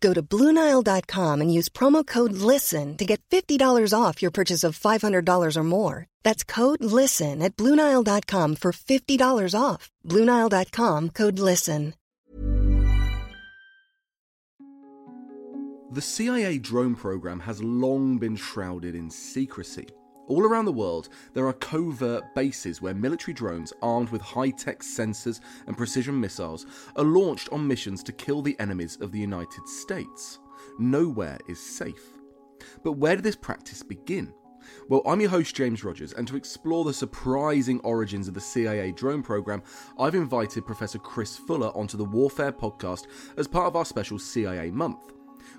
Go 0.00 0.14
to 0.14 0.22
Bluenile.com 0.22 1.40
and 1.40 1.52
use 1.52 1.68
promo 1.68 2.06
code 2.06 2.32
LISTEN 2.32 2.96
to 2.96 3.04
get 3.04 3.20
$50 3.30 3.92
off 3.92 4.22
your 4.22 4.30
purchase 4.30 4.64
of 4.64 4.78
$500 4.78 5.56
or 5.56 5.64
more. 5.64 6.06
That's 6.22 6.44
code 6.44 6.82
LISTEN 6.82 7.42
at 7.42 7.56
Bluenile.com 7.56 8.56
for 8.56 8.72
$50 8.72 9.54
off. 9.58 9.90
Bluenile.com 10.06 11.10
code 11.10 11.38
LISTEN. 11.38 11.94
The 15.92 16.00
CIA 16.00 16.58
drone 16.58 16.94
program 16.94 17.40
has 17.40 17.60
long 17.64 18.18
been 18.18 18.36
shrouded 18.36 18.94
in 18.94 19.10
secrecy. 19.10 19.88
All 20.30 20.44
around 20.44 20.66
the 20.66 20.72
world, 20.72 21.08
there 21.34 21.48
are 21.48 21.52
covert 21.54 22.36
bases 22.36 22.80
where 22.80 22.94
military 22.94 23.34
drones 23.34 23.72
armed 23.82 24.10
with 24.10 24.22
high 24.22 24.50
tech 24.50 24.78
sensors 24.78 25.40
and 25.66 25.76
precision 25.76 26.20
missiles 26.20 26.66
are 26.94 27.02
launched 27.02 27.48
on 27.50 27.66
missions 27.66 28.00
to 28.04 28.12
kill 28.12 28.40
the 28.40 28.54
enemies 28.60 28.96
of 29.00 29.10
the 29.10 29.18
United 29.18 29.66
States. 29.66 30.38
Nowhere 30.78 31.36
is 31.48 31.58
safe. 31.58 32.12
But 32.84 32.92
where 32.92 33.16
did 33.16 33.24
this 33.24 33.34
practice 33.34 33.82
begin? 33.82 34.32
Well, 34.88 35.02
I'm 35.04 35.20
your 35.20 35.30
host, 35.30 35.56
James 35.56 35.82
Rogers, 35.82 36.12
and 36.12 36.28
to 36.28 36.36
explore 36.36 36.84
the 36.84 36.94
surprising 36.94 37.80
origins 37.80 38.28
of 38.28 38.34
the 38.34 38.40
CIA 38.40 38.92
drone 38.92 39.24
program, 39.24 39.64
I've 39.98 40.14
invited 40.14 40.64
Professor 40.64 41.00
Chris 41.00 41.36
Fuller 41.38 41.76
onto 41.76 41.96
the 41.96 42.04
Warfare 42.04 42.52
podcast 42.52 43.08
as 43.36 43.48
part 43.48 43.66
of 43.66 43.74
our 43.74 43.84
special 43.84 44.20
CIA 44.20 44.70
month. 44.70 45.12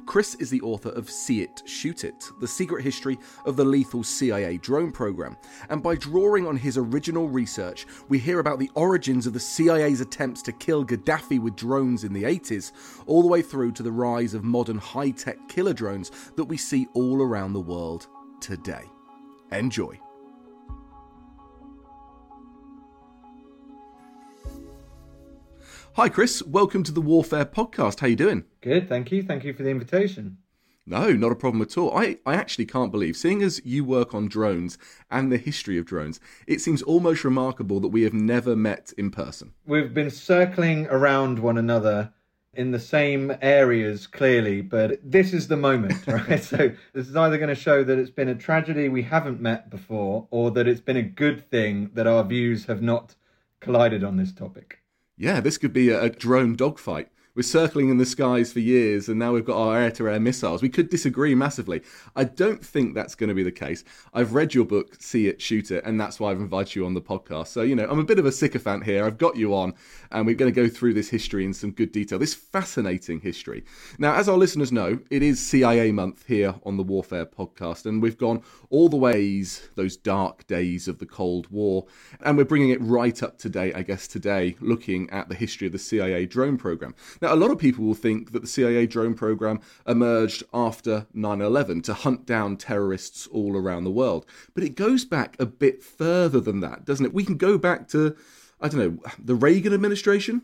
Chris 0.05 0.35
is 0.35 0.49
the 0.49 0.61
author 0.61 0.89
of 0.89 1.09
See 1.09 1.41
It, 1.41 1.61
Shoot 1.66 2.03
It 2.03 2.30
The 2.39 2.47
Secret 2.47 2.83
History 2.83 3.17
of 3.45 3.55
the 3.55 3.63
Lethal 3.63 4.03
CIA 4.03 4.57
Drone 4.57 4.91
Program. 4.91 5.38
And 5.69 5.81
by 5.81 5.95
drawing 5.95 6.45
on 6.47 6.57
his 6.57 6.77
original 6.77 7.30
research, 7.30 7.85
we 8.09 8.19
hear 8.19 8.39
about 8.39 8.59
the 8.59 8.72
origins 8.75 9.27
of 9.27 9.33
the 9.33 9.39
CIA's 9.39 10.02
attempts 10.02 10.41
to 10.44 10.52
kill 10.52 10.85
Gaddafi 10.85 11.39
with 11.39 11.55
drones 11.55 12.03
in 12.03 12.13
the 12.13 12.23
80s, 12.23 12.72
all 13.05 13.22
the 13.22 13.27
way 13.27 13.41
through 13.41 13.72
to 13.73 13.83
the 13.83 13.91
rise 13.91 14.33
of 14.33 14.44
modern 14.44 14.77
high 14.77 15.11
tech 15.11 15.38
killer 15.47 15.73
drones 15.73 16.11
that 16.35 16.45
we 16.45 16.57
see 16.57 16.88
all 16.94 17.22
around 17.22 17.53
the 17.53 17.59
world 17.59 18.07
today. 18.39 18.85
Enjoy. 19.52 19.99
Hi, 25.96 26.07
Chris. 26.07 26.41
Welcome 26.41 26.84
to 26.84 26.91
the 26.94 27.02
Warfare 27.02 27.44
Podcast. 27.44 28.00
How 28.00 28.07
you 28.07 28.16
doing? 28.16 28.46
Good, 28.62 28.88
thank 28.88 29.12
you. 29.12 29.24
Thank 29.24 29.44
you 29.44 29.53
for 29.53 29.63
the 29.63 29.72
invitation. 29.72 30.38
No, 30.85 31.12
not 31.12 31.34
a 31.34 31.35
problem 31.35 31.62
at 31.62 31.78
all. 31.78 31.94
I, 31.94 32.18
I 32.25 32.35
actually 32.35 32.66
can't 32.66 32.94
believe, 32.94 33.18
seeing 33.18 33.44
as 33.44 33.62
you 33.66 33.84
work 33.84 34.16
on 34.16 34.29
drones 34.29 34.78
and 35.12 35.29
the 35.29 35.38
history 35.38 35.78
of 35.78 35.85
drones, 35.85 36.22
it 36.47 36.62
seems 36.62 36.81
almost 36.81 37.25
remarkable 37.25 37.81
that 37.81 37.90
we 37.90 38.03
have 38.03 38.13
never 38.13 38.56
met 38.56 38.94
in 38.97 39.12
person. 39.12 39.52
We've 39.66 39.94
been 39.94 40.09
circling 40.09 40.88
around 40.88 41.40
one 41.40 41.57
another 41.57 42.13
in 42.53 42.72
the 42.72 42.79
same 42.79 43.35
areas 43.41 44.08
clearly, 44.08 44.62
but 44.62 44.97
this 45.03 45.34
is 45.34 45.50
the 45.50 45.58
moment, 45.58 46.08
right? 46.08 46.41
so 46.41 46.72
this 46.94 47.09
is 47.09 47.18
either 47.18 47.38
going 47.38 47.50
to 47.50 47.56
show 47.56 47.84
that 47.84 48.00
it's 48.00 48.09
been 48.09 48.29
a 48.29 48.35
tragedy 48.35 48.88
we 48.88 49.03
haven't 49.03 49.41
met 49.41 49.69
before, 49.69 50.25
or 50.31 50.52
that 50.52 50.69
it's 50.69 50.79
been 50.79 50.96
a 50.96 51.03
good 51.03 51.50
thing 51.52 51.90
that 51.96 52.08
our 52.08 52.23
views 52.23 52.68
have 52.68 52.81
not 52.81 53.16
collided 53.59 54.06
on 54.06 54.16
this 54.16 54.31
topic 54.31 54.81
yeah, 55.17 55.39
this 55.39 55.57
could 55.57 55.73
be 55.73 55.89
a, 55.89 56.03
a 56.03 56.09
drone 56.09 56.55
dogfight. 56.55 57.09
We're 57.34 57.44
circling 57.44 57.88
in 57.88 57.97
the 57.97 58.06
skies 58.06 58.52
for 58.52 58.59
years, 58.59 59.08
and 59.08 59.18
now 59.18 59.31
we've 59.31 59.46
got 59.46 59.56
our 59.56 59.78
air 59.78 59.92
to 59.92 60.09
air 60.09 60.19
missiles. 60.19 60.62
We 60.62 60.68
could 60.68 60.90
disagree 60.90 61.34
massively. 61.34 61.81
I 62.14 62.25
don't 62.25 62.64
think 62.64 62.94
that's 62.94 63.16
going 63.16 63.30
to 63.30 63.34
be 63.34 63.42
the 63.42 63.53
case. 63.53 63.86
I've 64.14 64.34
read 64.34 64.53
your 64.53 64.66
book, 64.66 64.97
See 65.00 65.28
It, 65.28 65.41
Shoot 65.41 65.72
It, 65.72 65.86
and 65.86 65.97
that's 65.97 66.20
why 66.20 66.31
I've 66.31 66.41
invited 66.41 66.75
you 66.75 66.86
on 66.86 66.94
the 66.94 67.02
podcast. 67.02 67.47
So, 67.47 67.62
you 67.62 67.74
know, 67.74 67.88
I'm 67.90 68.00
a 68.00 68.03
bit 68.03 68.20
of 68.20 68.25
a 68.25 68.34
sycophant 68.34 68.84
here. 68.84 69.06
I've 69.06 69.18
got 69.18 69.38
you 69.38 69.56
on, 69.56 69.75
and 70.12 70.25
we're 70.25 70.36
going 70.36 70.53
to 70.53 70.62
go 70.62 70.68
through 70.68 70.94
this 70.94 71.08
history 71.08 71.46
in 71.46 71.53
some 71.53 71.72
good 71.72 71.94
detail, 71.94 72.20
this 72.20 72.34
fascinating 72.34 73.22
history. 73.22 73.64
Now, 73.97 74.16
as 74.16 74.28
our 74.28 74.38
listeners 74.38 74.74
know, 74.74 75.00
it 75.09 75.24
is 75.24 75.40
CIA 75.40 75.94
month 75.94 76.28
here 76.28 76.56
on 76.66 76.75
the 76.75 76.84
Warfare 76.84 77.25
podcast, 77.25 77.86
and 77.86 78.02
we've 78.02 78.18
gone 78.18 78.41
all 78.70 78.90
the 78.90 78.97
ways, 78.97 79.70
those 79.75 79.96
dark 79.96 80.46
days 80.47 80.90
of 80.90 81.00
the 81.00 81.06
Cold 81.06 81.47
War, 81.50 81.86
and 82.25 82.38
we're 82.38 82.44
bringing 82.44 82.72
it 82.72 82.81
right 82.81 83.24
up 83.24 83.38
to 83.38 83.47
date, 83.47 83.74
I 83.74 83.84
guess, 83.84 84.06
today, 84.06 84.58
looking 84.59 85.09
at 85.12 85.30
the 85.30 85.36
history 85.36 85.68
of 85.68 85.72
the 85.72 85.80
CIA 85.80 86.25
drone 86.25 86.58
program. 86.58 86.94
Now, 87.22 87.34
a 87.34 87.36
lot 87.36 87.52
of 87.52 87.59
people 87.59 87.86
will 87.86 87.94
think 87.94 88.32
that 88.32 88.42
the 88.42 88.48
CIA 88.48 88.88
drone 88.88 89.14
program 89.14 89.59
emerged 89.88 90.44
after 90.54 91.06
9 91.14 91.42
11 91.42 91.84
to 91.84 91.94
hunt 91.94 92.26
down 92.26 92.58
terrorists 92.58 93.28
all 93.28 93.56
around 93.56 93.84
the 93.84 93.92
world. 93.92 94.26
But 94.56 94.64
it 94.64 94.76
goes 94.76 95.06
back 95.06 95.36
a 95.40 95.46
bit 95.46 95.84
further 95.84 96.40
than 96.40 96.62
that, 96.62 96.84
doesn't 96.84 97.06
it? 97.06 97.14
We 97.14 97.24
can 97.24 97.38
go 97.38 97.59
back 97.59 97.88
to, 97.90 98.16
I 98.59 98.70
don't 98.70 98.80
know, 98.80 99.12
the 99.24 99.36
Reagan 99.36 99.72
administration? 99.74 100.42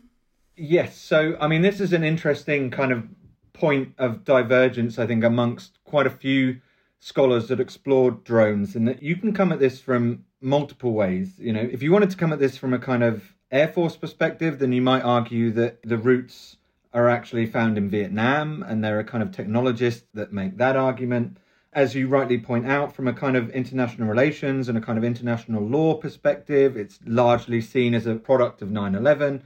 Yes. 0.56 0.96
So, 0.96 1.36
I 1.40 1.48
mean, 1.48 1.62
this 1.62 1.80
is 1.80 1.92
an 1.92 2.04
interesting 2.04 2.70
kind 2.70 2.92
of 2.92 3.04
point 3.52 3.94
of 3.98 4.24
divergence, 4.24 5.00
I 5.00 5.06
think, 5.06 5.24
amongst 5.24 5.82
quite 5.84 6.06
a 6.06 6.10
few 6.10 6.60
scholars 7.00 7.48
that 7.48 7.60
explored 7.60 8.22
drones, 8.22 8.76
and 8.76 8.86
that 8.86 9.02
you 9.02 9.16
can 9.16 9.32
come 9.32 9.52
at 9.52 9.58
this 9.58 9.80
from 9.80 10.24
multiple 10.40 10.92
ways. 10.92 11.34
You 11.38 11.52
know, 11.52 11.60
if 11.60 11.82
you 11.82 11.90
wanted 11.90 12.10
to 12.10 12.16
come 12.16 12.32
at 12.32 12.38
this 12.38 12.56
from 12.56 12.72
a 12.72 12.78
kind 12.78 13.02
of 13.02 13.34
Air 13.50 13.68
Force 13.68 13.96
perspective, 13.96 14.58
then 14.58 14.72
you 14.72 14.82
might 14.82 15.02
argue 15.02 15.50
that 15.52 15.82
the 15.82 15.96
roots 15.96 16.57
are 16.92 17.08
actually 17.08 17.46
found 17.46 17.76
in 17.76 17.90
Vietnam, 17.90 18.62
and 18.62 18.82
there 18.82 18.98
are 18.98 19.04
kind 19.04 19.22
of 19.22 19.30
technologists 19.30 20.06
that 20.14 20.32
make 20.32 20.56
that 20.56 20.76
argument. 20.76 21.38
As 21.72 21.94
you 21.94 22.08
rightly 22.08 22.38
point 22.38 22.66
out, 22.66 22.94
from 22.94 23.06
a 23.06 23.12
kind 23.12 23.36
of 23.36 23.50
international 23.50 24.08
relations 24.08 24.68
and 24.68 24.78
a 24.78 24.80
kind 24.80 24.96
of 24.96 25.04
international 25.04 25.62
law 25.62 25.94
perspective, 25.94 26.76
it's 26.76 26.98
largely 27.04 27.60
seen 27.60 27.94
as 27.94 28.06
a 28.06 28.14
product 28.16 28.62
of 28.62 28.70
9 28.70 28.94
11. 28.94 29.42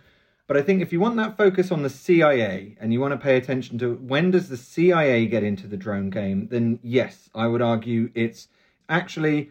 But 0.46 0.56
I 0.56 0.62
think 0.62 0.82
if 0.82 0.92
you 0.92 1.00
want 1.00 1.16
that 1.16 1.36
focus 1.36 1.72
on 1.72 1.82
the 1.82 1.90
CIA 1.90 2.76
and 2.80 2.92
you 2.92 3.00
want 3.00 3.12
to 3.12 3.18
pay 3.18 3.36
attention 3.36 3.78
to 3.78 3.94
when 3.94 4.30
does 4.30 4.48
the 4.48 4.56
CIA 4.56 5.26
get 5.26 5.42
into 5.42 5.66
the 5.66 5.76
drone 5.76 6.10
game, 6.10 6.48
then 6.48 6.78
yes, 6.82 7.28
I 7.34 7.46
would 7.46 7.62
argue 7.62 8.10
it's 8.14 8.48
actually 8.88 9.50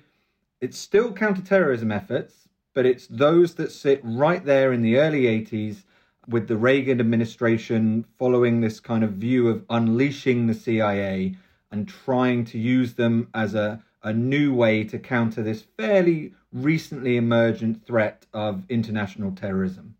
it's 0.60 0.78
still 0.78 1.12
counterterrorism 1.12 1.92
efforts, 1.92 2.48
but 2.74 2.86
it's 2.86 3.08
those 3.08 3.56
that 3.56 3.72
sit 3.72 4.00
right 4.04 4.46
there 4.46 4.72
in 4.72 4.82
the 4.82 4.98
early 4.98 5.24
80s 5.24 5.84
with 6.28 6.48
the 6.48 6.58
Reagan 6.58 7.00
administration 7.00 8.06
following 8.18 8.62
this 8.62 8.80
kind 8.80 9.04
of 9.04 9.14
view 9.14 9.48
of 9.50 9.66
unleashing 9.70 10.48
the 10.48 10.54
CIA 10.54 11.36
and 11.72 11.88
trying 11.88 12.46
to 12.46 12.60
use 12.60 12.94
them 12.94 13.28
as 13.34 13.56
a, 13.56 13.84
a 14.04 14.14
new 14.14 14.54
way 14.54 14.84
to 14.84 15.00
counter 15.00 15.42
this 15.42 15.64
fairly 15.78 16.34
recently 16.54 17.18
emergent 17.18 17.86
threat 17.86 18.26
of 18.34 18.64
international 18.70 19.32
terrorism. 19.32 19.96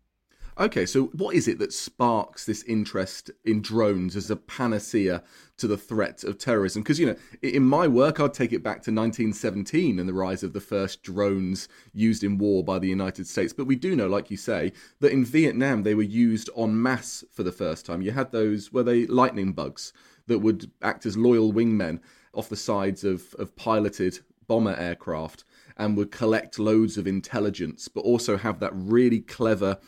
Okay, 0.62 0.86
so 0.86 1.06
what 1.06 1.34
is 1.34 1.48
it 1.48 1.58
that 1.58 1.72
sparks 1.72 2.46
this 2.46 2.62
interest 2.68 3.32
in 3.44 3.62
drones 3.62 4.14
as 4.14 4.30
a 4.30 4.36
panacea 4.36 5.24
to 5.56 5.66
the 5.66 5.76
threat 5.76 6.22
of 6.22 6.38
terrorism? 6.38 6.82
Because, 6.84 7.00
you 7.00 7.06
know, 7.06 7.16
in 7.42 7.64
my 7.64 7.88
work, 7.88 8.20
I'd 8.20 8.32
take 8.32 8.52
it 8.52 8.62
back 8.62 8.76
to 8.84 8.92
1917 8.92 9.98
and 9.98 10.08
the 10.08 10.12
rise 10.12 10.44
of 10.44 10.52
the 10.52 10.60
first 10.60 11.02
drones 11.02 11.66
used 11.92 12.22
in 12.22 12.38
war 12.38 12.62
by 12.62 12.78
the 12.78 12.86
United 12.86 13.26
States. 13.26 13.52
But 13.52 13.66
we 13.66 13.74
do 13.74 13.96
know, 13.96 14.06
like 14.06 14.30
you 14.30 14.36
say, 14.36 14.70
that 15.00 15.10
in 15.10 15.24
Vietnam 15.24 15.82
they 15.82 15.96
were 15.96 16.02
used 16.02 16.48
en 16.56 16.80
masse 16.80 17.24
for 17.32 17.42
the 17.42 17.50
first 17.50 17.84
time. 17.84 18.00
You 18.00 18.12
had 18.12 18.30
those, 18.30 18.72
were 18.72 18.84
they 18.84 19.08
lightning 19.08 19.54
bugs 19.54 19.92
that 20.28 20.38
would 20.38 20.70
act 20.80 21.06
as 21.06 21.16
loyal 21.16 21.52
wingmen 21.52 21.98
off 22.34 22.48
the 22.48 22.54
sides 22.54 23.02
of, 23.02 23.34
of 23.36 23.56
piloted 23.56 24.20
bomber 24.46 24.76
aircraft 24.76 25.42
and 25.76 25.96
would 25.96 26.12
collect 26.12 26.60
loads 26.60 26.96
of 26.96 27.08
intelligence, 27.08 27.88
but 27.88 28.02
also 28.02 28.36
have 28.36 28.60
that 28.60 28.70
really 28.74 29.20
clever 29.20 29.78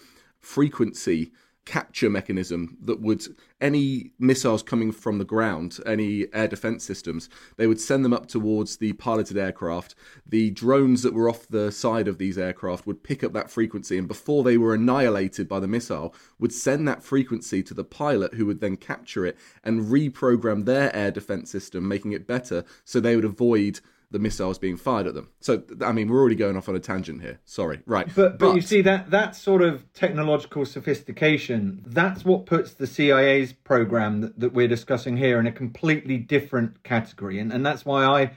frequency 0.44 1.32
capture 1.64 2.10
mechanism 2.10 2.76
that 2.82 3.00
would 3.00 3.26
any 3.60 4.10
missiles 4.18 4.62
coming 4.62 4.92
from 4.92 5.16
the 5.16 5.24
ground, 5.24 5.78
any 5.86 6.26
air 6.34 6.46
defense 6.46 6.84
systems, 6.84 7.30
they 7.56 7.66
would 7.66 7.80
send 7.80 8.04
them 8.04 8.12
up 8.12 8.26
towards 8.26 8.76
the 8.76 8.92
piloted 8.94 9.38
aircraft. 9.38 9.94
The 10.26 10.50
drones 10.50 11.02
that 11.02 11.14
were 11.14 11.28
off 11.28 11.48
the 11.48 11.72
side 11.72 12.06
of 12.06 12.18
these 12.18 12.36
aircraft 12.36 12.86
would 12.86 13.02
pick 13.02 13.24
up 13.24 13.32
that 13.32 13.50
frequency, 13.50 13.96
and 13.96 14.06
before 14.06 14.44
they 14.44 14.58
were 14.58 14.74
annihilated 14.74 15.48
by 15.48 15.60
the 15.60 15.68
missile, 15.68 16.14
would 16.38 16.52
send 16.52 16.86
that 16.86 17.02
frequency 17.02 17.62
to 17.62 17.72
the 17.72 17.84
pilot, 17.84 18.34
who 18.34 18.44
would 18.44 18.60
then 18.60 18.76
capture 18.76 19.24
it 19.24 19.38
and 19.62 19.86
reprogram 19.86 20.66
their 20.66 20.94
air 20.94 21.10
defense 21.10 21.50
system, 21.50 21.88
making 21.88 22.12
it 22.12 22.26
better 22.26 22.64
so 22.84 23.00
they 23.00 23.16
would 23.16 23.24
avoid 23.24 23.80
the 24.14 24.20
missiles 24.20 24.60
being 24.60 24.76
fired 24.76 25.08
at 25.08 25.14
them. 25.14 25.28
So, 25.40 25.64
I 25.80 25.90
mean, 25.90 26.08
we're 26.08 26.20
already 26.20 26.36
going 26.36 26.56
off 26.56 26.68
on 26.68 26.76
a 26.76 26.78
tangent 26.78 27.20
here. 27.20 27.40
Sorry. 27.44 27.80
Right. 27.84 28.06
But, 28.06 28.38
but, 28.38 28.38
but 28.38 28.54
you 28.54 28.60
see 28.60 28.80
that 28.82 29.10
that 29.10 29.34
sort 29.34 29.60
of 29.60 29.92
technological 29.92 30.64
sophistication, 30.64 31.82
that's 31.84 32.24
what 32.24 32.46
puts 32.46 32.74
the 32.74 32.86
CIA's 32.86 33.52
program 33.52 34.20
that, 34.20 34.38
that 34.38 34.52
we're 34.52 34.68
discussing 34.68 35.16
here 35.16 35.40
in 35.40 35.48
a 35.48 35.52
completely 35.52 36.16
different 36.16 36.80
category. 36.84 37.40
And, 37.40 37.52
and 37.52 37.66
that's 37.66 37.84
why 37.84 38.04
I, 38.04 38.30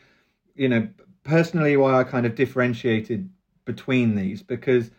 you 0.56 0.68
know, 0.68 0.88
personally, 1.24 1.78
why 1.78 2.00
I 2.00 2.04
kind 2.04 2.26
of 2.26 2.34
differentiated 2.34 3.30
between 3.64 4.16
these 4.16 4.42
because 4.42 4.90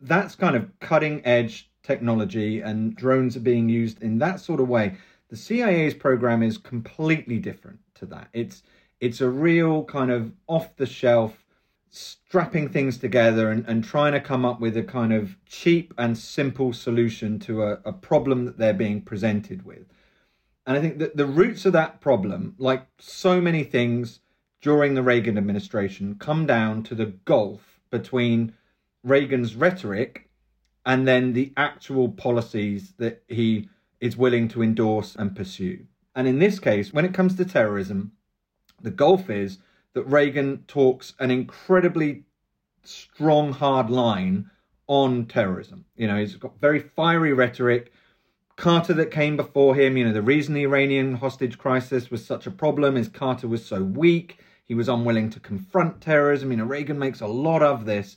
that's 0.00 0.34
kind 0.34 0.56
of 0.56 0.70
cutting 0.80 1.20
edge 1.26 1.70
technology 1.82 2.62
and 2.62 2.96
drones 2.96 3.36
are 3.36 3.40
being 3.40 3.68
used 3.68 4.02
in 4.02 4.18
that 4.20 4.40
sort 4.40 4.60
of 4.60 4.70
way. 4.70 4.96
The 5.28 5.36
CIA's 5.36 5.92
program 5.92 6.42
is 6.42 6.56
completely 6.56 7.38
different 7.38 7.80
to 7.96 8.06
that. 8.06 8.28
It's 8.32 8.62
it's 9.04 9.20
a 9.20 9.28
real 9.28 9.84
kind 9.84 10.10
of 10.10 10.32
off 10.46 10.74
the 10.76 10.86
shelf, 10.86 11.44
strapping 11.90 12.70
things 12.70 12.96
together 12.96 13.50
and, 13.50 13.66
and 13.68 13.84
trying 13.84 14.12
to 14.12 14.20
come 14.20 14.46
up 14.46 14.60
with 14.60 14.78
a 14.78 14.82
kind 14.82 15.12
of 15.12 15.36
cheap 15.44 15.92
and 15.98 16.16
simple 16.16 16.72
solution 16.72 17.38
to 17.38 17.62
a, 17.62 17.72
a 17.84 17.92
problem 17.92 18.46
that 18.46 18.56
they're 18.56 18.72
being 18.72 19.02
presented 19.02 19.62
with. 19.62 19.84
And 20.66 20.78
I 20.78 20.80
think 20.80 20.98
that 21.00 21.18
the 21.18 21.26
roots 21.26 21.66
of 21.66 21.74
that 21.74 22.00
problem, 22.00 22.54
like 22.56 22.86
so 22.98 23.42
many 23.42 23.62
things 23.62 24.20
during 24.62 24.94
the 24.94 25.02
Reagan 25.02 25.36
administration, 25.36 26.16
come 26.18 26.46
down 26.46 26.82
to 26.84 26.94
the 26.94 27.12
gulf 27.26 27.80
between 27.90 28.54
Reagan's 29.02 29.54
rhetoric 29.54 30.30
and 30.86 31.06
then 31.06 31.34
the 31.34 31.52
actual 31.58 32.08
policies 32.08 32.94
that 32.96 33.22
he 33.28 33.68
is 34.00 34.16
willing 34.16 34.48
to 34.48 34.62
endorse 34.62 35.14
and 35.14 35.36
pursue. 35.36 35.84
And 36.14 36.26
in 36.26 36.38
this 36.38 36.58
case, 36.58 36.90
when 36.90 37.04
it 37.04 37.12
comes 37.12 37.36
to 37.36 37.44
terrorism, 37.44 38.12
the 38.84 38.90
gulf 38.90 39.30
is 39.30 39.58
that 39.94 40.04
Reagan 40.04 40.64
talks 40.68 41.14
an 41.18 41.30
incredibly 41.30 42.24
strong, 42.82 43.52
hard 43.52 43.90
line 43.90 44.50
on 44.86 45.26
terrorism. 45.26 45.86
You 45.96 46.06
know, 46.06 46.18
he's 46.18 46.36
got 46.36 46.60
very 46.60 46.80
fiery 46.80 47.32
rhetoric. 47.32 47.92
Carter, 48.56 48.92
that 48.94 49.10
came 49.10 49.36
before 49.36 49.74
him, 49.74 49.96
you 49.96 50.04
know, 50.04 50.12
the 50.12 50.22
reason 50.22 50.54
the 50.54 50.64
Iranian 50.64 51.14
hostage 51.16 51.58
crisis 51.58 52.10
was 52.10 52.24
such 52.24 52.46
a 52.46 52.50
problem 52.50 52.96
is 52.96 53.08
Carter 53.08 53.48
was 53.48 53.64
so 53.64 53.82
weak. 53.82 54.38
He 54.64 54.74
was 54.74 54.88
unwilling 54.88 55.30
to 55.30 55.40
confront 55.40 56.00
terrorism. 56.00 56.50
You 56.50 56.58
know, 56.58 56.64
Reagan 56.64 56.98
makes 56.98 57.20
a 57.20 57.26
lot 57.26 57.62
of 57.62 57.86
this. 57.86 58.16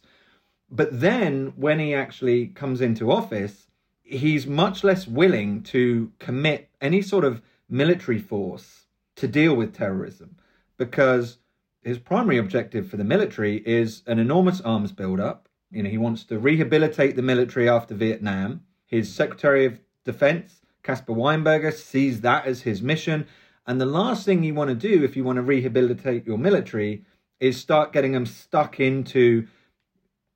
But 0.69 1.00
then 1.00 1.54
when 1.56 1.80
he 1.80 1.94
actually 1.94 2.48
comes 2.48 2.81
into 2.81 3.12
office, 3.12 3.68
he's 4.04 4.46
much 4.46 4.84
less 4.84 5.08
willing 5.08 5.64
to 5.64 6.12
commit 6.19 6.69
any 6.81 7.02
sort 7.02 7.24
of 7.24 7.42
military 7.69 8.19
force 8.19 8.86
to 9.16 9.28
deal 9.28 9.56
with 9.56 9.74
terrorism 9.74 10.38
because 10.77 11.39
his 11.83 12.00
primary 12.00 12.38
objective 12.38 12.89
for 12.89 12.97
the 12.97 13.03
military 13.03 13.57
is 13.65 14.03
an 14.07 14.19
enormous 14.19 14.62
arms 14.62 14.91
buildup. 14.91 15.47
You 15.71 15.83
know, 15.83 15.89
he 15.89 15.97
wants 15.97 16.24
to 16.25 16.39
rehabilitate 16.39 17.15
the 17.15 17.21
military 17.21 17.68
after 17.68 17.94
Vietnam. 17.94 18.62
His 18.85 19.13
Secretary 19.13 19.65
of 19.65 19.79
Defense, 20.06 20.62
Caspar 20.83 21.13
Weinberger, 21.13 21.74
sees 21.74 22.21
that 22.21 22.45
as 22.45 22.62
his 22.62 22.81
mission. 22.81 23.27
And 23.65 23.81
the 23.81 23.85
last 23.85 24.25
thing 24.25 24.44
you 24.44 24.53
want 24.53 24.69
to 24.69 24.75
do 24.75 25.03
if 25.03 25.18
you 25.18 25.24
want 25.24 25.35
to 25.35 25.41
rehabilitate 25.41 26.25
your 26.25 26.38
military 26.38 27.03
is 27.39 27.57
start 27.57 27.91
getting 27.91 28.13
them 28.13 28.25
stuck 28.25 28.80
into 28.80 29.47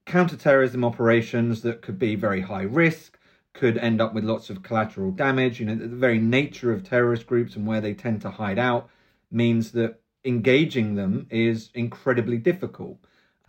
counterterrorism 0.05 0.83
operations 0.83 1.61
that 1.61 1.81
could 1.81 1.97
be 1.97 2.15
very 2.15 2.41
high 2.41 2.63
risk, 2.63 3.17
could 3.53 3.77
end 3.77 4.01
up 4.01 4.13
with 4.13 4.23
lots 4.23 4.49
of 4.49 4.63
collateral 4.63 5.11
damage. 5.11 5.59
You 5.59 5.67
know, 5.67 5.75
the 5.75 5.87
very 5.87 6.19
nature 6.19 6.73
of 6.73 6.83
terrorist 6.83 7.25
groups 7.25 7.55
and 7.55 7.65
where 7.65 7.81
they 7.81 7.93
tend 7.93 8.21
to 8.21 8.31
hide 8.31 8.59
out 8.59 8.89
means 9.31 9.71
that 9.71 10.00
engaging 10.23 10.95
them 10.95 11.27
is 11.29 11.69
incredibly 11.73 12.37
difficult. 12.37 12.97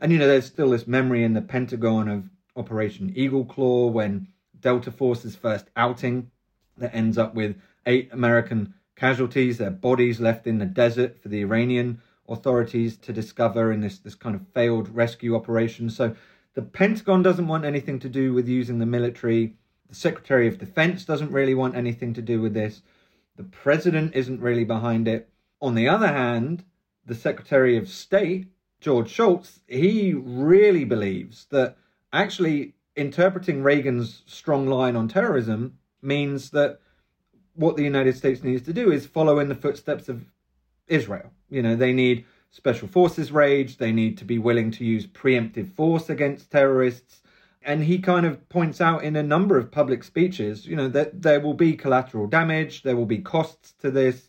And 0.01 0.11
you 0.11 0.19
know, 0.19 0.27
there's 0.27 0.47
still 0.47 0.71
this 0.71 0.87
memory 0.87 1.23
in 1.23 1.35
the 1.35 1.43
Pentagon 1.43 2.09
of 2.09 2.31
Operation 2.57 3.13
Eagle 3.15 3.45
Claw 3.45 3.87
when 3.87 4.29
Delta 4.61 4.91
Force's 4.91 5.37
first 5.37 5.67
outing 5.77 6.31
that 6.79 6.95
ends 6.95 7.19
up 7.19 7.35
with 7.35 7.57
eight 7.87 8.09
American 8.13 8.75
casualties, 8.97 9.59
their 9.59 9.71
bodies 9.71 10.21
left 10.21 10.47
in 10.47 10.59
the 10.59 10.67
desert 10.67 11.21
for 11.21 11.29
the 11.29 11.41
Iranian 11.41 12.01
authorities 12.29 12.97
to 12.99 13.13
discover 13.13 13.73
in 13.73 13.81
this, 13.81 13.99
this 13.99 14.15
kind 14.15 14.35
of 14.35 14.47
failed 14.49 14.89
rescue 14.95 15.35
operation. 15.35 15.91
So 15.91 16.15
the 16.55 16.63
Pentagon 16.63 17.23
doesn't 17.23 17.49
want 17.49 17.65
anything 17.65 17.99
to 18.01 18.09
do 18.09 18.33
with 18.33 18.49
using 18.49 18.79
the 18.79 18.87
military. 18.87 19.57
The 19.89 19.95
Secretary 19.95 20.47
of 20.47 20.59
Defense 20.59 21.05
doesn't 21.05 21.33
really 21.33 21.55
want 21.55 21.77
anything 21.77 22.15
to 22.15 22.23
do 22.23 22.41
with 22.41 22.55
this. 22.55 22.83
The 23.37 23.45
president 23.45 24.15
isn't 24.15 24.41
really 24.41 24.65
behind 24.65 25.09
it. 25.09 25.32
On 25.63 25.77
the 25.77 25.89
other 25.89 26.09
hand, 26.09 26.65
the 27.07 27.15
Secretary 27.15 27.77
of 27.77 27.89
State, 27.89 28.49
George 28.81 29.09
Shultz, 29.09 29.61
he 29.69 30.13
really 30.13 30.85
believes 30.85 31.47
that 31.51 31.77
actually 32.13 32.75
interpreting 32.97 33.63
Reagan's 33.63 34.25
strong 34.27 34.67
line 34.67 34.97
on 34.97 35.07
terrorism 35.07 35.79
means 36.03 36.51
that 36.51 36.81
what 37.55 37.77
the 37.77 37.85
United 37.85 38.17
States 38.17 38.43
needs 38.43 38.63
to 38.63 38.73
do 38.73 38.91
is 38.91 39.07
follow 39.07 39.39
in 39.39 39.49
the 39.49 39.55
footsteps 39.55 40.09
of 40.09 40.25
Israel. 40.89 41.31
You 41.49 41.63
know, 41.63 41.77
they 41.77 41.93
need 41.93 42.25
special 42.51 42.89
forces 42.89 43.31
rage, 43.31 43.77
they 43.77 43.93
need 43.93 44.19
to 44.19 44.25
be 44.25 44.41
willing 44.41 44.73
to 44.73 44.85
use 44.85 45.07
preemptive 45.07 45.73
force 45.75 46.11
against 46.11 46.51
terrorists. 46.51 47.23
And 47.63 47.85
he 47.85 48.01
kind 48.01 48.27
of 48.27 48.49
points 48.49 48.81
out 48.81 49.05
in 49.05 49.15
a 49.15 49.23
number 49.23 49.57
of 49.59 49.71
public 49.71 50.03
speeches, 50.03 50.67
you 50.67 50.75
know, 50.75 50.89
that 50.89 51.23
there 51.23 51.39
will 51.39 51.55
be 51.55 51.75
collateral 51.75 52.27
damage, 52.27 52.83
there 52.83 52.97
will 52.97 53.07
be 53.07 53.19
costs 53.19 53.75
to 53.79 53.93
this 53.93 54.29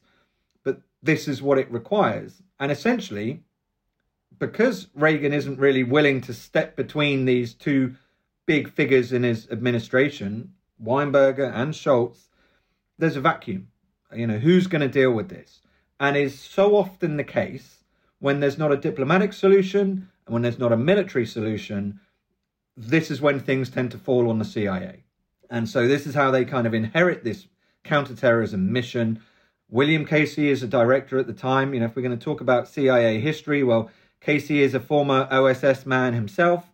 this 1.03 1.27
is 1.27 1.41
what 1.41 1.59
it 1.59 1.69
requires. 1.69 2.41
And 2.59 2.71
essentially, 2.71 3.43
because 4.39 4.87
Reagan 4.95 5.33
isn't 5.33 5.59
really 5.59 5.83
willing 5.83 6.21
to 6.21 6.33
step 6.33 6.75
between 6.75 7.25
these 7.25 7.53
two 7.53 7.95
big 8.45 8.71
figures 8.71 9.11
in 9.11 9.23
his 9.23 9.47
administration, 9.51 10.53
Weinberger 10.81 11.53
and 11.53 11.75
Shultz, 11.75 12.29
there's 12.97 13.17
a 13.17 13.21
vacuum. 13.21 13.67
You 14.15 14.27
know, 14.27 14.39
who's 14.39 14.67
going 14.67 14.81
to 14.81 14.87
deal 14.87 15.11
with 15.11 15.29
this? 15.29 15.61
And 15.99 16.15
is 16.15 16.39
so 16.39 16.75
often 16.75 17.17
the 17.17 17.23
case 17.23 17.83
when 18.19 18.39
there's 18.39 18.57
not 18.57 18.71
a 18.71 18.77
diplomatic 18.77 19.33
solution 19.33 20.09
and 20.25 20.33
when 20.33 20.41
there's 20.41 20.59
not 20.59 20.71
a 20.71 20.77
military 20.77 21.25
solution, 21.25 21.99
this 22.77 23.11
is 23.11 23.21
when 23.21 23.39
things 23.39 23.69
tend 23.69 23.91
to 23.91 23.97
fall 23.97 24.29
on 24.29 24.39
the 24.39 24.45
CIA. 24.45 25.03
And 25.49 25.69
so 25.69 25.87
this 25.87 26.07
is 26.07 26.15
how 26.15 26.31
they 26.31 26.45
kind 26.45 26.65
of 26.65 26.73
inherit 26.73 27.23
this 27.23 27.47
counterterrorism 27.83 28.71
mission 28.71 29.21
William 29.69 30.05
Casey 30.05 30.49
is 30.49 30.61
a 30.63 30.67
director 30.67 31.17
at 31.17 31.27
the 31.27 31.33
time. 31.33 31.73
You 31.73 31.79
know, 31.79 31.87
if 31.87 31.95
we're 31.95 32.03
going 32.03 32.17
to 32.17 32.23
talk 32.23 32.41
about 32.41 32.67
CIA 32.67 33.19
history, 33.19 33.63
well, 33.63 33.89
Casey 34.21 34.61
is 34.61 34.73
a 34.73 34.79
former 34.79 35.27
OSS 35.31 35.85
man 35.85 36.13
himself. 36.13 36.71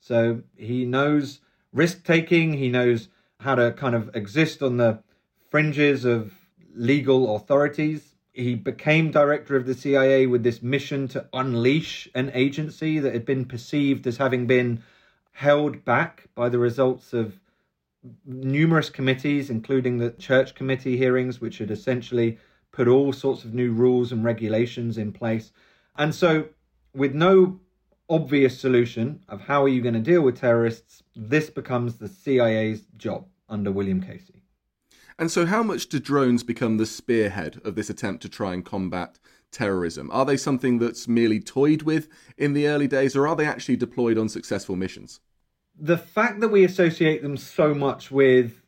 So 0.00 0.42
he 0.56 0.84
knows 0.84 1.40
risk 1.72 2.04
taking, 2.04 2.54
he 2.54 2.68
knows 2.68 3.08
how 3.40 3.54
to 3.54 3.72
kind 3.72 3.94
of 3.94 4.14
exist 4.14 4.62
on 4.62 4.76
the 4.76 5.02
fringes 5.50 6.04
of 6.04 6.32
legal 6.74 7.36
authorities. 7.36 8.14
He 8.32 8.54
became 8.54 9.10
director 9.10 9.56
of 9.56 9.66
the 9.66 9.74
CIA 9.74 10.26
with 10.26 10.42
this 10.42 10.62
mission 10.62 11.08
to 11.08 11.26
unleash 11.32 12.08
an 12.14 12.30
agency 12.34 12.98
that 12.98 13.12
had 13.12 13.24
been 13.24 13.44
perceived 13.44 14.06
as 14.06 14.16
having 14.16 14.46
been 14.46 14.82
held 15.32 15.84
back 15.84 16.28
by 16.34 16.48
the 16.48 16.58
results 16.58 17.12
of 17.12 17.38
numerous 18.24 18.90
committees, 18.90 19.50
including 19.50 19.98
the 19.98 20.10
church 20.12 20.54
committee 20.54 20.96
hearings, 20.96 21.40
which 21.40 21.58
had 21.58 21.70
essentially 21.70 22.38
put 22.72 22.88
all 22.88 23.12
sorts 23.12 23.44
of 23.44 23.54
new 23.54 23.72
rules 23.72 24.12
and 24.12 24.24
regulations 24.24 24.96
in 24.98 25.12
place. 25.12 25.52
And 25.96 26.14
so, 26.14 26.48
with 26.94 27.14
no 27.14 27.60
obvious 28.08 28.58
solution 28.58 29.22
of 29.28 29.42
how 29.42 29.62
are 29.64 29.68
you 29.68 29.82
going 29.82 29.94
to 29.94 30.00
deal 30.00 30.22
with 30.22 30.38
terrorists, 30.38 31.02
this 31.14 31.50
becomes 31.50 31.96
the 31.96 32.08
CIA's 32.08 32.82
job 32.96 33.26
under 33.48 33.70
William 33.70 34.00
Casey. 34.00 34.42
And 35.18 35.30
so, 35.30 35.44
how 35.46 35.62
much 35.62 35.88
do 35.88 36.00
drones 36.00 36.42
become 36.42 36.78
the 36.78 36.86
spearhead 36.86 37.60
of 37.64 37.74
this 37.74 37.90
attempt 37.90 38.22
to 38.22 38.28
try 38.28 38.54
and 38.54 38.64
combat 38.64 39.18
terrorism? 39.52 40.10
Are 40.10 40.24
they 40.24 40.36
something 40.36 40.78
that's 40.78 41.06
merely 41.06 41.40
toyed 41.40 41.82
with 41.82 42.08
in 42.38 42.54
the 42.54 42.66
early 42.66 42.88
days, 42.88 43.14
or 43.14 43.28
are 43.28 43.36
they 43.36 43.46
actually 43.46 43.76
deployed 43.76 44.16
on 44.16 44.28
successful 44.28 44.76
missions? 44.76 45.20
The 45.80 45.98
fact 45.98 46.40
that 46.40 46.48
we 46.48 46.64
associate 46.64 47.22
them 47.22 47.36
so 47.36 47.72
much 47.74 48.10
with 48.10 48.62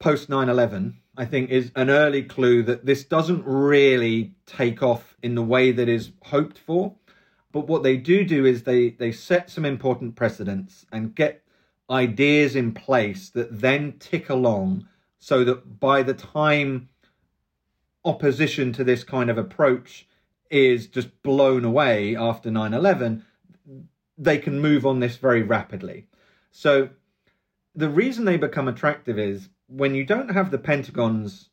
post 0.00 0.28
9 0.28 0.48
11, 0.48 0.98
I 1.16 1.24
think, 1.24 1.50
is 1.50 1.70
an 1.76 1.88
early 1.88 2.22
clue 2.22 2.62
that 2.64 2.84
this 2.84 3.04
doesn't 3.04 3.44
really 3.46 4.34
take 4.46 4.82
off 4.82 5.16
in 5.22 5.34
the 5.34 5.42
way 5.42 5.72
that 5.72 5.88
is 5.88 6.10
hoped 6.24 6.58
for. 6.58 6.94
But 7.52 7.66
what 7.66 7.82
they 7.82 7.96
do 7.96 8.24
do 8.24 8.44
is 8.44 8.62
they, 8.62 8.90
they 8.90 9.12
set 9.12 9.50
some 9.50 9.64
important 9.64 10.16
precedents 10.16 10.84
and 10.92 11.14
get 11.14 11.42
ideas 11.90 12.54
in 12.54 12.74
place 12.74 13.30
that 13.30 13.60
then 13.60 13.94
tick 13.98 14.28
along 14.28 14.86
so 15.18 15.44
that 15.44 15.80
by 15.80 16.02
the 16.02 16.14
time 16.14 16.88
opposition 18.04 18.72
to 18.72 18.84
this 18.84 19.04
kind 19.04 19.30
of 19.30 19.38
approach 19.38 20.06
is 20.50 20.86
just 20.86 21.22
blown 21.22 21.64
away 21.64 22.16
after 22.16 22.50
9 22.50 22.74
11, 22.74 23.24
they 24.16 24.38
can 24.38 24.60
move 24.60 24.84
on 24.84 24.98
this 24.98 25.16
very 25.16 25.42
rapidly. 25.42 26.08
So, 26.50 26.90
the 27.74 27.88
reason 27.88 28.24
they 28.24 28.36
become 28.36 28.68
attractive 28.68 29.18
is 29.18 29.48
when 29.68 29.94
you 29.94 30.04
don't 30.04 30.30
have 30.30 30.50
the 30.50 30.58
Pentagon's 30.58 31.50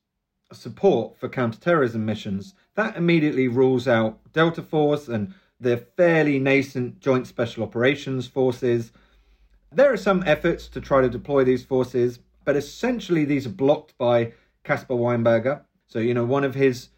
support 0.51 1.17
for 1.17 1.29
counterterrorism 1.29 2.05
missions, 2.05 2.53
that 2.75 2.95
immediately 2.95 3.47
rules 3.47 3.87
out 3.87 4.19
Delta 4.33 4.63
Force 4.63 5.07
and 5.07 5.33
the 5.59 5.77
fairly 5.77 6.39
nascent 6.39 6.99
Joint 6.99 7.27
Special 7.27 7.63
Operations 7.63 8.27
Forces. 8.27 8.91
There 9.71 9.91
are 9.91 9.97
some 9.97 10.23
efforts 10.25 10.67
to 10.69 10.81
try 10.81 11.01
to 11.01 11.09
deploy 11.09 11.43
these 11.43 11.65
forces, 11.65 12.19
but 12.43 12.55
essentially 12.55 13.25
these 13.25 13.45
are 13.45 13.49
blocked 13.49 13.97
by 13.97 14.33
Caspar 14.63 14.95
Weinberger. 14.95 15.61
So, 15.87 15.99
you 15.99 16.13
know, 16.13 16.25
one 16.25 16.43
of 16.43 16.55
his, 16.55 16.89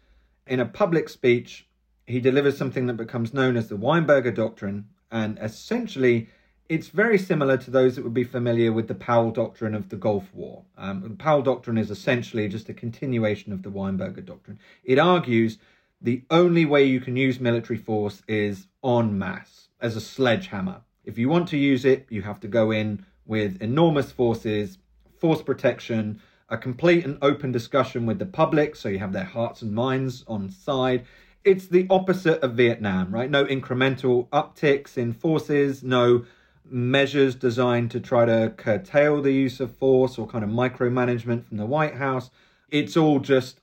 in 0.46 0.60
a 0.60 0.66
public 0.66 1.08
speech, 1.08 1.68
he 2.06 2.20
delivers 2.20 2.56
something 2.56 2.86
that 2.86 2.96
becomes 2.96 3.34
known 3.34 3.56
as 3.56 3.68
the 3.68 3.76
Weinberger 3.76 4.34
Doctrine. 4.34 4.86
And 5.10 5.38
essentially, 5.40 6.28
it's 6.68 6.88
very 6.88 7.16
similar 7.16 7.56
to 7.56 7.70
those 7.70 7.96
that 7.96 8.04
would 8.04 8.14
be 8.14 8.24
familiar 8.24 8.72
with 8.72 8.88
the 8.88 8.94
Powell 8.94 9.30
Doctrine 9.30 9.74
of 9.74 9.88
the 9.88 9.96
Gulf 9.96 10.32
War. 10.34 10.64
Um, 10.76 11.00
the 11.00 11.10
Powell 11.10 11.42
Doctrine 11.42 11.78
is 11.78 11.90
essentially 11.90 12.46
just 12.48 12.68
a 12.68 12.74
continuation 12.74 13.52
of 13.52 13.62
the 13.62 13.70
Weinberger 13.70 14.24
Doctrine. 14.24 14.58
It 14.84 14.98
argues 14.98 15.58
the 16.02 16.22
only 16.30 16.66
way 16.66 16.84
you 16.84 17.00
can 17.00 17.16
use 17.16 17.40
military 17.40 17.78
force 17.78 18.22
is 18.28 18.66
en 18.84 19.18
masse, 19.18 19.68
as 19.80 19.96
a 19.96 20.00
sledgehammer. 20.00 20.82
If 21.04 21.16
you 21.16 21.30
want 21.30 21.48
to 21.48 21.56
use 21.56 21.86
it, 21.86 22.06
you 22.10 22.20
have 22.22 22.40
to 22.40 22.48
go 22.48 22.70
in 22.70 23.04
with 23.24 23.62
enormous 23.62 24.12
forces, 24.12 24.76
force 25.18 25.40
protection, 25.40 26.20
a 26.50 26.58
complete 26.58 27.04
and 27.04 27.16
open 27.22 27.50
discussion 27.50 28.04
with 28.04 28.18
the 28.18 28.26
public, 28.26 28.76
so 28.76 28.90
you 28.90 28.98
have 28.98 29.12
their 29.12 29.24
hearts 29.24 29.62
and 29.62 29.74
minds 29.74 30.22
on 30.28 30.50
side. 30.50 31.06
It's 31.44 31.66
the 31.66 31.86
opposite 31.88 32.42
of 32.42 32.54
Vietnam, 32.54 33.10
right? 33.10 33.30
No 33.30 33.46
incremental 33.46 34.28
upticks 34.28 34.98
in 34.98 35.14
forces, 35.14 35.82
no 35.82 36.26
measures 36.70 37.34
designed 37.34 37.90
to 37.92 38.00
try 38.00 38.24
to 38.24 38.52
curtail 38.56 39.22
the 39.22 39.32
use 39.32 39.60
of 39.60 39.76
force 39.76 40.18
or 40.18 40.26
kind 40.26 40.44
of 40.44 40.50
micromanagement 40.50 41.44
from 41.46 41.56
the 41.56 41.66
White 41.66 41.94
House. 41.94 42.30
It's 42.70 42.96
all 42.96 43.20
just 43.20 43.60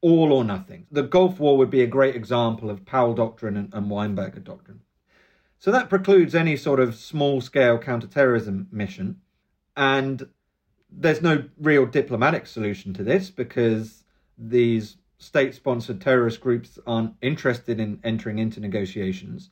all 0.00 0.32
or 0.32 0.44
nothing. 0.44 0.86
The 0.90 1.02
Gulf 1.02 1.40
War 1.40 1.56
would 1.56 1.70
be 1.70 1.82
a 1.82 1.86
great 1.86 2.14
example 2.14 2.70
of 2.70 2.84
Powell 2.84 3.14
Doctrine 3.14 3.56
and, 3.56 3.74
and 3.74 3.90
Weinberger 3.90 4.42
Doctrine. 4.42 4.82
So 5.58 5.72
that 5.72 5.88
precludes 5.88 6.34
any 6.34 6.56
sort 6.56 6.80
of 6.80 6.94
small 6.94 7.40
scale 7.40 7.78
counterterrorism 7.78 8.68
mission. 8.70 9.20
And 9.76 10.28
there's 10.90 11.22
no 11.22 11.44
real 11.58 11.86
diplomatic 11.86 12.46
solution 12.46 12.92
to 12.94 13.02
this 13.02 13.30
because 13.30 14.04
these 14.38 14.96
state 15.18 15.54
sponsored 15.54 16.00
terrorist 16.00 16.40
groups 16.40 16.78
aren't 16.86 17.14
interested 17.22 17.80
in 17.80 18.00
entering 18.04 18.38
into 18.38 18.60
negotiations. 18.60 19.50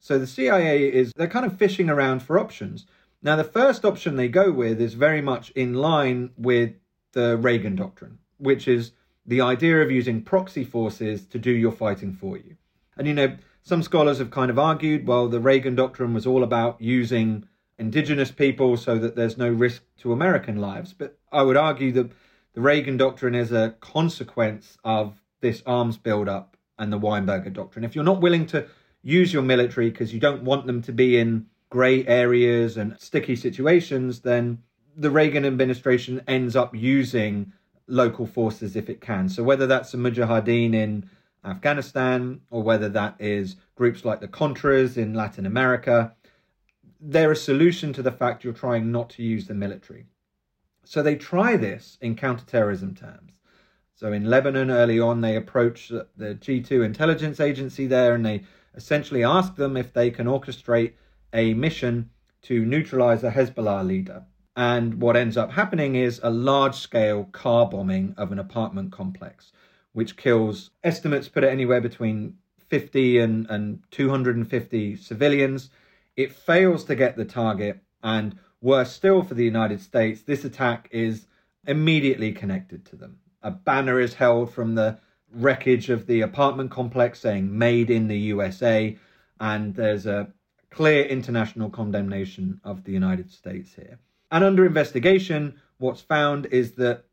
So 0.00 0.18
the 0.18 0.26
CIA 0.26 0.92
is, 0.92 1.12
they're 1.16 1.26
kind 1.26 1.46
of 1.46 1.56
fishing 1.56 1.90
around 1.90 2.22
for 2.22 2.38
options. 2.38 2.86
Now, 3.22 3.36
the 3.36 3.44
first 3.44 3.84
option 3.84 4.16
they 4.16 4.28
go 4.28 4.52
with 4.52 4.80
is 4.80 4.94
very 4.94 5.20
much 5.20 5.50
in 5.50 5.74
line 5.74 6.30
with 6.36 6.74
the 7.12 7.36
Reagan 7.36 7.74
doctrine, 7.76 8.18
which 8.38 8.68
is 8.68 8.92
the 9.24 9.40
idea 9.40 9.82
of 9.82 9.90
using 9.90 10.22
proxy 10.22 10.64
forces 10.64 11.26
to 11.26 11.38
do 11.38 11.50
your 11.50 11.72
fighting 11.72 12.12
for 12.12 12.36
you. 12.36 12.56
And 12.96 13.08
you 13.08 13.14
know, 13.14 13.36
some 13.62 13.82
scholars 13.82 14.18
have 14.18 14.30
kind 14.30 14.50
of 14.50 14.58
argued, 14.58 15.06
well, 15.06 15.28
the 15.28 15.40
Reagan 15.40 15.74
doctrine 15.74 16.14
was 16.14 16.26
all 16.26 16.44
about 16.44 16.80
using 16.80 17.48
indigenous 17.78 18.30
people 18.30 18.76
so 18.76 18.98
that 18.98 19.16
there's 19.16 19.36
no 19.36 19.48
risk 19.48 19.82
to 19.98 20.12
American 20.12 20.56
lives. 20.56 20.92
But 20.92 21.18
I 21.32 21.42
would 21.42 21.56
argue 21.56 21.92
that 21.92 22.10
the 22.54 22.60
Reagan 22.60 22.96
doctrine 22.96 23.34
is 23.34 23.52
a 23.52 23.74
consequence 23.80 24.78
of 24.84 25.20
this 25.40 25.62
arms 25.66 25.96
buildup 25.98 26.56
and 26.78 26.92
the 26.92 26.98
Weinberger 26.98 27.52
doctrine. 27.52 27.84
If 27.84 27.94
you're 27.94 28.04
not 28.04 28.20
willing 28.20 28.46
to 28.46 28.66
use 29.06 29.32
your 29.32 29.42
military 29.42 29.88
because 29.88 30.12
you 30.12 30.18
don't 30.18 30.42
want 30.42 30.66
them 30.66 30.82
to 30.82 30.92
be 30.92 31.16
in 31.16 31.46
grey 31.70 32.04
areas 32.06 32.76
and 32.76 32.98
sticky 32.98 33.36
situations, 33.36 34.20
then 34.20 34.58
the 34.96 35.10
Reagan 35.10 35.44
administration 35.44 36.20
ends 36.26 36.56
up 36.56 36.74
using 36.74 37.52
local 37.86 38.26
forces 38.26 38.74
if 38.74 38.90
it 38.90 39.00
can. 39.00 39.28
So 39.28 39.44
whether 39.44 39.68
that's 39.68 39.92
the 39.92 39.98
Mujahideen 39.98 40.74
in 40.74 41.08
Afghanistan 41.44 42.40
or 42.50 42.64
whether 42.64 42.88
that 42.88 43.14
is 43.20 43.54
groups 43.76 44.04
like 44.04 44.18
the 44.18 44.26
Contras 44.26 44.96
in 44.96 45.14
Latin 45.14 45.46
America, 45.46 46.12
they're 47.00 47.30
a 47.30 47.36
solution 47.36 47.92
to 47.92 48.02
the 48.02 48.10
fact 48.10 48.42
you're 48.42 48.52
trying 48.52 48.90
not 48.90 49.10
to 49.10 49.22
use 49.22 49.46
the 49.46 49.54
military. 49.54 50.06
So 50.84 51.00
they 51.00 51.14
try 51.14 51.56
this 51.56 51.96
in 52.00 52.16
counterterrorism 52.16 52.96
terms. 52.96 53.30
So 53.94 54.12
in 54.12 54.24
Lebanon 54.24 54.72
early 54.72 54.98
on, 54.98 55.20
they 55.20 55.36
approach 55.36 55.88
the 55.88 56.34
G2 56.34 56.84
intelligence 56.84 57.38
agency 57.38 57.86
there 57.86 58.14
and 58.14 58.26
they 58.26 58.42
essentially 58.76 59.24
ask 59.24 59.56
them 59.56 59.76
if 59.76 59.92
they 59.92 60.10
can 60.10 60.26
orchestrate 60.26 60.92
a 61.32 61.54
mission 61.54 62.10
to 62.42 62.64
neutralize 62.64 63.24
a 63.24 63.30
Hezbollah 63.30 63.86
leader. 63.86 64.24
And 64.54 65.00
what 65.00 65.16
ends 65.16 65.36
up 65.36 65.52
happening 65.52 65.96
is 65.96 66.20
a 66.22 66.30
large 66.30 66.76
scale 66.76 67.24
car 67.24 67.68
bombing 67.68 68.14
of 68.16 68.32
an 68.32 68.38
apartment 68.38 68.92
complex, 68.92 69.52
which 69.92 70.16
kills 70.16 70.70
estimates 70.84 71.28
put 71.28 71.44
it 71.44 71.50
anywhere 71.50 71.80
between 71.80 72.36
50 72.68 73.18
and, 73.18 73.50
and 73.50 73.82
250 73.90 74.96
civilians. 74.96 75.70
It 76.16 76.32
fails 76.32 76.84
to 76.84 76.94
get 76.94 77.16
the 77.16 77.24
target, 77.24 77.80
and 78.02 78.38
worse 78.60 78.92
still 78.92 79.22
for 79.22 79.34
the 79.34 79.44
United 79.44 79.80
States, 79.80 80.22
this 80.22 80.44
attack 80.44 80.88
is 80.90 81.26
immediately 81.66 82.32
connected 82.32 82.84
to 82.86 82.96
them. 82.96 83.18
A 83.42 83.50
banner 83.50 84.00
is 84.00 84.14
held 84.14 84.52
from 84.52 84.74
the 84.74 84.98
wreckage 85.36 85.90
of 85.90 86.06
the 86.06 86.22
apartment 86.22 86.70
complex 86.70 87.20
saying 87.20 87.56
made 87.56 87.90
in 87.90 88.08
the 88.08 88.18
USA, 88.18 88.96
and 89.40 89.74
there's 89.74 90.06
a 90.06 90.28
clear 90.70 91.04
international 91.04 91.70
condemnation 91.70 92.60
of 92.64 92.84
the 92.84 92.92
United 92.92 93.30
States 93.30 93.74
here. 93.74 93.98
And 94.30 94.42
under 94.42 94.66
investigation, 94.66 95.60
what's 95.78 96.00
found 96.00 96.46
is 96.46 96.72
that 96.72 97.04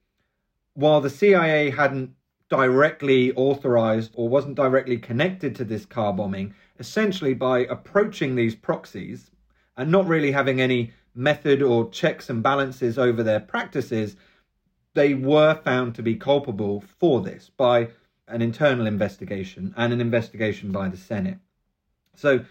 while 0.74 1.02
the 1.02 1.10
CIA 1.10 1.70
hadn't 1.70 2.16
directly 2.50 3.34
authorized 3.34 4.12
or 4.16 4.28
wasn't 4.30 4.56
directly 4.56 4.98
connected 4.98 5.56
to 5.56 5.64
this 5.64 5.86
car 5.86 6.14
bombing, 6.14 6.54
essentially 6.80 7.34
by 7.34 7.60
approaching 7.60 8.36
these 8.36 8.56
proxies 8.56 9.32
and 9.78 9.92
not 9.92 10.08
really 10.08 10.32
having 10.32 10.62
any 10.62 10.92
method 11.16 11.62
or 11.62 11.90
checks 11.90 12.30
and 12.30 12.42
balances 12.42 12.98
over 12.98 13.24
their 13.24 13.40
practices, 13.40 14.16
they 14.94 15.14
were 15.14 15.56
found 15.64 15.96
to 15.96 16.04
be 16.04 16.16
culpable 16.16 16.84
for 17.00 17.22
this 17.22 17.50
by 17.56 17.88
an 18.28 18.42
internal 18.42 18.88
investigation 18.88 19.74
and 19.78 19.94
an 19.94 20.02
investigation 20.02 20.72
by 20.72 20.90
the 20.90 20.98
Senate. 20.98 21.38
So, 22.16 22.46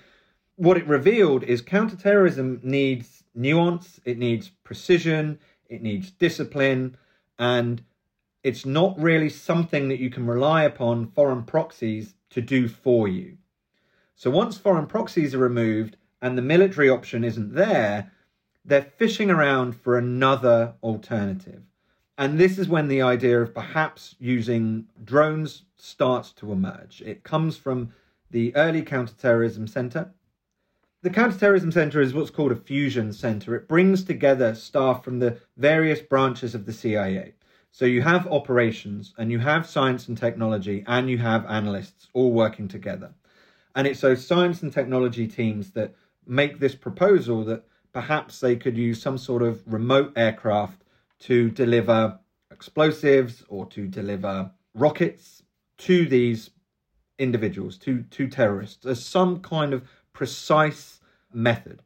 what 0.57 0.76
it 0.76 0.87
revealed 0.87 1.45
is 1.45 1.62
counterterrorism 1.62 2.61
needs 2.62 3.25
nuance, 3.35 4.00
it 4.05 4.19
needs 4.19 4.50
precision, 4.64 5.38
it 5.69 5.83
needs 5.83 6.11
discipline, 6.11 6.97
and 7.38 7.83
it's 8.43 8.67
not 8.67 9.00
really 9.00 9.29
something 9.29 9.88
that 9.88 9.99
you 9.99 10.11
can 10.11 10.26
rely 10.26 10.64
upon 10.64 11.11
foreign 11.12 11.45
proxies 11.45 12.14
to 12.31 12.41
do 12.41 12.69
for 12.69 13.09
you. 13.09 13.38
So 14.14 14.31
once 14.31 14.59
foreign 14.59 14.87
proxies 14.87 15.35
are 15.35 15.38
removed 15.38 15.97
and 16.21 16.37
the 16.37 16.43
military 16.43 16.88
option 16.88 17.25
isn't 17.25 17.55
there, 17.55 18.12
they're 18.64 18.83
fishing 18.83 19.31
around 19.31 19.75
for 19.75 19.99
another 19.99 20.75
alternative. 20.83 21.62
And 22.19 22.38
this 22.38 22.59
is 22.59 22.69
when 22.69 22.88
the 22.88 23.02
idea 23.02 23.40
of 23.40 23.54
perhaps 23.54 24.14
using 24.19 24.87
drones 25.02 25.62
starts 25.76 26.33
to 26.33 26.52
emerge. 26.52 27.02
It 27.04 27.25
comes 27.25 27.57
from 27.57 27.92
the 28.31 28.54
early 28.54 28.83
counterterrorism 28.83 29.66
center 29.66 30.12
the 31.02 31.11
Counterterrorism 31.11 31.73
Center 31.73 32.00
is 32.00 32.14
what's 32.14 32.31
called 32.31 32.52
a 32.52 32.57
fusion 32.57 33.12
center. 33.12 33.57
It 33.57 33.66
brings 33.66 34.04
together 34.04 34.54
staff 34.54 35.02
from 35.02 35.19
the 35.19 35.40
various 35.57 36.00
branches 36.00 36.54
of 36.54 36.64
the 36.64 36.73
CIA. 36.73 37.35
So 37.73 37.87
you 37.87 38.02
have 38.02 38.28
operations 38.28 39.12
and 39.19 39.33
you 39.33 39.40
have 39.40 39.66
science 39.66 40.07
and 40.07 40.16
technology 40.16 40.85
and 40.87 41.11
you 41.11 41.19
have 41.19 41.45
analysts 41.47 42.07
all 42.12 42.31
working 42.31 42.69
together. 42.69 43.12
And 43.75 43.88
it's 43.88 44.00
those 44.00 44.25
science 44.25 44.62
and 44.62 44.73
technology 44.73 45.26
teams 45.26 45.73
that 45.73 45.92
make 46.25 46.61
this 46.61 46.76
proposal 46.76 47.42
that 47.47 47.64
perhaps 47.92 48.38
they 48.38 48.54
could 48.54 48.78
use 48.78 49.02
some 49.02 49.19
sort 49.19 49.42
of 49.42 49.61
remote 49.66 50.12
aircraft 50.14 50.82
to 51.23 51.50
deliver 51.50 52.19
explosives 52.50 53.45
or 53.49 53.67
to 53.67 53.87
deliver 53.87 54.50
rockets 54.75 55.43
to 55.79 56.07
these 56.07 56.50
individuals, 57.19 57.79
to, 57.79 58.02
to 58.05 58.29
terrorists, 58.29 58.87
as 58.87 59.05
some 59.05 59.41
kind 59.41 59.73
of 59.73 59.83
precise 60.12 61.00
method. 61.33 61.83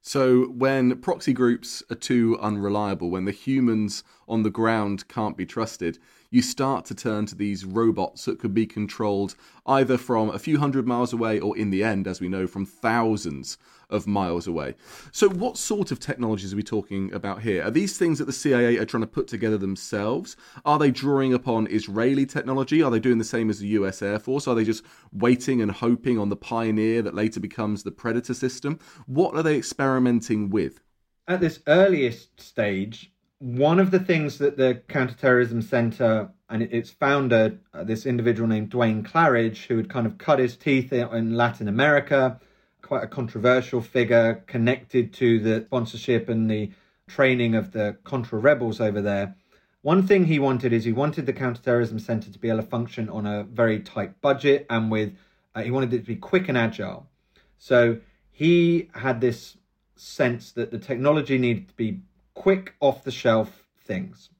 So, 0.00 0.44
when 0.48 0.98
proxy 1.00 1.32
groups 1.32 1.82
are 1.90 1.96
too 1.96 2.38
unreliable, 2.40 3.10
when 3.10 3.24
the 3.24 3.32
humans 3.32 4.04
on 4.28 4.42
the 4.42 4.50
ground 4.50 5.08
can't 5.08 5.36
be 5.36 5.46
trusted, 5.46 5.98
you 6.30 6.42
start 6.42 6.84
to 6.86 6.94
turn 6.94 7.26
to 7.26 7.34
these 7.34 7.64
robots 7.64 8.24
that 8.24 8.38
could 8.38 8.54
be 8.54 8.66
controlled 8.66 9.34
either 9.66 9.96
from 9.96 10.30
a 10.30 10.38
few 10.38 10.58
hundred 10.58 10.86
miles 10.86 11.12
away 11.12 11.38
or, 11.38 11.56
in 11.56 11.70
the 11.70 11.82
end, 11.82 12.06
as 12.06 12.20
we 12.20 12.28
know, 12.28 12.46
from 12.46 12.66
thousands 12.66 13.56
of 13.90 14.06
miles 14.06 14.46
away. 14.46 14.74
So, 15.12 15.28
what 15.28 15.56
sort 15.56 15.90
of 15.90 16.00
technologies 16.00 16.52
are 16.52 16.56
we 16.56 16.62
talking 16.62 17.12
about 17.12 17.42
here? 17.42 17.62
Are 17.64 17.70
these 17.70 17.96
things 17.96 18.18
that 18.18 18.24
the 18.26 18.32
CIA 18.32 18.76
are 18.78 18.84
trying 18.84 19.02
to 19.02 19.06
put 19.06 19.28
together 19.28 19.58
themselves? 19.58 20.36
Are 20.64 20.78
they 20.78 20.90
drawing 20.90 21.32
upon 21.32 21.66
Israeli 21.68 22.26
technology? 22.26 22.82
Are 22.82 22.90
they 22.90 23.00
doing 23.00 23.18
the 23.18 23.24
same 23.24 23.50
as 23.50 23.58
the 23.58 23.68
US 23.68 24.02
Air 24.02 24.18
Force? 24.18 24.46
Are 24.46 24.54
they 24.54 24.64
just 24.64 24.84
waiting 25.12 25.62
and 25.62 25.70
hoping 25.70 26.18
on 26.18 26.28
the 26.28 26.36
Pioneer 26.36 27.02
that 27.02 27.14
later 27.14 27.40
becomes 27.40 27.82
the 27.82 27.92
Predator 27.92 28.34
system? 28.34 28.78
What 29.06 29.34
are 29.34 29.42
they 29.42 29.56
experimenting 29.56 30.50
with? 30.50 30.80
At 31.26 31.40
this 31.40 31.60
earliest 31.66 32.40
stage, 32.40 33.13
one 33.44 33.78
of 33.78 33.90
the 33.90 33.98
things 33.98 34.38
that 34.38 34.56
the 34.56 34.80
Counterterrorism 34.88 35.60
Center 35.60 36.30
and 36.48 36.62
its 36.62 36.88
founder, 36.88 37.58
uh, 37.74 37.84
this 37.84 38.06
individual 38.06 38.48
named 38.48 38.70
Duane 38.70 39.02
Clarridge, 39.02 39.66
who 39.66 39.76
had 39.76 39.90
kind 39.90 40.06
of 40.06 40.16
cut 40.16 40.38
his 40.38 40.56
teeth 40.56 40.94
in 40.94 41.36
Latin 41.36 41.68
America, 41.68 42.40
quite 42.80 43.04
a 43.04 43.06
controversial 43.06 43.82
figure 43.82 44.42
connected 44.46 45.12
to 45.14 45.40
the 45.40 45.62
sponsorship 45.66 46.30
and 46.30 46.50
the 46.50 46.70
training 47.06 47.54
of 47.54 47.72
the 47.72 47.98
Contra 48.02 48.38
rebels 48.38 48.80
over 48.80 49.02
there. 49.02 49.36
One 49.82 50.06
thing 50.06 50.24
he 50.24 50.38
wanted 50.38 50.72
is 50.72 50.84
he 50.84 50.92
wanted 50.92 51.26
the 51.26 51.34
counterterrorism 51.34 51.98
center 51.98 52.32
to 52.32 52.38
be 52.38 52.48
able 52.48 52.62
to 52.62 52.66
function 52.66 53.10
on 53.10 53.26
a 53.26 53.42
very 53.44 53.80
tight 53.80 54.22
budget 54.22 54.64
and 54.70 54.90
with 54.90 55.14
uh, 55.54 55.60
he 55.60 55.70
wanted 55.70 55.92
it 55.92 55.98
to 55.98 56.06
be 56.06 56.16
quick 56.16 56.48
and 56.48 56.56
agile. 56.56 57.10
So 57.58 57.98
he 58.30 58.88
had 58.94 59.20
this 59.20 59.58
sense 59.96 60.50
that 60.52 60.70
the 60.70 60.78
technology 60.78 61.36
needed 61.36 61.68
to 61.68 61.74
be 61.74 62.00
quick 62.34 62.74
off 62.80 63.04
the 63.04 63.10
shelf 63.10 63.64
things. 63.78 64.30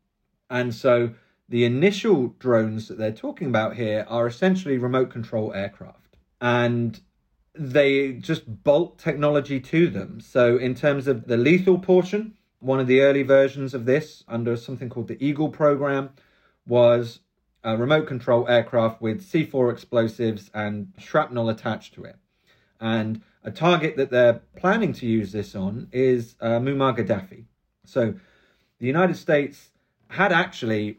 And 0.51 0.75
so 0.75 1.15
the 1.49 1.65
initial 1.65 2.29
drones 2.39 2.89
that 2.89 2.99
they're 2.99 3.13
talking 3.13 3.49
about 3.49 3.77
here 3.77 4.07
are 4.09 4.27
essentially 4.27 4.79
remote 4.79 5.11
control 5.11 5.53
aircraft. 5.55 6.17
And 6.41 7.01
they 7.55 8.13
just 8.15 8.65
bolt 8.65 8.99
technology 8.99 9.61
to 9.61 9.89
them. 9.89 10.21
So, 10.21 10.57
in 10.57 10.75
terms 10.75 11.07
of 11.07 11.27
the 11.27 11.37
lethal 11.37 11.79
portion, 11.79 12.37
one 12.59 12.81
of 12.81 12.87
the 12.87 13.03
early 13.03 13.23
versions 13.23 13.75
of 13.75 13.85
this 13.85 14.25
under 14.27 14.57
something 14.57 14.89
called 14.89 15.09
the 15.09 15.25
Eagle 15.25 15.51
program 15.51 16.11
was 16.67 17.21
a 17.63 17.77
remote 17.77 18.07
control 18.07 18.49
aircraft 18.49 19.01
with 19.01 19.23
C4 19.23 19.73
explosives 19.73 20.51
and 20.53 20.93
shrapnel 20.99 21.49
attached 21.49 21.95
to 21.95 22.05
it. 22.05 22.17
And 22.81 23.23
a 23.43 23.51
target 23.51 23.97
that 23.97 24.11
they're 24.11 24.41
planning 24.57 24.93
to 24.95 25.07
use 25.07 25.33
this 25.33 25.55
on 25.55 25.89
is 25.93 26.37
uh, 26.41 26.59
Muammar 26.59 26.97
Gaddafi. 26.97 27.45
So, 27.85 28.14
the 28.79 28.87
United 28.87 29.17
States 29.17 29.71
had 30.09 30.33
actually, 30.33 30.99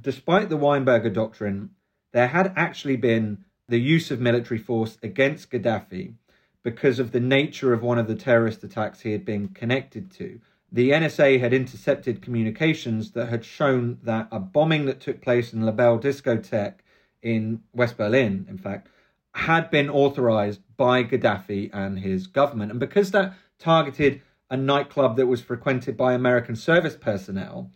despite 0.00 0.48
the 0.48 0.58
Weinberger 0.58 1.12
doctrine, 1.12 1.70
there 2.12 2.28
had 2.28 2.52
actually 2.56 2.96
been 2.96 3.44
the 3.68 3.80
use 3.80 4.10
of 4.10 4.20
military 4.20 4.58
force 4.58 4.98
against 5.02 5.50
Gaddafi 5.50 6.14
because 6.62 6.98
of 6.98 7.12
the 7.12 7.20
nature 7.20 7.72
of 7.72 7.82
one 7.82 7.98
of 7.98 8.08
the 8.08 8.14
terrorist 8.14 8.64
attacks 8.64 9.00
he 9.00 9.12
had 9.12 9.24
been 9.24 9.48
connected 9.48 10.10
to. 10.12 10.40
The 10.72 10.90
NSA 10.90 11.40
had 11.40 11.52
intercepted 11.52 12.22
communications 12.22 13.12
that 13.12 13.28
had 13.28 13.44
shown 13.44 13.98
that 14.02 14.28
a 14.30 14.38
bombing 14.38 14.84
that 14.86 15.00
took 15.00 15.20
place 15.20 15.52
in 15.52 15.62
La 15.62 15.72
Belle 15.72 15.98
discotheque 15.98 16.80
in 17.22 17.62
West 17.72 17.96
Berlin, 17.96 18.46
in 18.48 18.58
fact, 18.58 18.88
had 19.34 19.70
been 19.70 19.88
authorized 19.88 20.60
by 20.76 21.04
Gaddafi 21.04 21.70
and 21.72 21.98
his 21.98 22.26
government. 22.26 22.70
And 22.70 22.80
because 22.80 23.10
that 23.10 23.34
targeted 23.58 24.20
a 24.50 24.56
nightclub 24.56 25.16
that 25.16 25.26
was 25.26 25.40
frequented 25.40 25.96
by 25.96 26.12
American 26.12 26.56
service 26.56 26.96
personnel, 26.96 27.70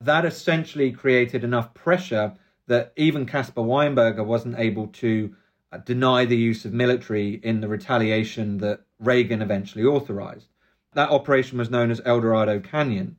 that 0.00 0.24
essentially 0.24 0.92
created 0.92 1.44
enough 1.44 1.74
pressure 1.74 2.34
that 2.66 2.92
even 2.96 3.26
Caspar 3.26 3.62
Weinberger 3.62 4.24
wasn't 4.24 4.58
able 4.58 4.86
to 4.88 5.34
uh, 5.72 5.78
deny 5.78 6.24
the 6.24 6.36
use 6.36 6.64
of 6.64 6.72
military 6.72 7.40
in 7.42 7.60
the 7.60 7.68
retaliation 7.68 8.58
that 8.58 8.80
Reagan 8.98 9.42
eventually 9.42 9.84
authorized. 9.84 10.48
That 10.92 11.10
operation 11.10 11.58
was 11.58 11.70
known 11.70 11.90
as 11.90 12.00
El 12.04 12.20
Dorado 12.20 12.60
Canyon. 12.60 13.16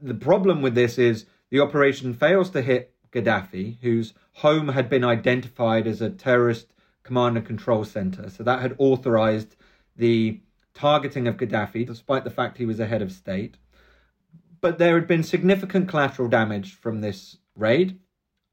The 0.00 0.14
problem 0.14 0.62
with 0.62 0.74
this 0.74 0.98
is 0.98 1.26
the 1.50 1.60
operation 1.60 2.14
fails 2.14 2.50
to 2.50 2.62
hit 2.62 2.94
Gaddafi, 3.12 3.78
whose 3.80 4.14
home 4.32 4.68
had 4.68 4.88
been 4.88 5.04
identified 5.04 5.86
as 5.86 6.00
a 6.00 6.10
terrorist 6.10 6.72
command 7.02 7.36
and 7.36 7.46
control 7.46 7.84
center. 7.84 8.28
So 8.28 8.42
that 8.42 8.60
had 8.60 8.76
authorized 8.78 9.56
the 9.96 10.40
targeting 10.78 11.26
of 11.26 11.36
Gaddafi, 11.36 11.84
despite 11.84 12.22
the 12.22 12.30
fact 12.30 12.56
he 12.56 12.64
was 12.64 12.78
a 12.78 12.86
head 12.86 13.02
of 13.02 13.10
state. 13.10 13.56
But 14.60 14.78
there 14.78 14.94
had 14.94 15.08
been 15.08 15.24
significant 15.24 15.88
collateral 15.88 16.28
damage 16.28 16.74
from 16.74 17.00
this 17.00 17.36
raid 17.56 17.98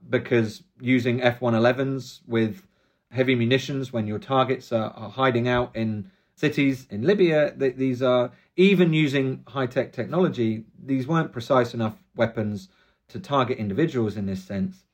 because 0.09 0.63
using 0.79 1.21
F 1.21 1.39
111s 1.39 2.21
with 2.27 2.63
heavy 3.11 3.35
munitions 3.35 3.93
when 3.93 4.07
your 4.07 4.19
targets 4.19 4.71
are, 4.71 4.91
are 4.91 5.09
hiding 5.09 5.47
out 5.47 5.75
in 5.75 6.11
cities 6.35 6.87
in 6.89 7.03
Libya, 7.03 7.53
th- 7.57 7.75
these 7.75 8.01
are 8.01 8.31
even 8.55 8.91
using 8.91 9.43
high 9.47 9.67
tech 9.67 9.93
technology, 9.93 10.65
these 10.83 11.07
weren't 11.07 11.31
precise 11.31 11.73
enough 11.73 12.03
weapons 12.15 12.69
to 13.07 13.19
target 13.19 13.57
individuals 13.57 14.17
in 14.17 14.25
this 14.25 14.43
sense. 14.43 14.85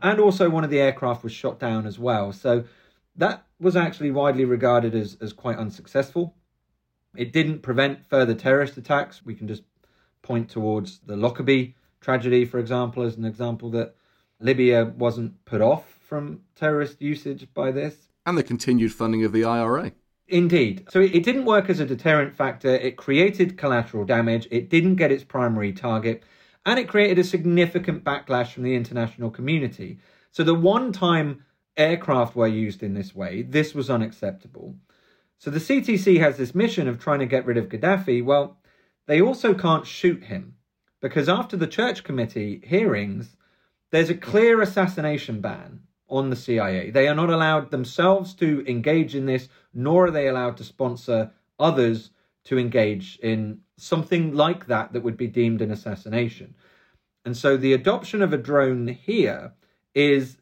And 0.00 0.20
also, 0.20 0.48
one 0.48 0.64
of 0.64 0.70
the 0.70 0.80
aircraft 0.80 1.24
was 1.24 1.32
shot 1.32 1.58
down 1.58 1.86
as 1.86 1.98
well. 1.98 2.32
So, 2.32 2.64
that 3.16 3.44
was 3.58 3.74
actually 3.74 4.12
widely 4.12 4.44
regarded 4.44 4.94
as, 4.94 5.16
as 5.20 5.32
quite 5.32 5.58
unsuccessful. 5.58 6.36
It 7.16 7.32
didn't 7.32 7.60
prevent 7.60 8.06
further 8.08 8.34
terrorist 8.34 8.76
attacks. 8.76 9.24
We 9.24 9.34
can 9.34 9.48
just 9.48 9.62
point 10.22 10.50
towards 10.50 11.00
the 11.00 11.16
Lockerbie 11.16 11.74
tragedy, 12.00 12.44
for 12.44 12.58
example, 12.58 13.02
as 13.02 13.16
an 13.16 13.24
example 13.24 13.70
that 13.70 13.94
Libya 14.40 14.92
wasn't 14.96 15.44
put 15.44 15.60
off 15.60 15.84
from 16.08 16.42
terrorist 16.54 17.00
usage 17.02 17.48
by 17.54 17.70
this. 17.70 18.08
And 18.26 18.36
the 18.36 18.42
continued 18.42 18.92
funding 18.92 19.24
of 19.24 19.32
the 19.32 19.44
IRA. 19.44 19.92
Indeed. 20.28 20.86
So 20.90 21.00
it, 21.00 21.24
didn't 21.24 21.46
work 21.46 21.70
as 21.70 21.80
a 21.80 21.86
deterrent 21.86 22.36
factor. 22.36 22.68
It 22.68 22.96
created 22.96 23.56
collateral 23.56 24.04
damage. 24.04 24.46
It 24.50 24.68
didn't 24.68 24.96
get 24.96 25.10
its 25.10 25.24
primary 25.24 25.72
target. 25.72 26.22
And 26.66 26.78
it 26.78 26.88
created 26.88 27.18
a 27.18 27.24
significant 27.24 28.04
backlash 28.04 28.52
from 28.52 28.64
the 28.64 28.74
international 28.74 29.30
community. 29.30 29.98
So 30.30 30.44
the 30.44 30.54
one 30.54 30.92
time 30.92 31.44
aircraft 31.78 32.36
were 32.36 32.46
used 32.46 32.82
in 32.82 32.92
this 32.92 33.14
way, 33.14 33.42
this 33.42 33.74
was 33.74 33.88
unacceptable. 33.88 34.74
So 35.38 35.50
the 35.50 35.60
CTC 35.60 36.18
has 36.18 36.36
this 36.36 36.54
mission 36.54 36.88
of 36.88 36.98
trying 36.98 37.20
to 37.20 37.26
get 37.26 37.46
rid 37.46 37.56
of 37.56 37.68
Gaddafi. 37.68 38.24
Well, 38.24 38.58
they 39.06 39.20
also 39.20 39.54
can't 39.54 39.86
shoot 39.86 40.24
him 40.24 40.56
because 41.00 41.28
after 41.28 41.56
the 41.56 41.66
church 41.66 42.02
committee 42.02 42.60
hearings, 42.64 43.36
there's 43.90 44.10
a 44.10 44.14
clear 44.14 44.60
assassination 44.60 45.40
ban 45.40 45.80
on 46.08 46.30
the 46.30 46.36
CIA. 46.36 46.90
They 46.90 47.06
are 47.06 47.14
not 47.14 47.30
allowed 47.30 47.70
themselves 47.70 48.34
to 48.34 48.64
engage 48.66 49.14
in 49.14 49.26
this, 49.26 49.48
nor 49.72 50.06
are 50.06 50.10
they 50.10 50.28
allowed 50.28 50.56
to 50.56 50.64
sponsor 50.64 51.30
others 51.58 52.10
to 52.44 52.58
engage 52.58 53.18
in 53.22 53.60
something 53.76 54.34
like 54.34 54.66
that 54.66 54.92
that 54.92 55.02
would 55.02 55.16
be 55.16 55.26
deemed 55.26 55.62
an 55.62 55.70
assassination. 55.70 56.54
And 57.24 57.36
so 57.36 57.56
the 57.56 57.74
adoption 57.74 58.22
of 58.22 58.32
a 58.32 58.38
drone 58.38 58.88
here 58.88 59.52
is 59.94 60.38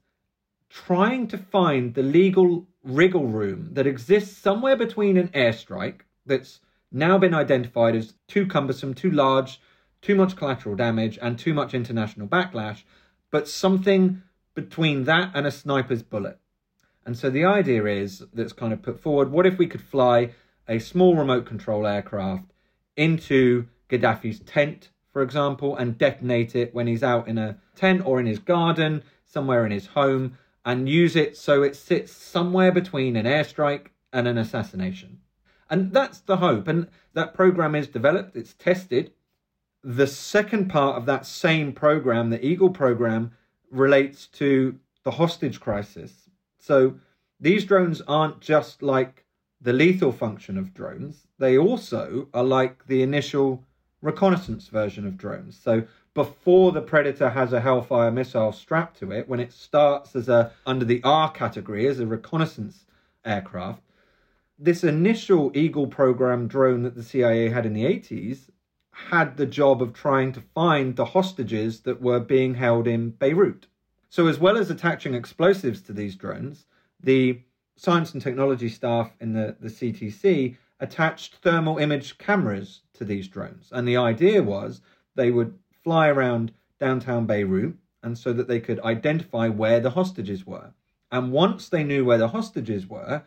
trying 0.71 1.27
to 1.29 1.39
find 1.39 1.95
the 1.95 2.03
legal 2.03 2.67
wriggle 2.87 3.27
room 3.27 3.71
that 3.73 3.87
exists 3.87 4.37
somewhere 4.37 4.77
between 4.77 5.17
an 5.17 5.29
airstrike 5.29 6.01
that's 6.25 6.61
now 6.93 7.19
been 7.19 7.35
identified 7.35 7.95
as 7.95 8.15
too 8.29 8.47
cumbersome, 8.47 8.95
too 8.95 9.11
large, 9.11 9.61
too 10.01 10.15
much 10.15 10.37
collateral 10.37 10.77
damage, 10.77 11.19
and 11.21 11.39
too 11.39 11.53
much 11.53 11.75
international 11.75 12.27
backlash 12.29 12.83
but 13.31 13.49
something 13.49 14.23
between 14.55 15.05
that 15.05 15.31
and 15.35 15.47
a 15.47 15.51
sniper's 15.51 16.03
bullet. 16.03 16.39
And 17.05 17.17
so 17.17 17.31
the 17.31 17.45
idea 17.45 17.85
is 17.85 18.25
that's 18.33 18.53
kind 18.53 18.73
of 18.73 18.83
put 18.83 18.99
forward 18.99 19.31
what 19.31 19.47
if 19.47 19.59
we 19.59 19.67
could 19.67 19.83
fly 19.83 20.31
a 20.69 20.79
small 20.79 21.17
remote 21.17 21.47
control 21.47 21.87
aircraft 21.87 22.53
into 22.97 23.67
Gaddafi's 23.89 24.41
tent, 24.41 24.91
for 25.13 25.23
example, 25.23 25.77
and 25.77 25.99
detonate 25.99 26.57
it 26.57 26.75
when 26.75 26.87
he's 26.87 27.03
out 27.03 27.29
in 27.29 27.39
a 27.39 27.59
tent 27.77 28.05
or 28.05 28.19
in 28.19 28.27
his 28.27 28.39
garden, 28.39 29.03
somewhere 29.27 29.65
in 29.65 29.71
his 29.71 29.87
home, 29.87 30.39
and 30.67 30.89
use 30.89 31.15
it 31.15 31.37
so 31.37 31.63
it 31.63 31.77
sits 31.77 32.13
somewhere 32.13 32.73
between 32.73 33.15
an 33.17 33.25
airstrike 33.25 33.87
and 34.13 34.27
an 34.27 34.37
assassination. 34.37 35.21
And 35.71 35.93
that's 35.93 36.19
the 36.19 36.39
hope. 36.39 36.67
And 36.67 36.89
that 37.15 37.35
program 37.35 37.77
is 37.77 37.87
developed, 37.87 38.37
it's 38.37 38.53
tested, 38.53 39.13
the 39.85 40.09
second 40.09 40.69
part 40.69 40.97
of 40.97 41.07
that 41.07 41.25
same 41.25 41.73
program, 41.73 42.31
the 42.31 42.45
Eagle 42.45 42.71
program, 42.71 43.31
relates 43.71 44.27
to 44.27 44.77
the 45.05 45.13
hostage 45.13 45.61
crisis. 45.61 46.29
So 46.59 46.97
these 47.39 47.65
drones 47.65 48.03
aren't 48.09 48.41
just 48.41 48.83
like 48.83 49.25
the 49.61 49.73
lethal 49.73 50.11
function 50.11 50.59
of 50.59 50.75
drones, 50.75 51.27
they 51.39 51.57
also 51.57 52.29
are 52.35 52.45
like 52.45 52.87
the 52.87 53.03
initial 53.03 53.65
reconnaissance 54.03 54.69
version 54.69 55.07
of 55.07 55.17
drones. 55.17 55.59
So 55.59 55.85
before 56.17 56.73
the 56.73 56.81
Predator 56.81 57.29
has 57.29 57.53
a 57.53 57.61
Hellfire 57.61 58.11
missile 58.11 58.51
strapped 58.51 58.99
to 58.99 59.13
it, 59.13 59.29
when 59.29 59.39
it 59.39 59.53
starts 59.53 60.17
as 60.17 60.31
a 60.31 60.51
under 60.65 60.87
the 60.87 61.03
R 61.05 61.31
category 61.31 61.87
as 61.87 62.01
a 62.01 62.07
reconnaissance 62.07 62.87
aircraft, 63.23 63.83
this 64.59 64.83
initial 64.83 65.53
Eagle 65.55 65.87
program 65.87 66.49
drone 66.49 66.83
that 66.85 66.95
the 66.95 67.03
CIA 67.03 67.51
had 67.51 67.67
in 67.67 67.75
the 67.75 67.85
80s 67.85 68.49
had 68.91 69.37
the 69.37 69.45
job 69.45 69.83
of 69.83 69.93
trying 69.93 70.33
to 70.33 70.41
find 70.41 70.97
the 70.97 71.05
hostages 71.05 71.81
that 71.81 72.01
were 72.01 72.19
being 72.19 72.55
held 72.55 72.87
in 72.87 73.11
Beirut. 73.11 73.67
So, 74.09 74.27
as 74.27 74.39
well 74.39 74.57
as 74.57 74.71
attaching 74.71 75.13
explosives 75.13 75.83
to 75.83 75.93
these 75.93 76.17
drones, 76.17 76.65
the 76.99 77.43
science 77.77 78.15
and 78.15 78.23
technology 78.23 78.71
staff 78.71 79.13
in 79.21 79.35
the, 79.35 79.55
the 79.61 79.69
CTC 79.69 80.57
attached 80.81 81.35
thermal 81.43 81.77
image 81.77 82.17
cameras 82.17 82.81
to 82.95 83.05
these 83.05 83.29
drones. 83.29 83.69
And 83.71 83.87
the 83.87 83.99
idea 83.99 84.43
was 84.43 84.81
they 85.15 85.31
would 85.31 85.59
fly 85.87 86.09
around 86.09 86.51
downtown 86.81 87.27
Beirut 87.27 87.77
and 88.03 88.19
so 88.19 88.33
that 88.33 88.49
they 88.49 88.59
could 88.59 88.81
identify 88.81 89.47
where 89.47 89.79
the 89.79 89.91
hostages 89.91 90.45
were. 90.45 90.73
And 91.13 91.31
once 91.31 91.69
they 91.69 91.85
knew 91.85 92.05
where 92.05 92.19
the 92.19 92.27
hostages 92.27 92.89
were, 92.89 93.23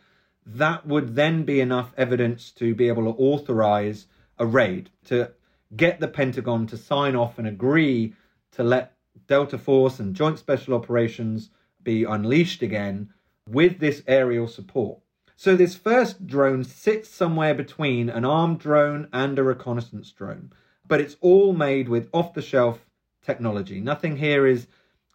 that 0.45 0.85
would 0.85 1.15
then 1.15 1.45
be 1.45 1.61
enough 1.61 1.93
evidence 1.95 2.51
to 2.51 2.75
be 2.75 2.89
able 2.89 3.03
to 3.03 3.17
authorize 3.17 4.07
a 4.37 4.45
raid, 4.45 4.89
to 5.05 5.31
get 5.73 6.01
the 6.01 6.09
Pentagon 6.09 6.67
to 6.67 6.75
sign 6.75 7.15
off 7.15 7.39
and 7.39 7.47
agree 7.47 8.13
to 8.51 8.61
let 8.61 8.97
Delta 9.25 9.57
Force 9.57 9.97
and 9.97 10.13
Joint 10.13 10.37
Special 10.37 10.73
Operations 10.73 11.51
be 11.81 12.03
unleashed 12.03 12.61
again 12.61 13.13
with 13.47 13.79
this 13.79 14.03
aerial 14.05 14.49
support. 14.49 14.99
So 15.37 15.55
this 15.55 15.75
first 15.75 16.27
drone 16.27 16.65
sits 16.65 17.07
somewhere 17.07 17.53
between 17.53 18.09
an 18.09 18.25
armed 18.25 18.59
drone 18.59 19.07
and 19.13 19.39
a 19.39 19.43
reconnaissance 19.43 20.11
drone, 20.11 20.51
but 20.89 20.99
it's 20.99 21.15
all 21.21 21.53
made 21.53 21.87
with 21.87 22.09
off 22.11 22.33
the 22.33 22.41
shelf 22.41 22.85
technology. 23.23 23.79
Nothing 23.79 24.17
here 24.17 24.45
is 24.45 24.67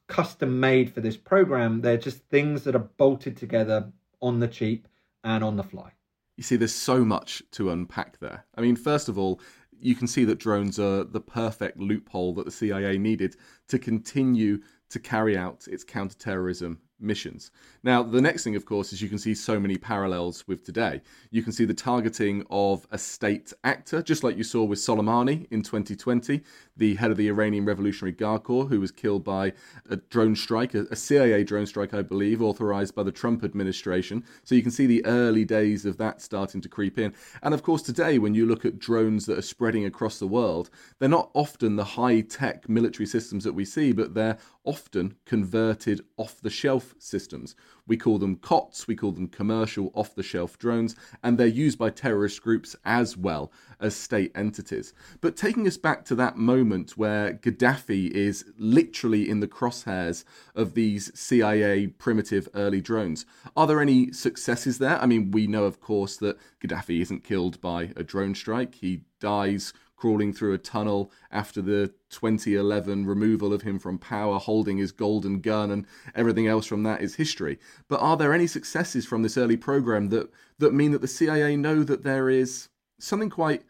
custom 0.06 0.58
made 0.60 0.90
for 0.90 1.02
this 1.02 1.16
program. 1.16 1.82
They're 1.82 1.98
just 1.98 2.18
things 2.30 2.64
that 2.64 2.74
are 2.74 2.88
bolted 2.96 3.36
together 3.36 3.92
on 4.22 4.40
the 4.40 4.48
cheap 4.48 4.88
and 5.24 5.44
on 5.44 5.56
the 5.56 5.62
fly. 5.62 5.92
You 6.36 6.42
see, 6.42 6.56
there's 6.56 6.74
so 6.74 7.04
much 7.04 7.42
to 7.52 7.70
unpack 7.70 8.18
there. 8.20 8.44
I 8.56 8.60
mean, 8.60 8.76
first 8.76 9.08
of 9.08 9.18
all, 9.18 9.40
you 9.80 9.94
can 9.94 10.06
see 10.06 10.24
that 10.24 10.38
drones 10.38 10.78
are 10.78 11.04
the 11.04 11.20
perfect 11.20 11.78
loophole 11.78 12.32
that 12.34 12.46
the 12.46 12.50
CIA 12.50 12.96
needed 12.96 13.36
to 13.68 13.78
continue 13.78 14.60
to 14.90 14.98
carry 14.98 15.36
out 15.36 15.66
its 15.68 15.84
counterterrorism 15.84 16.78
missions. 17.00 17.50
Now, 17.82 18.02
the 18.02 18.20
next 18.20 18.44
thing, 18.44 18.56
of 18.56 18.64
course, 18.64 18.92
is 18.92 19.02
you 19.02 19.08
can 19.08 19.18
see 19.18 19.34
so 19.34 19.60
many 19.60 19.76
parallels 19.76 20.46
with 20.46 20.64
today. 20.64 21.02
You 21.30 21.42
can 21.42 21.52
see 21.52 21.64
the 21.64 21.74
targeting 21.74 22.44
of 22.50 22.86
a 22.90 22.98
state 22.98 23.52
actor, 23.62 24.02
just 24.02 24.24
like 24.24 24.36
you 24.36 24.44
saw 24.44 24.64
with 24.64 24.78
Soleimani 24.78 25.46
in 25.50 25.62
2020, 25.62 26.42
the 26.76 26.94
head 26.96 27.10
of 27.10 27.16
the 27.16 27.28
Iranian 27.28 27.64
Revolutionary 27.64 28.12
Guard 28.12 28.44
Corps, 28.44 28.66
who 28.66 28.80
was 28.80 28.90
killed 28.90 29.24
by 29.24 29.52
a 29.88 29.96
drone 29.96 30.34
strike, 30.34 30.74
a, 30.74 30.94
CIA 30.96 31.44
drone 31.44 31.66
strike, 31.66 31.92
I 31.92 32.02
believe, 32.02 32.40
authorized 32.40 32.94
by 32.94 33.02
the 33.02 33.12
Trump 33.12 33.44
administration. 33.44 34.24
So 34.44 34.54
you 34.54 34.62
can 34.62 34.70
see 34.70 34.86
the 34.86 35.04
early 35.04 35.44
days 35.44 35.84
of 35.84 35.98
that 35.98 36.22
starting 36.22 36.60
to 36.62 36.68
creep 36.68 36.98
in. 36.98 37.14
And 37.42 37.52
of 37.52 37.62
course, 37.62 37.82
today, 37.82 38.18
when 38.18 38.34
you 38.34 38.46
look 38.46 38.64
at 38.64 38.78
drones 38.78 39.26
that 39.26 39.38
are 39.38 39.42
spreading 39.42 39.84
across 39.84 40.18
the 40.18 40.26
world, 40.26 40.70
they're 40.98 41.08
not 41.08 41.30
often 41.34 41.76
the 41.76 41.84
high 41.84 42.20
tech 42.22 42.68
military 42.68 43.06
systems 43.06 43.44
that 43.44 43.52
we 43.52 43.64
see, 43.64 43.92
but 43.92 44.14
they're 44.14 44.38
often 44.64 45.14
converted 45.24 46.00
off 46.16 46.40
the 46.40 46.50
shelf 46.50 46.94
systems. 46.98 47.54
We 47.86 47.96
call 47.96 48.18
them 48.18 48.36
COTS, 48.36 48.86
we 48.86 48.96
call 48.96 49.12
them 49.12 49.28
commercial 49.28 49.92
off 49.94 50.14
the 50.14 50.22
shelf 50.22 50.58
drones, 50.58 50.96
and 51.22 51.36
they're 51.36 51.46
used 51.46 51.78
by 51.78 51.90
terrorist 51.90 52.42
groups 52.42 52.74
as 52.84 53.16
well 53.16 53.52
as 53.78 53.94
state 53.94 54.32
entities. 54.34 54.92
But 55.20 55.36
taking 55.36 55.66
us 55.66 55.76
back 55.76 56.04
to 56.06 56.14
that 56.16 56.36
moment 56.36 56.96
where 56.96 57.34
Gaddafi 57.34 58.10
is 58.10 58.44
literally 58.58 59.28
in 59.28 59.40
the 59.40 59.48
crosshairs 59.48 60.24
of 60.54 60.74
these 60.74 61.10
CIA 61.18 61.88
primitive 61.88 62.48
early 62.54 62.80
drones, 62.80 63.26
are 63.56 63.66
there 63.66 63.80
any 63.80 64.12
successes 64.12 64.78
there? 64.78 65.00
I 65.00 65.06
mean, 65.06 65.30
we 65.30 65.46
know, 65.46 65.64
of 65.64 65.80
course, 65.80 66.16
that 66.18 66.38
Gaddafi 66.60 67.00
isn't 67.02 67.24
killed 67.24 67.60
by 67.60 67.92
a 67.96 68.02
drone 68.02 68.34
strike, 68.34 68.76
he 68.76 69.02
dies 69.20 69.72
crawling 69.96 70.32
through 70.32 70.52
a 70.52 70.58
tunnel 70.58 71.10
after 71.30 71.62
the 71.62 71.92
2011 72.10 73.06
removal 73.06 73.52
of 73.52 73.62
him 73.62 73.78
from 73.78 73.98
power, 73.98 74.38
holding 74.38 74.76
his 74.76 74.92
golden 74.92 75.40
gun, 75.40 75.70
and 75.70 75.86
everything 76.14 76.46
else 76.46 76.66
from 76.66 76.82
that 76.82 77.00
is 77.00 77.14
history. 77.16 77.58
But 77.88 78.00
are 78.00 78.16
there 78.16 78.32
any 78.32 78.46
successes 78.46 79.06
from 79.06 79.22
this 79.22 79.36
early 79.36 79.56
program 79.56 80.08
that, 80.10 80.30
that 80.58 80.74
mean 80.74 80.92
that 80.92 81.00
the 81.00 81.08
CIA 81.08 81.56
know 81.56 81.82
that 81.84 82.02
there 82.02 82.28
is 82.28 82.68
something 82.98 83.30
quite 83.30 83.62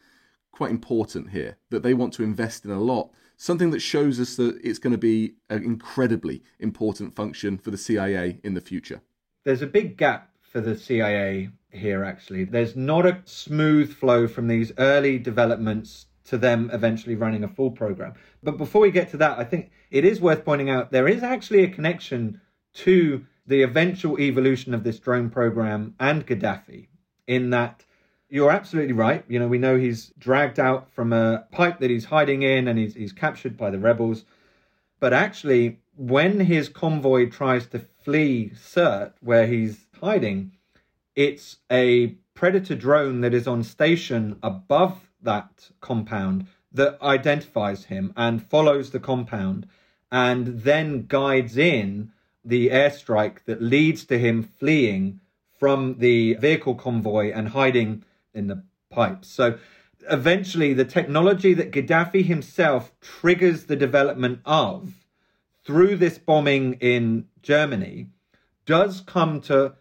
quite 0.53 0.71
important 0.71 1.31
here 1.31 1.57
that 1.71 1.83
they 1.83 1.93
want 1.93 2.13
to 2.15 2.23
invest 2.23 2.65
in 2.65 2.71
a 2.71 2.81
lot? 2.81 3.11
Something 3.37 3.71
that 3.71 3.81
shows 3.81 4.21
us 4.21 4.37
that 4.37 4.59
it's 4.63 4.79
going 4.79 4.93
to 4.93 4.99
be 4.99 5.35
an 5.51 5.65
incredibly 5.65 6.43
important 6.61 7.15
function 7.15 7.59
for 7.59 7.73
the 7.73 7.79
CIA 7.79 8.39
in 8.45 8.55
the 8.55 8.61
future. 8.61 9.03
There's 9.45 9.63
a 9.63 9.67
big 9.67 9.97
gap 9.97 10.31
for 10.43 10.61
the 10.61 10.77
CIA 10.77 11.51
here, 11.71 12.05
actually. 12.05 12.45
There's 12.45 12.77
not 12.77 13.05
a 13.05 13.21
smooth 13.25 13.93
flow 13.93 14.29
from 14.29 14.47
these 14.47 14.73
early 14.79 15.19
developments 15.19 16.07
to 16.25 16.39
them 16.39 16.71
eventually 16.73 17.15
running 17.15 17.45
a 17.45 17.49
full 17.49 17.71
program. 17.71 18.15
But 18.43 18.57
before 18.57 18.81
we 18.81 18.91
get 18.91 19.11
to 19.11 19.17
that, 19.19 19.39
I 19.39 19.45
think 19.45 19.71
it 19.91 20.05
is 20.05 20.21
worth 20.21 20.45
pointing 20.45 20.71
out 20.71 20.91
there 20.91 21.09
is 21.09 21.23
actually 21.23 21.65
a 21.65 21.69
connection 21.69 22.41
to 22.75 23.25
the 23.47 23.63
eventual 23.63 24.19
evolution 24.19 24.73
of 24.75 24.85
this 24.85 24.99
drone 24.99 25.29
program 25.31 25.95
and 26.01 26.27
Gaddafi, 26.27 26.89
in 27.27 27.51
that 27.51 27.85
you're 28.31 28.51
absolutely 28.51 28.95
right. 28.95 29.25
You 29.29 29.39
know, 29.39 29.49
we 29.49 29.59
know 29.59 29.77
he's 29.77 30.13
dragged 30.19 30.59
out 30.59 30.91
from 30.93 31.13
a 31.13 31.47
pipe 31.53 31.79
that 31.81 31.91
he's 31.91 32.07
hiding 32.07 32.43
in 32.43 32.69
and 32.69 32.79
he's, 32.79 32.95
he's 32.95 33.13
captured 33.13 33.57
by 33.57 33.71
the 33.71 33.79
rebels. 33.79 34.25
But 34.99 35.13
actually, 35.13 35.81
when 35.97 36.41
his 36.41 36.69
convoy 36.69 37.29
tries 37.29 37.67
to 37.69 37.79
flee 37.79 38.53
Sirte, 38.55 39.13
where 39.21 39.47
he's 39.47 39.87
hiding, 40.01 40.53
it's 41.15 41.59
a 41.71 42.17
predator 42.35 42.75
drone 42.75 43.21
that 43.21 43.35
is 43.35 43.47
on 43.47 43.63
station 43.63 44.37
above 44.43 45.11
that 45.25 45.71
compound 45.81 46.47
that 46.73 47.01
identifies 47.03 47.85
him 47.85 48.13
and 48.17 48.43
follows 48.43 48.91
the 48.91 49.01
compound 49.01 49.67
and 50.11 50.61
then 50.61 51.07
guides 51.07 51.57
in 51.57 52.13
the 52.45 52.69
airstrike 52.69 53.45
that 53.47 53.63
leads 53.63 54.05
to 54.05 54.19
him 54.19 54.43
fleeing 54.43 55.21
from 55.59 55.99
the 55.99 56.35
vehicle 56.35 56.75
convoy 56.75 57.33
and 57.33 57.49
hiding 57.49 58.05
in 58.35 58.49
the 58.49 58.63
pipes. 58.91 59.29
So 59.29 59.59
eventually, 60.11 60.75
the 60.75 60.85
technology 60.85 61.55
that 61.55 61.73
Gaddafi 61.73 62.25
himself 62.25 62.93
triggers 63.01 63.65
the 63.65 63.77
development 63.77 64.41
of 64.45 64.93
through 65.65 65.97
this 65.97 66.19
bombing 66.19 66.75
in 66.75 67.27
Germany 67.43 68.09
does 68.67 69.01
come 69.01 69.41
to 69.43 69.75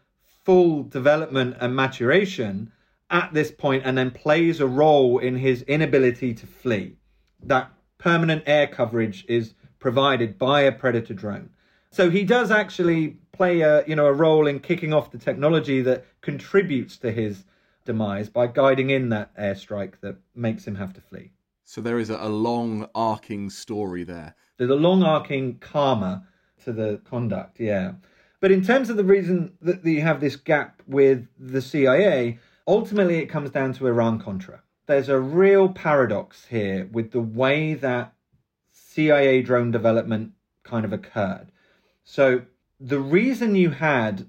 full 0.43 0.83
development 0.83 1.57
and 1.59 1.75
maturation 1.75 2.71
at 3.13 3.33
this 3.33 3.51
point 3.51 3.83
and 3.85 3.97
then 3.97 4.11
plays 4.11 4.59
a 4.59 4.67
role 4.67 5.19
in 5.19 5.37
his 5.37 5.61
inability 5.61 6.33
to 6.33 6.47
flee. 6.47 6.97
That 7.43 7.71
permanent 7.99 8.43
air 8.45 8.67
coverage 8.67 9.23
is 9.29 9.53
provided 9.79 10.37
by 10.37 10.61
a 10.61 10.71
predator 10.71 11.13
drone. 11.13 11.51
So 11.91 12.09
he 12.09 12.25
does 12.25 12.49
actually 12.49 13.19
play 13.31 13.61
a 13.61 13.85
you 13.85 13.95
know 13.95 14.07
a 14.07 14.13
role 14.13 14.47
in 14.47 14.59
kicking 14.59 14.93
off 14.93 15.11
the 15.11 15.17
technology 15.17 15.81
that 15.83 16.05
contributes 16.21 16.97
to 16.97 17.11
his 17.11 17.45
demise 17.85 18.29
by 18.29 18.47
guiding 18.47 18.89
in 18.89 19.09
that 19.09 19.35
airstrike 19.37 19.99
that 20.01 20.15
makes 20.35 20.65
him 20.65 20.75
have 20.75 20.93
to 20.93 21.01
flee. 21.01 21.31
So 21.65 21.81
there 21.81 21.99
is 21.99 22.09
a 22.09 22.27
long 22.27 22.89
arcing 22.95 23.49
story 23.49 24.03
there. 24.03 24.35
There's 24.57 24.69
a 24.69 24.75
long 24.75 25.03
arcing 25.03 25.59
karma 25.59 26.25
to 26.63 26.73
the 26.73 26.99
conduct, 27.05 27.59
yeah. 27.59 27.93
But 28.39 28.51
in 28.51 28.63
terms 28.63 28.89
of 28.89 28.97
the 28.97 29.03
reason 29.03 29.53
that 29.61 29.85
you 29.85 30.01
have 30.01 30.19
this 30.19 30.35
gap 30.35 30.81
with 30.87 31.27
the 31.39 31.61
CIA, 31.61 32.39
Ultimately, 32.67 33.17
it 33.17 33.27
comes 33.27 33.49
down 33.49 33.73
to 33.73 33.87
Iran 33.87 34.19
Contra. 34.19 34.61
There's 34.85 35.09
a 35.09 35.19
real 35.19 35.69
paradox 35.69 36.45
here 36.45 36.87
with 36.91 37.11
the 37.11 37.21
way 37.21 37.73
that 37.73 38.13
CIA 38.71 39.41
drone 39.41 39.71
development 39.71 40.33
kind 40.63 40.85
of 40.85 40.93
occurred. 40.93 41.51
So, 42.03 42.43
the 42.79 42.99
reason 42.99 43.55
you 43.55 43.69
had 43.71 44.27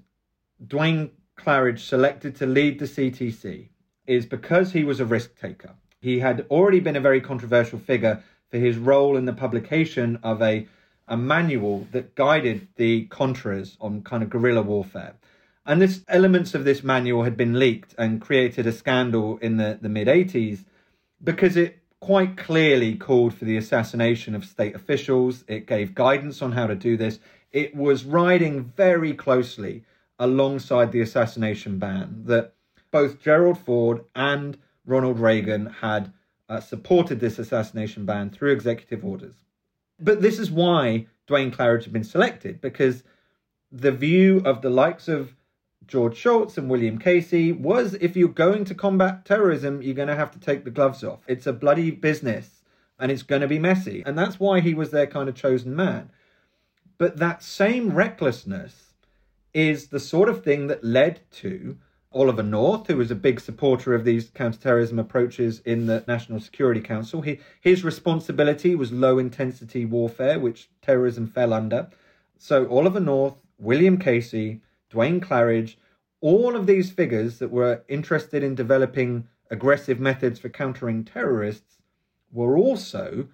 Duane 0.65 1.11
Clarridge 1.37 1.79
selected 1.79 2.35
to 2.37 2.45
lead 2.45 2.79
the 2.79 2.85
CTC 2.85 3.69
is 4.07 4.25
because 4.25 4.71
he 4.71 4.83
was 4.83 4.99
a 4.99 5.05
risk 5.05 5.37
taker. 5.39 5.75
He 5.99 6.19
had 6.19 6.45
already 6.49 6.79
been 6.79 6.95
a 6.95 7.01
very 7.01 7.21
controversial 7.21 7.79
figure 7.79 8.23
for 8.49 8.57
his 8.57 8.77
role 8.77 9.17
in 9.17 9.25
the 9.25 9.33
publication 9.33 10.19
of 10.23 10.41
a, 10.41 10.67
a 11.07 11.17
manual 11.17 11.87
that 11.91 12.15
guided 12.15 12.67
the 12.75 13.07
Contras 13.07 13.75
on 13.81 14.03
kind 14.03 14.23
of 14.23 14.29
guerrilla 14.29 14.61
warfare. 14.61 15.15
And 15.65 15.81
this 15.81 16.03
elements 16.07 16.53
of 16.53 16.63
this 16.63 16.83
manual 16.83 17.23
had 17.23 17.35
been 17.35 17.57
leaked 17.57 17.95
and 17.97 18.21
created 18.21 18.67
a 18.67 18.71
scandal 18.71 19.37
in 19.37 19.57
the, 19.57 19.79
the 19.81 19.89
mid 19.89 20.07
80s 20.07 20.63
because 21.23 21.57
it 21.57 21.79
quite 21.99 22.37
clearly 22.37 22.95
called 22.95 23.33
for 23.33 23.45
the 23.45 23.57
assassination 23.57 24.35
of 24.35 24.45
state 24.45 24.75
officials. 24.75 25.43
It 25.47 25.65
gave 25.65 25.95
guidance 25.95 26.41
on 26.41 26.51
how 26.51 26.67
to 26.67 26.75
do 26.75 26.97
this. 26.97 27.19
It 27.51 27.75
was 27.75 28.03
riding 28.03 28.63
very 28.63 29.13
closely 29.13 29.83
alongside 30.19 30.91
the 30.91 31.01
assassination 31.01 31.79
ban 31.79 32.23
that 32.25 32.53
both 32.91 33.21
Gerald 33.21 33.57
Ford 33.57 34.05
and 34.15 34.57
Ronald 34.85 35.19
Reagan 35.19 35.65
had 35.81 36.13
uh, 36.47 36.59
supported 36.59 37.19
this 37.19 37.39
assassination 37.39 38.05
ban 38.05 38.29
through 38.29 38.51
executive 38.51 39.03
orders. 39.03 39.35
But 39.99 40.21
this 40.21 40.37
is 40.37 40.51
why 40.51 41.07
Duane 41.27 41.51
Clarridge 41.51 41.85
had 41.85 41.93
been 41.93 42.03
selected 42.03 42.61
because 42.61 43.03
the 43.71 43.91
view 43.91 44.41
of 44.45 44.61
the 44.61 44.69
likes 44.69 45.07
of 45.07 45.34
George 45.87 46.17
Shultz 46.17 46.57
and 46.57 46.69
William 46.69 46.97
Casey 46.97 47.51
was 47.51 47.93
if 47.95 48.15
you're 48.15 48.29
going 48.29 48.65
to 48.65 48.75
combat 48.75 49.25
terrorism, 49.25 49.81
you're 49.81 49.93
going 49.93 50.07
to 50.07 50.15
have 50.15 50.31
to 50.31 50.39
take 50.39 50.63
the 50.63 50.71
gloves 50.71 51.03
off. 51.03 51.19
It's 51.27 51.47
a 51.47 51.53
bloody 51.53 51.91
business 51.91 52.61
and 52.99 53.11
it's 53.11 53.23
going 53.23 53.41
to 53.41 53.47
be 53.47 53.59
messy. 53.59 54.03
And 54.05 54.17
that's 54.17 54.39
why 54.39 54.61
he 54.61 54.73
was 54.73 54.91
their 54.91 55.07
kind 55.07 55.29
of 55.29 55.35
chosen 55.35 55.75
man. 55.75 56.11
But 56.97 57.17
that 57.17 57.43
same 57.43 57.93
recklessness 57.93 58.93
is 59.53 59.87
the 59.87 59.99
sort 59.99 60.29
of 60.29 60.43
thing 60.43 60.67
that 60.67 60.83
led 60.83 61.21
to 61.31 61.77
Oliver 62.11 62.43
North, 62.43 62.87
who 62.87 62.95
was 62.95 63.11
a 63.11 63.15
big 63.15 63.41
supporter 63.41 63.93
of 63.93 64.05
these 64.05 64.29
counterterrorism 64.29 64.97
approaches 64.97 65.59
in 65.65 65.85
the 65.85 66.03
National 66.07 66.39
Security 66.39 66.79
Council. 66.79 67.21
He, 67.21 67.39
his 67.59 67.83
responsibility 67.83 68.73
was 68.75 68.93
low 68.93 69.19
intensity 69.19 69.85
warfare, 69.85 70.39
which 70.39 70.69
terrorism 70.81 71.27
fell 71.27 71.51
under. 71.53 71.89
So 72.37 72.69
Oliver 72.69 73.01
North, 73.01 73.35
William 73.57 73.97
Casey, 73.97 74.61
Duane 74.95 75.19
Clarridge, 75.19 75.75
all 76.21 76.55
of 76.55 76.67
these 76.67 76.89
figures 76.89 77.39
that 77.39 77.51
were 77.51 77.83
interested 77.89 78.43
in 78.43 78.55
developing 78.55 79.27
aggressive 79.51 79.99
methods 79.99 80.39
for 80.39 80.47
countering 80.47 81.03
terrorists 81.03 81.81
were 82.31 82.57
also 82.57 83.27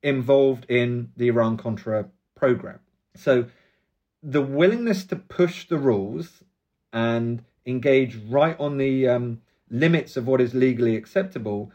involved 0.00 0.64
in 0.68 1.10
the 1.16 1.26
Iran 1.26 1.56
Contra 1.56 2.08
program. 2.36 2.78
So 3.16 3.46
the 4.22 4.40
willingness 4.40 5.04
to 5.06 5.16
push 5.16 5.66
the 5.66 5.76
rules 5.76 6.44
and 6.92 7.42
engage 7.66 8.14
right 8.28 8.58
on 8.60 8.78
the 8.78 9.08
um, 9.08 9.42
limits 9.68 10.16
of 10.16 10.28
what 10.28 10.40
is 10.40 10.54
legally 10.54 10.94
acceptable 10.94 11.72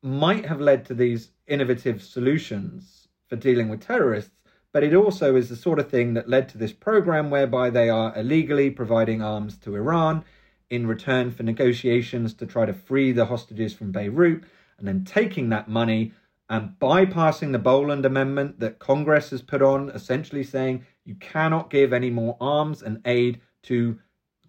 might 0.00 0.46
have 0.46 0.60
led 0.60 0.84
to 0.84 0.94
these 0.94 1.30
innovative 1.48 2.00
solutions 2.00 3.08
for 3.28 3.34
dealing 3.34 3.68
with 3.68 3.80
terrorists, 3.80 4.30
but 4.76 4.84
it 4.84 4.92
also 4.92 5.36
is 5.36 5.48
the 5.48 5.56
sort 5.56 5.78
of 5.78 5.88
thing 5.88 6.12
that 6.12 6.28
led 6.28 6.50
to 6.50 6.58
this 6.58 6.74
program 6.74 7.30
whereby 7.30 7.70
they 7.70 7.88
are 7.88 8.14
illegally 8.14 8.68
providing 8.68 9.22
arms 9.22 9.56
to 9.56 9.74
Iran 9.74 10.22
in 10.68 10.86
return 10.86 11.30
for 11.30 11.44
negotiations 11.44 12.34
to 12.34 12.44
try 12.44 12.66
to 12.66 12.74
free 12.74 13.10
the 13.10 13.24
hostages 13.24 13.72
from 13.72 13.90
Beirut, 13.90 14.44
and 14.76 14.86
then 14.86 15.02
taking 15.02 15.48
that 15.48 15.66
money 15.66 16.12
and 16.50 16.78
bypassing 16.78 17.52
the 17.52 17.58
Boland 17.58 18.04
Amendment 18.04 18.60
that 18.60 18.78
Congress 18.78 19.30
has 19.30 19.40
put 19.40 19.62
on, 19.62 19.88
essentially 19.88 20.44
saying 20.44 20.84
you 21.06 21.14
cannot 21.14 21.70
give 21.70 21.94
any 21.94 22.10
more 22.10 22.36
arms 22.38 22.82
and 22.82 23.00
aid 23.06 23.40
to 23.62 23.98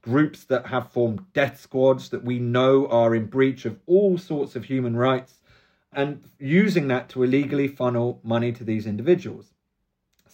groups 0.01 0.43
that 0.43 0.65
have 0.65 0.91
formed 0.91 1.23
death 1.31 1.57
squads 1.57 2.09
that 2.09 2.25
we 2.25 2.37
know 2.37 2.85
are 2.87 3.15
in 3.15 3.27
breach 3.27 3.63
of 3.63 3.79
all 3.85 4.17
sorts 4.17 4.57
of 4.57 4.65
human 4.65 4.97
rights, 4.97 5.35
and 5.93 6.21
using 6.37 6.89
that 6.89 7.07
to 7.07 7.23
illegally 7.23 7.69
funnel 7.69 8.19
money 8.25 8.51
to 8.51 8.65
these 8.65 8.85
individuals. 8.85 9.53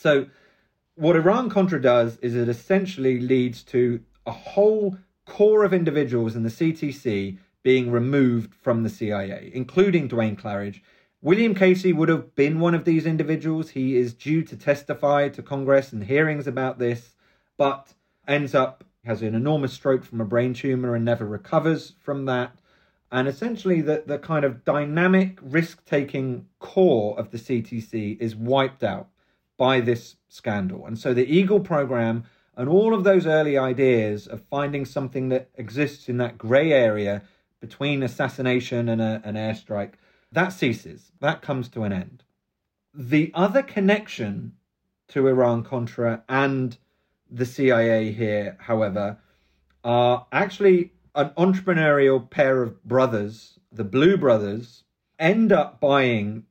So, 0.04 0.28
what 0.96 1.16
Iran 1.16 1.50
Contra 1.50 1.82
does 1.82 2.18
is 2.18 2.36
it 2.36 2.50
essentially 2.50 3.22
leads 3.22 3.64
to 3.64 4.02
a 4.26 4.34
whole 4.34 4.98
core 5.26 5.64
of 5.64 5.74
individuals 5.74 6.36
in 6.36 6.44
the 6.44 6.50
CTC 6.50 7.38
being 7.64 7.90
removed 7.90 8.54
from 8.54 8.84
the 8.84 8.90
CIA, 8.90 9.50
including 9.54 10.10
Duane 10.10 10.36
Clarridge. 10.36 10.82
William 11.22 11.56
Casey 11.56 11.94
would 11.94 12.10
have 12.10 12.36
been 12.36 12.60
one 12.60 12.76
of 12.76 12.84
these 12.84 13.06
individuals. 13.06 13.70
He 13.70 13.96
is 13.96 14.14
due 14.14 14.44
to 14.44 14.58
testify 14.58 15.30
to 15.30 15.42
Congress 15.42 15.94
and 15.94 16.04
hearings 16.04 16.48
about 16.48 16.80
this, 16.80 17.16
but 17.56 17.94
ends 18.28 18.54
up 18.54 18.84
has 19.06 19.22
an 19.22 19.36
enormous 19.36 19.72
stroke 19.72 20.04
from 20.04 20.20
a 20.20 20.26
brain 20.26 20.54
tumor 20.54 20.96
and 20.96 21.06
never 21.06 21.26
recovers 21.26 21.94
from 22.02 22.26
that. 22.26 22.58
And 23.10 23.30
essentially, 23.30 23.80
the, 23.80 24.04
the 24.06 24.20
kind 24.20 24.44
of 24.44 24.66
dynamic 24.66 25.40
risk 25.42 25.86
taking 25.86 26.48
core 26.60 27.18
of 27.18 27.32
the 27.32 27.38
CTC 27.38 28.20
is 28.20 28.36
wiped 28.36 28.84
out 28.84 29.08
by 29.64 29.80
this 29.80 30.18
scandal. 30.28 30.86
And 30.86 31.00
so 31.00 31.14
the 31.14 31.26
Eagle 31.26 31.62
program 31.62 32.26
and 32.58 32.68
all 32.68 32.94
of 32.94 33.06
those 33.06 33.26
early 33.26 33.58
ideas 33.58 34.28
of 34.28 34.42
finding 34.42 34.84
something 34.84 35.30
that 35.30 35.52
exists 35.56 36.10
in 36.10 36.18
that 36.18 36.38
grey 36.38 36.74
area 36.74 37.22
between 37.62 38.04
assassination 38.04 38.90
and 38.90 39.02
a, 39.02 39.22
an 39.24 39.36
airstrike, 39.36 39.94
that 40.34 40.50
ceases. 40.50 41.14
That 41.22 41.42
comes 41.42 41.70
to 41.70 41.84
an 41.84 41.94
end. 41.94 42.24
The 42.94 43.32
other 43.34 43.64
connection 43.64 44.52
to 45.08 45.30
Iran 45.30 45.64
Contra 45.64 46.26
and 46.28 46.78
the 47.32 47.46
CIA 47.46 48.12
here, 48.12 48.58
however, 48.60 49.18
are 49.86 50.28
actually 50.34 50.92
an 51.16 51.30
entrepreneurial 51.38 52.30
pair 52.30 52.62
of 52.62 52.84
brothers, 52.84 53.60
the 53.72 53.86
Blue 53.86 54.18
Brothers, 54.18 54.84
end 55.20 55.54
up 55.54 55.80
buying 55.80 56.44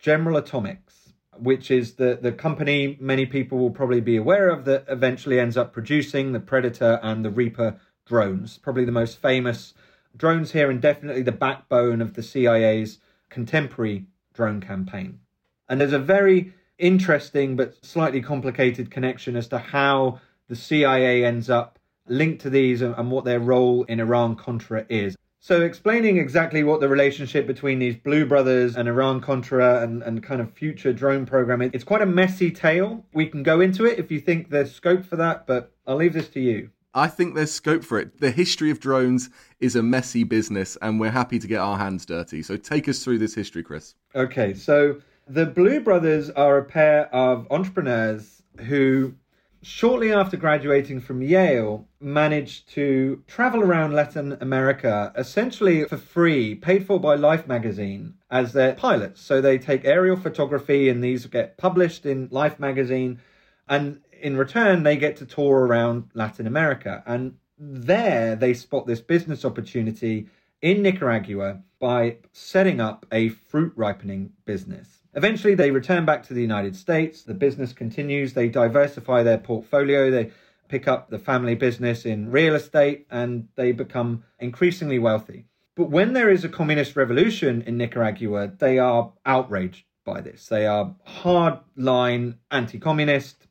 General 0.00 0.38
Atomics, 0.38 0.97
which 1.40 1.70
is 1.70 1.94
the, 1.94 2.18
the 2.20 2.32
company 2.32 2.96
many 3.00 3.26
people 3.26 3.58
will 3.58 3.70
probably 3.70 4.00
be 4.00 4.16
aware 4.16 4.48
of 4.48 4.64
that 4.64 4.84
eventually 4.88 5.38
ends 5.38 5.56
up 5.56 5.72
producing 5.72 6.32
the 6.32 6.40
Predator 6.40 6.98
and 7.02 7.24
the 7.24 7.30
Reaper 7.30 7.78
drones, 8.06 8.58
probably 8.58 8.84
the 8.84 8.92
most 8.92 9.20
famous 9.20 9.74
drones 10.16 10.52
here 10.52 10.70
and 10.70 10.80
definitely 10.80 11.22
the 11.22 11.32
backbone 11.32 12.00
of 12.00 12.14
the 12.14 12.22
CIA's 12.22 12.98
contemporary 13.28 14.06
drone 14.32 14.60
campaign. 14.60 15.20
And 15.68 15.80
there's 15.80 15.92
a 15.92 15.98
very 15.98 16.52
interesting 16.78 17.56
but 17.56 17.84
slightly 17.84 18.22
complicated 18.22 18.90
connection 18.90 19.36
as 19.36 19.48
to 19.48 19.58
how 19.58 20.20
the 20.48 20.56
CIA 20.56 21.24
ends 21.24 21.50
up 21.50 21.78
linked 22.06 22.40
to 22.42 22.50
these 22.50 22.80
and, 22.82 22.94
and 22.96 23.10
what 23.10 23.24
their 23.24 23.40
role 23.40 23.84
in 23.84 24.00
Iran 24.00 24.36
Contra 24.36 24.86
is. 24.88 25.16
So, 25.40 25.62
explaining 25.62 26.18
exactly 26.18 26.64
what 26.64 26.80
the 26.80 26.88
relationship 26.88 27.46
between 27.46 27.78
these 27.78 27.94
Blue 27.94 28.26
Brothers 28.26 28.76
and 28.76 28.88
Iran 28.88 29.20
Contra 29.20 29.82
and, 29.82 30.02
and 30.02 30.20
kind 30.20 30.40
of 30.40 30.52
future 30.52 30.92
drone 30.92 31.26
program 31.26 31.62
is, 31.62 31.70
it's 31.72 31.84
quite 31.84 32.02
a 32.02 32.06
messy 32.06 32.50
tale. 32.50 33.06
We 33.12 33.26
can 33.26 33.44
go 33.44 33.60
into 33.60 33.86
it 33.86 34.00
if 34.00 34.10
you 34.10 34.20
think 34.20 34.50
there's 34.50 34.74
scope 34.74 35.04
for 35.04 35.14
that, 35.16 35.46
but 35.46 35.72
I'll 35.86 35.96
leave 35.96 36.12
this 36.12 36.28
to 36.30 36.40
you. 36.40 36.70
I 36.92 37.06
think 37.06 37.36
there's 37.36 37.52
scope 37.52 37.84
for 37.84 38.00
it. 38.00 38.18
The 38.20 38.32
history 38.32 38.72
of 38.72 38.80
drones 38.80 39.30
is 39.60 39.76
a 39.76 39.82
messy 39.82 40.24
business, 40.24 40.76
and 40.82 40.98
we're 40.98 41.12
happy 41.12 41.38
to 41.38 41.46
get 41.46 41.60
our 41.60 41.78
hands 41.78 42.04
dirty. 42.04 42.42
So, 42.42 42.56
take 42.56 42.88
us 42.88 43.04
through 43.04 43.18
this 43.18 43.34
history, 43.34 43.62
Chris. 43.62 43.94
Okay, 44.16 44.54
so 44.54 45.00
the 45.28 45.46
Blue 45.46 45.78
Brothers 45.78 46.30
are 46.30 46.58
a 46.58 46.64
pair 46.64 47.14
of 47.14 47.46
entrepreneurs 47.52 48.42
who, 48.66 49.14
shortly 49.62 50.12
after 50.12 50.36
graduating 50.36 51.00
from 51.00 51.22
Yale, 51.22 51.86
managed 52.00 52.68
to 52.70 53.22
travel 53.26 53.60
around 53.60 53.92
Latin 53.92 54.36
America 54.40 55.12
essentially 55.16 55.84
for 55.84 55.96
free, 55.96 56.54
paid 56.54 56.86
for 56.86 57.00
by 57.00 57.14
Life 57.14 57.46
magazine 57.46 58.14
as 58.30 58.52
their 58.52 58.74
pilots. 58.74 59.20
So 59.20 59.40
they 59.40 59.58
take 59.58 59.84
aerial 59.84 60.16
photography 60.16 60.88
and 60.88 61.02
these 61.02 61.26
get 61.26 61.56
published 61.56 62.06
in 62.06 62.28
Life 62.30 62.58
magazine. 62.58 63.20
And 63.68 64.00
in 64.20 64.36
return, 64.36 64.82
they 64.82 64.96
get 64.96 65.16
to 65.16 65.26
tour 65.26 65.66
around 65.66 66.10
Latin 66.14 66.46
America. 66.46 67.02
And 67.06 67.36
there 67.58 68.36
they 68.36 68.54
spot 68.54 68.86
this 68.86 69.00
business 69.00 69.44
opportunity 69.44 70.28
in 70.62 70.82
Nicaragua 70.82 71.62
by 71.78 72.16
setting 72.32 72.80
up 72.80 73.06
a 73.12 73.28
fruit 73.28 73.72
ripening 73.76 74.32
business. 74.44 74.97
Eventually, 75.18 75.56
they 75.56 75.72
return 75.72 76.04
back 76.04 76.22
to 76.22 76.32
the 76.32 76.40
United 76.40 76.76
States. 76.76 77.24
The 77.24 77.34
business 77.34 77.72
continues. 77.72 78.34
They 78.34 78.48
diversify 78.48 79.24
their 79.24 79.38
portfolio. 79.38 80.12
They 80.12 80.30
pick 80.68 80.86
up 80.86 81.10
the 81.10 81.18
family 81.18 81.56
business 81.56 82.06
in 82.06 82.30
real 82.30 82.54
estate 82.54 83.04
and 83.10 83.48
they 83.56 83.72
become 83.72 84.22
increasingly 84.38 85.00
wealthy. 85.00 85.46
But 85.74 85.90
when 85.90 86.12
there 86.12 86.30
is 86.30 86.44
a 86.44 86.48
communist 86.48 86.94
revolution 86.94 87.62
in 87.62 87.76
Nicaragua, 87.76 88.52
they 88.58 88.78
are 88.78 89.12
outraged 89.26 89.86
by 90.04 90.20
this. 90.20 90.46
They 90.46 90.68
are 90.68 90.94
hardline 91.04 92.36
anti 92.52 92.78
communist 92.78 93.48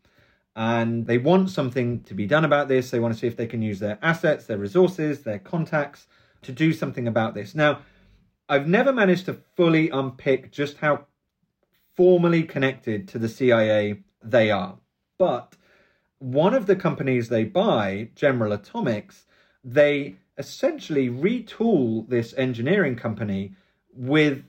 and 0.56 1.06
they 1.06 1.18
want 1.18 1.50
something 1.50 2.02
to 2.04 2.14
be 2.14 2.28
done 2.28 2.46
about 2.46 2.70
this. 2.70 2.92
They 2.92 3.02
want 3.02 3.14
to 3.14 3.20
see 3.20 3.28
if 3.28 3.36
they 3.36 3.46
can 3.46 3.62
use 3.62 3.80
their 3.80 4.00
assets, 4.02 4.46
their 4.46 4.58
resources, 4.58 5.24
their 5.24 5.40
contacts 5.40 6.08
to 6.44 6.54
do 6.54 6.72
something 6.72 7.10
about 7.10 7.34
this. 7.34 7.54
Now, 7.54 7.80
I've 8.48 8.70
never 8.70 8.94
managed 8.94 9.26
to 9.26 9.34
fully 9.58 9.90
unpick 9.90 10.54
just 10.54 10.78
how 10.78 11.08
formally 11.98 12.44
connected 12.44 13.08
to 13.10 13.20
the 13.20 13.28
CIA 13.28 14.04
they 14.24 14.52
are. 14.52 14.78
But 15.18 15.56
one 16.20 16.54
of 16.54 16.68
the 16.68 16.76
companies 16.76 17.28
they 17.28 17.44
buy, 17.44 18.10
General 18.16 18.54
Atomics, 18.54 19.26
they 19.64 20.18
essentially 20.38 21.10
retool 21.10 22.08
this 22.08 22.34
engineering 22.38 22.96
company 22.96 23.56
with 23.92 24.44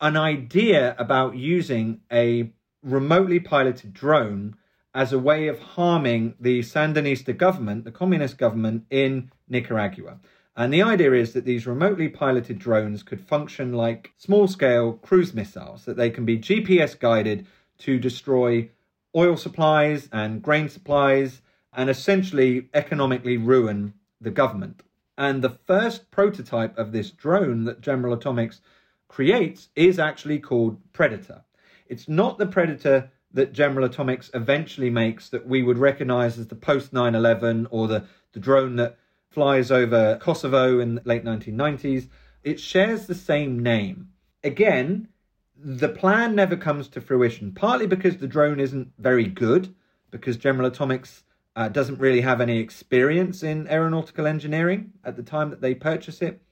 an 0.00 0.16
idea 0.16 0.94
about 0.96 1.36
using 1.36 2.00
a 2.12 2.52
remotely 2.82 3.40
piloted 3.40 3.92
drone 3.92 4.56
as 4.94 5.12
a 5.12 5.18
way 5.18 5.48
of 5.48 5.58
harming 5.58 6.34
the 6.38 6.60
Sandinista 6.60 7.36
government, 7.36 7.84
the 7.84 7.90
communist 7.90 8.38
government 8.38 8.84
in 8.90 9.30
Nicaragua. 9.48 10.18
And 10.56 10.72
the 10.72 10.82
idea 10.82 11.12
is 11.12 11.32
that 11.32 11.44
these 11.44 11.66
remotely 11.66 12.08
piloted 12.08 12.58
drones 12.58 13.02
could 13.02 13.20
function 13.20 13.72
like 13.72 14.12
small 14.16 14.46
scale 14.46 14.94
cruise 14.94 15.34
missiles, 15.34 15.84
that 15.84 15.96
they 15.96 16.10
can 16.10 16.24
be 16.24 16.38
GPS 16.38 16.98
guided 16.98 17.46
to 17.78 17.98
destroy 17.98 18.70
oil 19.16 19.36
supplies 19.36 20.08
and 20.12 20.42
grain 20.42 20.68
supplies 20.68 21.40
and 21.72 21.90
essentially 21.90 22.68
economically 22.72 23.36
ruin 23.36 23.94
the 24.20 24.30
government. 24.30 24.82
And 25.18 25.42
the 25.42 25.50
first 25.50 26.10
prototype 26.10 26.76
of 26.78 26.92
this 26.92 27.10
drone 27.10 27.64
that 27.64 27.80
General 27.80 28.14
Atomics 28.14 28.60
creates 29.08 29.68
is 29.74 29.98
actually 29.98 30.38
called 30.38 30.80
Predator. 30.92 31.44
It's 31.86 32.08
not 32.08 32.38
the 32.38 32.46
Predator 32.46 33.10
that 33.32 33.52
General 33.52 33.86
Atomics 33.86 34.30
eventually 34.34 34.90
makes 34.90 35.28
that 35.28 35.46
we 35.46 35.62
would 35.62 35.78
recognize 35.78 36.38
as 36.38 36.46
the 36.46 36.54
post 36.54 36.92
9 36.92 37.14
11 37.14 37.66
or 37.70 37.88
the, 37.88 38.04
the 38.32 38.40
drone 38.40 38.76
that 38.76 38.96
flies 39.34 39.70
over 39.70 40.16
Kosovo 40.20 40.78
in 40.78 40.94
the 40.96 41.02
late 41.04 41.24
1990s. 41.24 42.08
It 42.42 42.60
shares 42.60 43.06
the 43.06 43.14
same 43.14 43.58
name. 43.62 44.08
Again, 44.42 45.08
The 45.56 45.88
plan 45.88 46.34
never 46.34 46.56
comes 46.56 46.88
to 46.88 47.00
fruition, 47.00 47.52
partly 47.52 47.86
because 47.86 48.18
the 48.18 48.26
drone 48.26 48.60
isn't 48.60 48.92
very 48.98 49.24
good, 49.24 49.74
because 50.10 50.36
General 50.36 50.66
Atomics 50.66 51.22
uh, 51.56 51.68
doesn't 51.68 52.00
really 52.00 52.20
have 52.20 52.40
any 52.40 52.58
experience 52.58 53.42
in 53.42 53.68
aeronautical 53.68 54.26
engineering 54.26 54.92
at 55.04 55.16
the 55.16 55.22
time 55.22 55.50
that 55.50 55.60
they 55.60 55.74
purchase 55.74 56.20
it, 56.20 56.42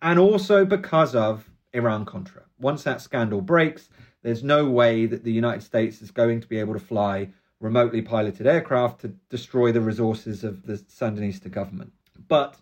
and 0.00 0.18
also 0.18 0.64
because 0.64 1.14
of 1.14 1.50
Iran 1.72 2.04
Contra. 2.06 2.42
Once 2.58 2.82
that 2.84 3.00
scandal 3.00 3.40
breaks, 3.40 3.88
there's 4.22 4.42
no 4.42 4.68
way 4.68 5.06
that 5.06 5.22
the 5.22 5.32
United 5.32 5.62
States 5.62 6.02
is 6.02 6.10
going 6.10 6.40
to 6.40 6.48
be 6.48 6.58
able 6.58 6.74
to 6.74 6.80
fly 6.80 7.28
remotely 7.60 8.02
piloted 8.02 8.46
aircraft 8.46 9.02
to 9.02 9.08
destroy 9.30 9.70
the 9.70 9.80
resources 9.80 10.42
of 10.42 10.66
the 10.66 10.74
Sandinista 10.74 11.50
government. 11.50 11.92
But 12.28 12.56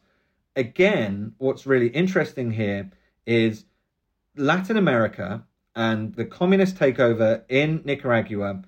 again, 0.57 1.35
what's 1.39 1.67
really 1.67 1.89
interesting 1.89 2.53
here 2.53 2.91
is 3.27 3.65
Latin 4.37 4.77
America 4.77 5.45
and 5.75 6.15
the 6.15 6.25
communist 6.25 6.77
takeover 6.77 7.43
in 7.49 7.83
Nicaragua 7.85 8.63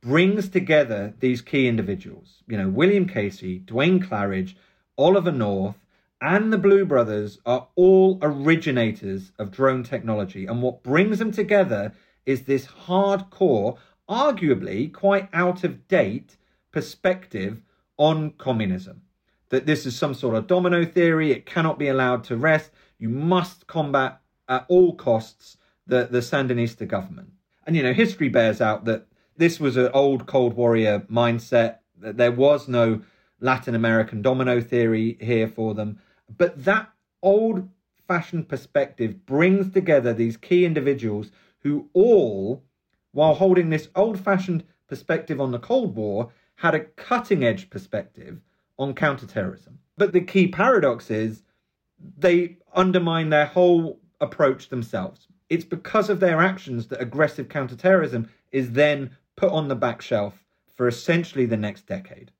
brings 0.00 0.48
together 0.48 1.14
these 1.20 1.40
key 1.40 1.68
individuals. 1.68 2.42
You 2.46 2.58
know, 2.58 2.68
William 2.68 3.06
Casey, 3.06 3.58
Duane 3.58 4.00
Clarridge, 4.00 4.56
Oliver 4.98 5.32
North, 5.32 5.76
and 6.20 6.52
the 6.52 6.58
Blue 6.58 6.84
Brothers 6.84 7.38
are 7.46 7.68
all 7.74 8.18
originators 8.22 9.32
of 9.38 9.50
drone 9.50 9.82
technology. 9.82 10.46
And 10.46 10.62
what 10.62 10.82
brings 10.82 11.18
them 11.18 11.32
together 11.32 11.92
is 12.26 12.42
this 12.42 12.66
hardcore, 12.66 13.76
arguably 14.08 14.92
quite 14.92 15.28
out 15.32 15.64
of 15.64 15.88
date 15.88 16.36
perspective 16.70 17.62
on 17.96 18.30
communism. 18.32 19.02
That 19.52 19.66
this 19.66 19.84
is 19.84 19.94
some 19.94 20.14
sort 20.14 20.34
of 20.34 20.46
domino 20.46 20.82
theory, 20.86 21.30
it 21.30 21.44
cannot 21.44 21.78
be 21.78 21.88
allowed 21.88 22.24
to 22.24 22.38
rest. 22.38 22.70
You 22.98 23.10
must 23.10 23.66
combat 23.66 24.22
at 24.48 24.64
all 24.68 24.94
costs 24.94 25.58
the, 25.86 26.08
the 26.10 26.20
Sandinista 26.20 26.88
government. 26.88 27.32
And, 27.66 27.76
you 27.76 27.82
know, 27.82 27.92
history 27.92 28.30
bears 28.30 28.62
out 28.62 28.86
that 28.86 29.06
this 29.36 29.60
was 29.60 29.76
an 29.76 29.90
old 29.92 30.26
Cold 30.26 30.54
Warrior 30.54 31.00
mindset, 31.00 31.80
that 32.00 32.16
there 32.16 32.32
was 32.32 32.66
no 32.66 33.02
Latin 33.40 33.74
American 33.74 34.22
domino 34.22 34.58
theory 34.58 35.18
here 35.20 35.48
for 35.48 35.74
them. 35.74 35.98
But 36.34 36.64
that 36.64 36.90
old 37.22 37.68
fashioned 38.08 38.48
perspective 38.48 39.26
brings 39.26 39.70
together 39.70 40.14
these 40.14 40.38
key 40.38 40.64
individuals 40.64 41.30
who 41.58 41.90
all, 41.92 42.64
while 43.12 43.34
holding 43.34 43.68
this 43.68 43.90
old 43.94 44.18
fashioned 44.18 44.64
perspective 44.88 45.42
on 45.42 45.50
the 45.50 45.58
Cold 45.58 45.94
War, 45.94 46.32
had 46.54 46.74
a 46.74 46.80
cutting 46.80 47.44
edge 47.44 47.68
perspective 47.68 48.40
on 48.78 48.94
counterterrorism. 48.94 49.78
But 49.96 50.12
the 50.12 50.20
key 50.20 50.48
paradox 50.48 51.10
is 51.10 51.42
they 52.18 52.56
undermine 52.74 53.30
their 53.30 53.46
whole 53.46 54.00
approach 54.20 54.68
themselves. 54.68 55.26
It's 55.48 55.64
because 55.64 56.08
of 56.08 56.20
their 56.20 56.40
actions 56.40 56.86
that 56.88 57.00
aggressive 57.00 57.48
counterterrorism 57.48 58.28
is 58.50 58.72
then 58.72 59.16
put 59.36 59.50
on 59.50 59.68
the 59.68 59.74
back 59.74 60.00
shelf 60.00 60.42
for 60.74 60.88
essentially 60.88 61.46
the 61.46 61.56
next 61.56 61.86
decade. 61.86 62.30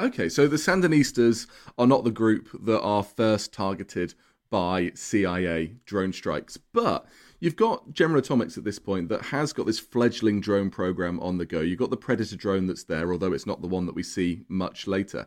Okay, 0.00 0.28
so 0.28 0.48
the 0.48 0.56
Sandinistas 0.56 1.46
are 1.78 1.86
not 1.86 2.04
the 2.04 2.10
group 2.10 2.48
that 2.64 2.80
are 2.80 3.02
first 3.02 3.52
targeted 3.52 4.14
by 4.50 4.90
CIA 4.94 5.74
drone 5.84 6.12
strikes, 6.12 6.56
but 6.56 7.06
you've 7.40 7.56
got 7.56 7.92
General 7.92 8.18
Atomics 8.18 8.56
at 8.56 8.64
this 8.64 8.78
point 8.78 9.08
that 9.08 9.22
has 9.22 9.52
got 9.52 9.66
this 9.66 9.78
fledgling 9.78 10.40
drone 10.40 10.70
program 10.70 11.20
on 11.20 11.38
the 11.38 11.46
go. 11.46 11.60
You've 11.60 11.78
got 11.78 11.90
the 11.90 11.96
Predator 11.96 12.36
drone 12.36 12.66
that's 12.66 12.84
there, 12.84 13.12
although 13.12 13.32
it's 13.32 13.46
not 13.46 13.62
the 13.62 13.68
one 13.68 13.86
that 13.86 13.94
we 13.94 14.02
see 14.02 14.42
much 14.48 14.86
later. 14.86 15.26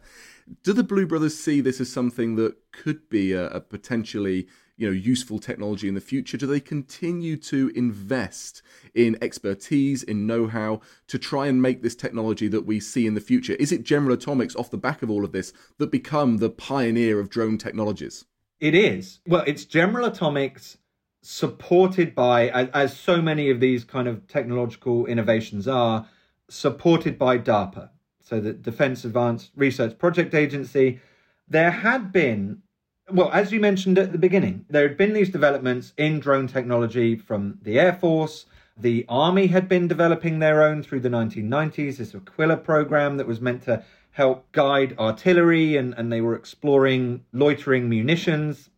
Do 0.64 0.74
the 0.74 0.84
Blue 0.84 1.06
Brothers 1.06 1.38
see 1.38 1.62
this 1.62 1.82
as 1.82 1.92
something 1.92 2.36
that 2.36 2.56
could 2.72 3.10
be 3.10 3.34
a, 3.34 3.48
a 3.50 3.60
potentially 3.60 4.48
you 4.78 4.88
know 4.88 4.94
useful 4.94 5.40
technology 5.40 5.88
in 5.88 5.96
the 5.96 6.02
future? 6.02 6.38
Do 6.38 6.48
they 6.48 6.60
continue 6.60 7.36
to 7.38 7.72
invest 7.76 8.62
in 8.94 9.18
expertise, 9.22 10.04
in 10.04 10.28
know-how 10.28 10.82
to 11.08 11.20
try 11.20 11.48
and 11.48 11.62
make 11.62 11.82
this 11.82 11.96
technology 11.96 12.48
that 12.48 12.66
we 12.66 12.80
see 12.80 13.06
in 13.06 13.14
the 13.14 13.22
future? 13.22 13.54
Is 13.54 13.72
it 13.72 13.84
General 13.84 14.14
Atomics 14.14 14.56
off 14.56 14.72
the 14.72 14.78
back 14.78 15.02
of 15.02 15.10
all 15.10 15.26
of 15.26 15.32
this 15.32 15.52
that 15.80 15.92
become 15.92 16.38
the 16.38 16.50
pioneer 16.50 17.20
of 17.20 17.30
drone 17.30 17.58
technologies? 17.58 18.26
It 18.60 18.74
is. 18.74 19.20
Well, 19.28 19.44
it's 19.46 19.66
General 19.66 20.08
Atomics 20.08 20.78
supported 21.22 22.16
by 22.16 22.50
as, 22.50 22.70
as 22.74 22.98
so 22.98 23.22
many 23.22 23.50
of 23.50 23.60
these 23.60 23.84
kind 23.84 24.08
of 24.08 24.28
technological 24.28 25.06
innovations 25.06 25.68
are 25.68 26.08
supported 26.50 27.18
by 27.18 27.38
DARPA, 27.38 27.90
so 28.28 28.42
the 28.42 28.52
Defense 28.52 29.06
Advanced 29.06 29.52
Research 29.56 29.98
Project 29.98 30.34
Agency. 30.34 31.00
There 31.48 31.72
had 31.72 32.12
been 32.12 32.62
well, 33.10 33.32
as 33.32 33.54
you 33.54 33.62
mentioned 33.62 33.98
at 33.98 34.12
the 34.12 34.18
beginning, 34.18 34.66
there 34.70 34.86
had 34.86 34.98
been 34.98 35.14
these 35.14 35.30
developments 35.30 35.94
in 35.96 36.20
drone 36.20 36.46
technology 36.48 37.16
from 37.16 37.58
the 37.62 37.80
Air 37.80 37.94
Force. 37.94 38.48
The 38.76 39.06
Army 39.08 39.48
had 39.48 39.70
been 39.70 39.88
developing 39.88 40.40
their 40.40 40.62
own 40.62 40.84
through 40.84 41.00
the 41.00 41.10
1990s, 41.10 41.98
this 41.98 42.14
Aquila 42.14 42.58
program 42.58 43.16
that 43.16 43.26
was 43.26 43.40
meant 43.40 43.64
to 43.64 43.82
help 44.12 44.52
guide 44.52 44.94
artillery, 45.00 45.78
and, 45.78 45.94
and 45.94 46.12
they 46.12 46.20
were 46.20 46.36
exploring 46.36 47.24
loitering 47.32 47.88
munitions. 47.88 48.70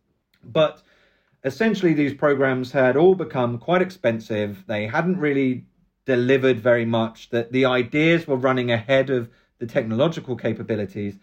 But 0.44 0.80
essentially, 1.42 1.92
these 1.92 2.14
programs 2.14 2.70
had 2.70 2.96
all 2.96 3.16
become 3.16 3.58
quite 3.58 3.82
expensive. 3.82 4.64
They 4.68 4.86
hadn't 4.86 5.18
really 5.18 5.64
delivered 6.06 6.60
very 6.60 6.84
much, 6.84 7.30
that 7.30 7.52
the 7.52 7.64
ideas 7.64 8.26
were 8.26 8.36
running 8.36 8.70
ahead 8.70 9.10
of 9.10 9.28
the 9.58 9.66
technological 9.66 10.36
capabilities. 10.36 11.16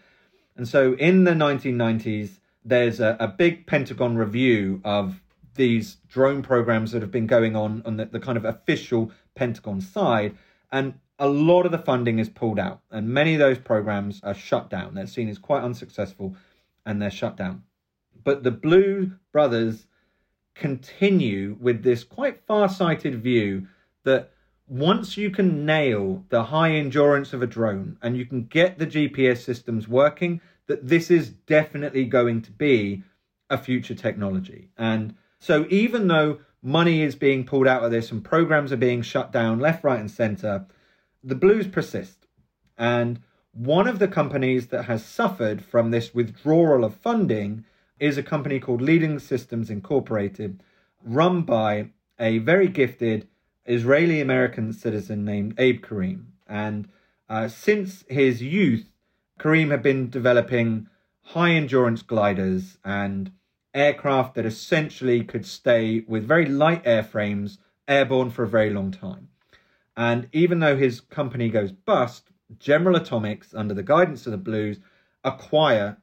And 0.56 0.66
so 0.66 0.94
in 0.94 1.24
the 1.24 1.32
1990s, 1.32 2.38
there's 2.64 3.00
a, 3.00 3.16
a 3.20 3.28
big 3.28 3.66
Pentagon 3.66 4.16
review 4.16 4.80
of 4.84 5.20
these 5.54 5.96
drone 6.08 6.42
programs 6.42 6.92
that 6.92 7.02
have 7.02 7.10
been 7.10 7.26
going 7.26 7.56
on 7.56 7.82
on 7.84 7.96
the, 7.96 8.06
the 8.06 8.20
kind 8.20 8.36
of 8.36 8.44
official 8.44 9.10
Pentagon 9.34 9.80
side. 9.80 10.36
And 10.70 10.94
a 11.18 11.28
lot 11.28 11.66
of 11.66 11.72
the 11.72 11.78
funding 11.78 12.18
is 12.18 12.28
pulled 12.28 12.58
out, 12.58 12.80
and 12.90 13.08
many 13.08 13.34
of 13.34 13.40
those 13.40 13.58
programs 13.58 14.20
are 14.22 14.34
shut 14.34 14.70
down. 14.70 14.94
They're 14.94 15.06
seen 15.06 15.28
as 15.28 15.38
quite 15.38 15.64
unsuccessful 15.64 16.36
and 16.86 17.02
they're 17.02 17.10
shut 17.10 17.36
down. 17.36 17.64
But 18.24 18.42
the 18.44 18.50
Blue 18.50 19.12
Brothers 19.32 19.86
continue 20.54 21.56
with 21.60 21.82
this 21.82 22.02
quite 22.02 22.40
far 22.46 22.68
sighted 22.68 23.22
view 23.22 23.66
that 24.04 24.30
once 24.68 25.16
you 25.16 25.30
can 25.30 25.64
nail 25.64 26.24
the 26.28 26.44
high 26.44 26.72
endurance 26.72 27.32
of 27.32 27.42
a 27.42 27.46
drone 27.46 27.96
and 28.02 28.16
you 28.16 28.26
can 28.26 28.44
get 28.44 28.78
the 28.78 28.86
GPS 28.86 29.38
systems 29.38 29.88
working, 29.88 30.40
that 30.66 30.86
this 30.86 31.10
is 31.10 31.30
definitely 31.30 32.04
going 32.04 32.42
to 32.42 32.52
be 32.52 33.02
a 33.48 33.56
future 33.56 33.94
technology. 33.94 34.68
And 34.76 35.14
so, 35.38 35.66
even 35.70 36.08
though 36.08 36.40
money 36.62 37.02
is 37.02 37.14
being 37.14 37.44
pulled 37.44 37.66
out 37.66 37.84
of 37.84 37.90
this 37.90 38.12
and 38.12 38.22
programs 38.22 38.72
are 38.72 38.76
being 38.76 39.02
shut 39.02 39.32
down 39.32 39.58
left, 39.58 39.84
right, 39.84 40.00
and 40.00 40.10
center, 40.10 40.66
the 41.22 41.34
blues 41.34 41.66
persist. 41.66 42.26
And 42.76 43.20
one 43.52 43.88
of 43.88 43.98
the 43.98 44.08
companies 44.08 44.68
that 44.68 44.84
has 44.84 45.04
suffered 45.04 45.64
from 45.64 45.90
this 45.90 46.14
withdrawal 46.14 46.84
of 46.84 46.94
funding 46.94 47.64
is 47.98 48.18
a 48.18 48.22
company 48.22 48.60
called 48.60 48.82
Leading 48.82 49.18
Systems 49.18 49.70
Incorporated, 49.70 50.62
run 51.02 51.42
by 51.42 51.90
a 52.20 52.38
very 52.38 52.68
gifted 52.68 53.26
Israeli 53.68 54.20
American 54.20 54.72
citizen 54.72 55.24
named 55.24 55.54
Abe 55.58 55.82
Karem. 55.82 56.32
And 56.46 56.88
uh, 57.28 57.48
since 57.48 58.04
his 58.08 58.42
youth, 58.42 58.90
Karem 59.38 59.70
had 59.70 59.82
been 59.82 60.10
developing 60.10 60.88
high 61.22 61.50
endurance 61.50 62.02
gliders 62.02 62.78
and 62.84 63.30
aircraft 63.74 64.34
that 64.34 64.46
essentially 64.46 65.22
could 65.22 65.44
stay 65.44 66.04
with 66.08 66.26
very 66.26 66.46
light 66.46 66.82
airframes 66.84 67.58
airborne 67.86 68.30
for 68.30 68.42
a 68.42 68.48
very 68.48 68.70
long 68.70 68.90
time. 68.90 69.28
And 69.96 70.28
even 70.32 70.60
though 70.60 70.76
his 70.76 71.00
company 71.00 71.50
goes 71.50 71.70
bust, 71.72 72.30
General 72.58 72.96
Atomics, 72.96 73.52
under 73.54 73.74
the 73.74 73.82
guidance 73.82 74.26
of 74.26 74.32
the 74.32 74.38
Blues, 74.38 74.78
acquire 75.22 75.98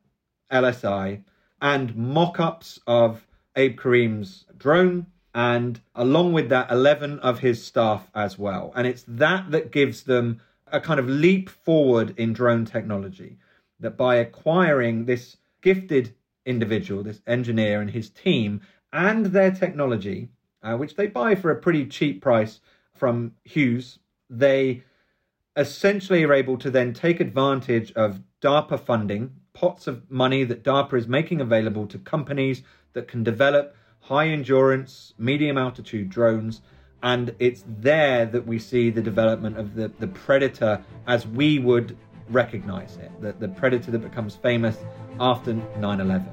LSI 0.51 1.23
and 1.62 1.95
mock 1.95 2.39
ups 2.39 2.80
of 2.86 3.25
Abe 3.56 3.80
Karem's 3.80 4.45
drone, 4.58 5.08
and 5.36 5.82
along 5.95 6.32
with 6.32 6.48
that, 6.48 6.71
11 6.71 7.19
of 7.19 7.39
his 7.39 7.62
staff 7.62 8.10
as 8.15 8.39
well. 8.39 8.71
And 8.74 8.88
it's 8.88 9.04
that 9.06 9.52
that 9.52 9.69
gives 9.69 10.04
them 10.04 10.39
a 10.67 10.80
kind 10.80 10.98
of 10.98 11.10
leap 11.10 11.50
forward 11.50 12.17
in 12.17 12.32
drone 12.32 12.63
technology. 12.63 13.38
That 13.82 13.98
by 13.98 14.15
acquiring 14.15 15.06
this 15.06 15.36
gifted 15.62 16.15
individual, 16.45 17.04
this 17.04 17.21
engineer 17.28 17.82
and 17.82 17.89
his 17.89 18.10
team, 18.10 18.62
and 18.93 19.26
their 19.26 19.52
technology, 19.52 20.30
uh, 20.63 20.78
which 20.78 20.95
they 20.95 21.08
buy 21.08 21.36
for 21.36 21.52
a 21.52 21.60
pretty 21.60 21.86
cheap 21.86 22.21
price 22.21 22.62
from 22.93 23.34
Hughes, 23.43 24.00
they 24.30 24.84
essentially 25.58 26.24
are 26.24 26.34
able 26.34 26.57
to 26.60 26.72
then 26.72 26.93
take 26.93 27.20
advantage 27.20 27.91
of 27.91 28.22
DARPA 28.41 28.80
funding, 28.80 29.32
pots 29.51 29.86
of 29.86 30.10
money 30.10 30.45
that 30.45 30.64
DARPA 30.64 30.97
is 30.97 31.10
making 31.10 31.41
available 31.41 31.88
to 31.88 31.97
companies 31.99 32.64
that 32.93 33.10
can 33.10 33.22
develop 33.22 33.76
high 34.06 34.28
endurance, 34.28 35.16
medium 35.18 35.58
altitude 35.58 36.10
drones. 36.10 36.62
And 37.01 37.36
it's 37.39 37.64
there 37.80 38.26
that 38.28 38.45
we 38.45 38.60
see 38.60 38.91
the 38.91 39.01
development 39.01 39.58
of 39.58 39.74
the, 39.74 39.91
the 39.99 40.08
predator 40.08 40.84
as 41.08 41.26
we 41.28 41.58
would 41.60 41.97
recognize 42.30 42.97
it, 42.97 43.12
the, 43.20 43.34
the 43.34 43.47
predator 43.47 43.91
that 43.91 43.99
becomes 43.99 44.36
famous 44.36 44.78
after 45.20 45.53
9 45.53 45.99
11. 46.01 46.28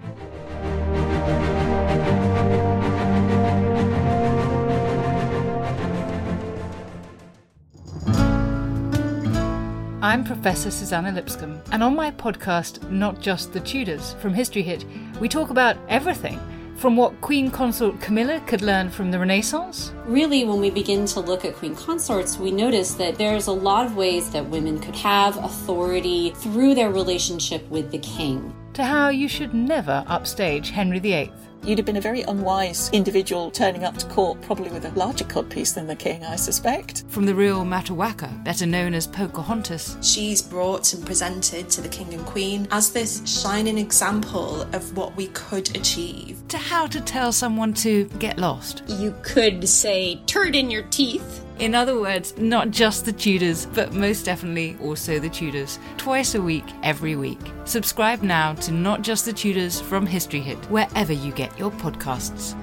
I'm 10.02 10.24
Professor 10.24 10.70
Suzannah 10.70 11.12
Lipscomb, 11.12 11.60
and 11.70 11.82
on 11.82 11.94
my 11.94 12.10
podcast, 12.10 12.90
Not 12.90 13.20
Just 13.20 13.52
the 13.52 13.60
Tudors 13.60 14.14
from 14.14 14.34
History 14.34 14.62
Hit, 14.62 14.84
we 15.20 15.28
talk 15.28 15.50
about 15.50 15.76
everything 15.88 16.40
from 16.82 16.96
what 16.96 17.20
Queen 17.20 17.48
Consort 17.48 18.00
Camilla 18.00 18.42
could 18.48 18.60
learn 18.60 18.90
from 18.90 19.12
the 19.12 19.18
Renaissance? 19.20 19.92
Really, 20.04 20.44
when 20.44 20.58
we 20.58 20.68
begin 20.68 21.06
to 21.06 21.20
look 21.20 21.44
at 21.44 21.54
Queen 21.54 21.76
Consorts, 21.76 22.38
we 22.38 22.50
notice 22.50 22.94
that 22.94 23.14
there's 23.14 23.46
a 23.46 23.52
lot 23.52 23.86
of 23.86 23.94
ways 23.94 24.30
that 24.30 24.44
women 24.44 24.80
could 24.80 24.96
have 24.96 25.36
authority 25.36 26.32
through 26.38 26.74
their 26.74 26.90
relationship 26.90 27.62
with 27.70 27.92
the 27.92 27.98
king. 27.98 28.52
To 28.72 28.82
how 28.82 29.10
you 29.10 29.28
should 29.28 29.54
never 29.54 30.02
upstage 30.08 30.70
Henry 30.70 30.98
VIII 30.98 31.30
You'd 31.64 31.78
have 31.78 31.86
been 31.86 31.96
a 31.96 32.00
very 32.00 32.22
unwise 32.22 32.90
individual 32.92 33.52
turning 33.52 33.84
up 33.84 33.96
to 33.98 34.06
court, 34.06 34.40
probably 34.42 34.68
with 34.70 34.84
a 34.84 34.90
larger 34.98 35.24
codpiece 35.24 35.72
than 35.74 35.86
the 35.86 35.94
king, 35.94 36.24
I 36.24 36.34
suspect. 36.34 37.04
From 37.06 37.24
the 37.24 37.36
real 37.36 37.64
Matoaka, 37.64 38.42
better 38.42 38.66
known 38.66 38.94
as 38.94 39.06
Pocahontas. 39.06 39.96
She's 40.02 40.42
brought 40.42 40.92
and 40.92 41.06
presented 41.06 41.70
to 41.70 41.80
the 41.80 41.88
king 41.88 42.12
and 42.14 42.26
queen 42.26 42.66
as 42.72 42.92
this 42.92 43.22
shining 43.24 43.78
example 43.78 44.62
of 44.74 44.96
what 44.96 45.14
we 45.14 45.28
could 45.28 45.76
achieve. 45.76 46.42
To 46.48 46.58
how 46.58 46.88
to 46.88 47.00
tell 47.00 47.30
someone 47.30 47.74
to 47.74 48.06
get 48.18 48.38
lost. 48.38 48.82
You 48.88 49.14
could 49.22 49.68
say, 49.68 50.20
turd 50.26 50.56
in 50.56 50.68
your 50.68 50.82
teeth 50.90 51.41
in 51.58 51.74
other 51.74 52.00
words, 52.00 52.36
not 52.38 52.70
just 52.70 53.04
the 53.04 53.12
Tudors, 53.12 53.66
but 53.66 53.92
most 53.92 54.24
definitely 54.24 54.76
also 54.82 55.18
the 55.18 55.28
Tudors. 55.28 55.78
Twice 55.96 56.34
a 56.34 56.42
week, 56.42 56.64
every 56.82 57.16
week. 57.16 57.40
Subscribe 57.64 58.22
now 58.22 58.54
to 58.54 58.72
Not 58.72 59.02
Just 59.02 59.24
the 59.24 59.32
Tudors 59.32 59.80
from 59.80 60.06
History 60.06 60.40
Hit, 60.40 60.58
wherever 60.70 61.12
you 61.12 61.32
get 61.32 61.56
your 61.58 61.70
podcasts. 61.70 62.56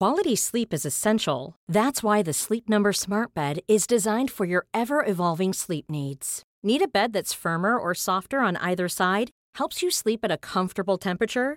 Quality 0.00 0.36
sleep 0.36 0.74
is 0.74 0.84
essential. 0.84 1.54
That's 1.66 2.02
why 2.02 2.22
the 2.22 2.34
Sleep 2.34 2.68
Number 2.68 2.92
Smart 2.92 3.32
Bed 3.32 3.60
is 3.66 3.86
designed 3.86 4.30
for 4.30 4.44
your 4.44 4.66
ever 4.74 5.02
evolving 5.02 5.54
sleep 5.54 5.88
needs. 5.88 6.42
Need 6.62 6.82
a 6.82 6.88
bed 6.88 7.12
that's 7.14 7.32
firmer 7.32 7.78
or 7.78 7.94
softer 7.94 8.40
on 8.40 8.56
either 8.56 8.88
side? 8.88 9.30
Helps 9.54 9.82
you 9.82 9.90
sleep 9.90 10.20
at 10.22 10.30
a 10.30 10.36
comfortable 10.36 10.98
temperature? 10.98 11.56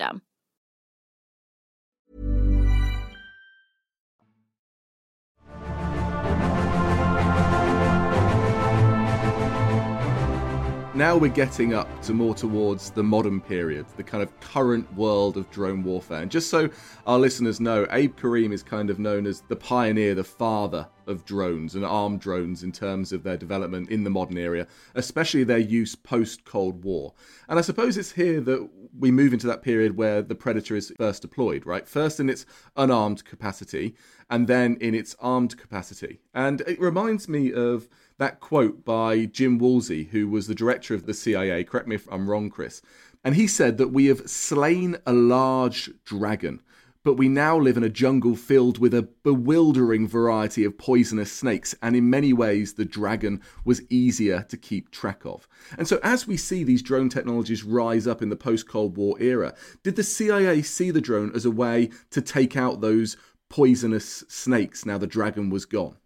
Now 10.93 11.15
we're 11.15 11.31
getting 11.31 11.73
up 11.73 12.01
to 12.01 12.13
more 12.13 12.35
towards 12.35 12.91
the 12.91 13.01
modern 13.01 13.39
period, 13.39 13.85
the 13.95 14.03
kind 14.03 14.21
of 14.21 14.37
current 14.41 14.93
world 14.93 15.37
of 15.37 15.49
drone 15.49 15.83
warfare. 15.83 16.21
And 16.21 16.29
just 16.29 16.49
so 16.49 16.69
our 17.07 17.17
listeners 17.17 17.61
know, 17.61 17.87
Abe 17.91 18.13
Karem 18.17 18.51
is 18.51 18.61
kind 18.61 18.89
of 18.89 18.99
known 18.99 19.25
as 19.25 19.39
the 19.47 19.55
pioneer, 19.55 20.15
the 20.15 20.25
father 20.25 20.85
of 21.11 21.25
drones 21.25 21.75
and 21.75 21.85
armed 21.85 22.21
drones 22.21 22.63
in 22.63 22.71
terms 22.71 23.11
of 23.11 23.21
their 23.21 23.37
development 23.37 23.89
in 23.89 24.03
the 24.03 24.09
modern 24.09 24.37
era, 24.37 24.65
especially 24.95 25.43
their 25.43 25.59
use 25.59 25.93
post 25.93 26.43
Cold 26.45 26.83
War. 26.83 27.13
And 27.47 27.59
I 27.59 27.61
suppose 27.61 27.97
it's 27.97 28.13
here 28.13 28.41
that 28.41 28.69
we 28.97 29.11
move 29.11 29.33
into 29.33 29.47
that 29.47 29.61
period 29.61 29.95
where 29.95 30.21
the 30.21 30.35
Predator 30.35 30.75
is 30.75 30.91
first 30.97 31.21
deployed, 31.21 31.65
right? 31.65 31.87
First 31.87 32.19
in 32.19 32.29
its 32.29 32.45
unarmed 32.75 33.23
capacity, 33.25 33.95
and 34.29 34.47
then 34.47 34.77
in 34.81 34.95
its 34.95 35.15
armed 35.19 35.57
capacity. 35.57 36.21
And 36.33 36.61
it 36.61 36.79
reminds 36.79 37.29
me 37.29 37.53
of 37.53 37.87
that 38.17 38.39
quote 38.39 38.83
by 38.85 39.25
Jim 39.25 39.57
Woolsey, 39.57 40.05
who 40.05 40.27
was 40.27 40.47
the 40.47 40.55
director 40.55 40.93
of 40.93 41.05
the 41.05 41.13
CIA. 41.13 41.63
Correct 41.63 41.87
me 41.87 41.95
if 41.95 42.07
I'm 42.11 42.29
wrong, 42.29 42.49
Chris. 42.49 42.81
And 43.23 43.35
he 43.35 43.47
said 43.47 43.77
that 43.77 43.89
we 43.89 44.07
have 44.07 44.29
slain 44.29 44.97
a 45.05 45.13
large 45.13 45.91
dragon 46.05 46.61
but 47.03 47.15
we 47.15 47.27
now 47.27 47.57
live 47.57 47.77
in 47.77 47.83
a 47.83 47.89
jungle 47.89 48.35
filled 48.35 48.77
with 48.77 48.93
a 48.93 49.07
bewildering 49.23 50.07
variety 50.07 50.63
of 50.63 50.77
poisonous 50.77 51.31
snakes, 51.31 51.73
and 51.81 51.95
in 51.95 52.09
many 52.09 52.31
ways, 52.31 52.75
the 52.75 52.85
dragon 52.85 53.41
was 53.65 53.81
easier 53.89 54.43
to 54.49 54.57
keep 54.57 54.91
track 54.91 55.25
of. 55.25 55.47
And 55.77 55.87
so, 55.87 55.99
as 56.03 56.27
we 56.27 56.37
see 56.37 56.63
these 56.63 56.83
drone 56.83 57.09
technologies 57.09 57.63
rise 57.63 58.05
up 58.05 58.21
in 58.21 58.29
the 58.29 58.35
post 58.35 58.67
Cold 58.67 58.97
War 58.97 59.19
era, 59.19 59.53
did 59.83 59.95
the 59.95 60.03
CIA 60.03 60.61
see 60.61 60.91
the 60.91 61.01
drone 61.01 61.31
as 61.33 61.45
a 61.45 61.51
way 61.51 61.89
to 62.11 62.21
take 62.21 62.55
out 62.55 62.81
those 62.81 63.17
poisonous 63.49 64.23
snakes 64.29 64.85
now 64.85 64.97
the 64.97 65.07
dragon 65.07 65.49
was 65.49 65.65
gone? 65.65 65.97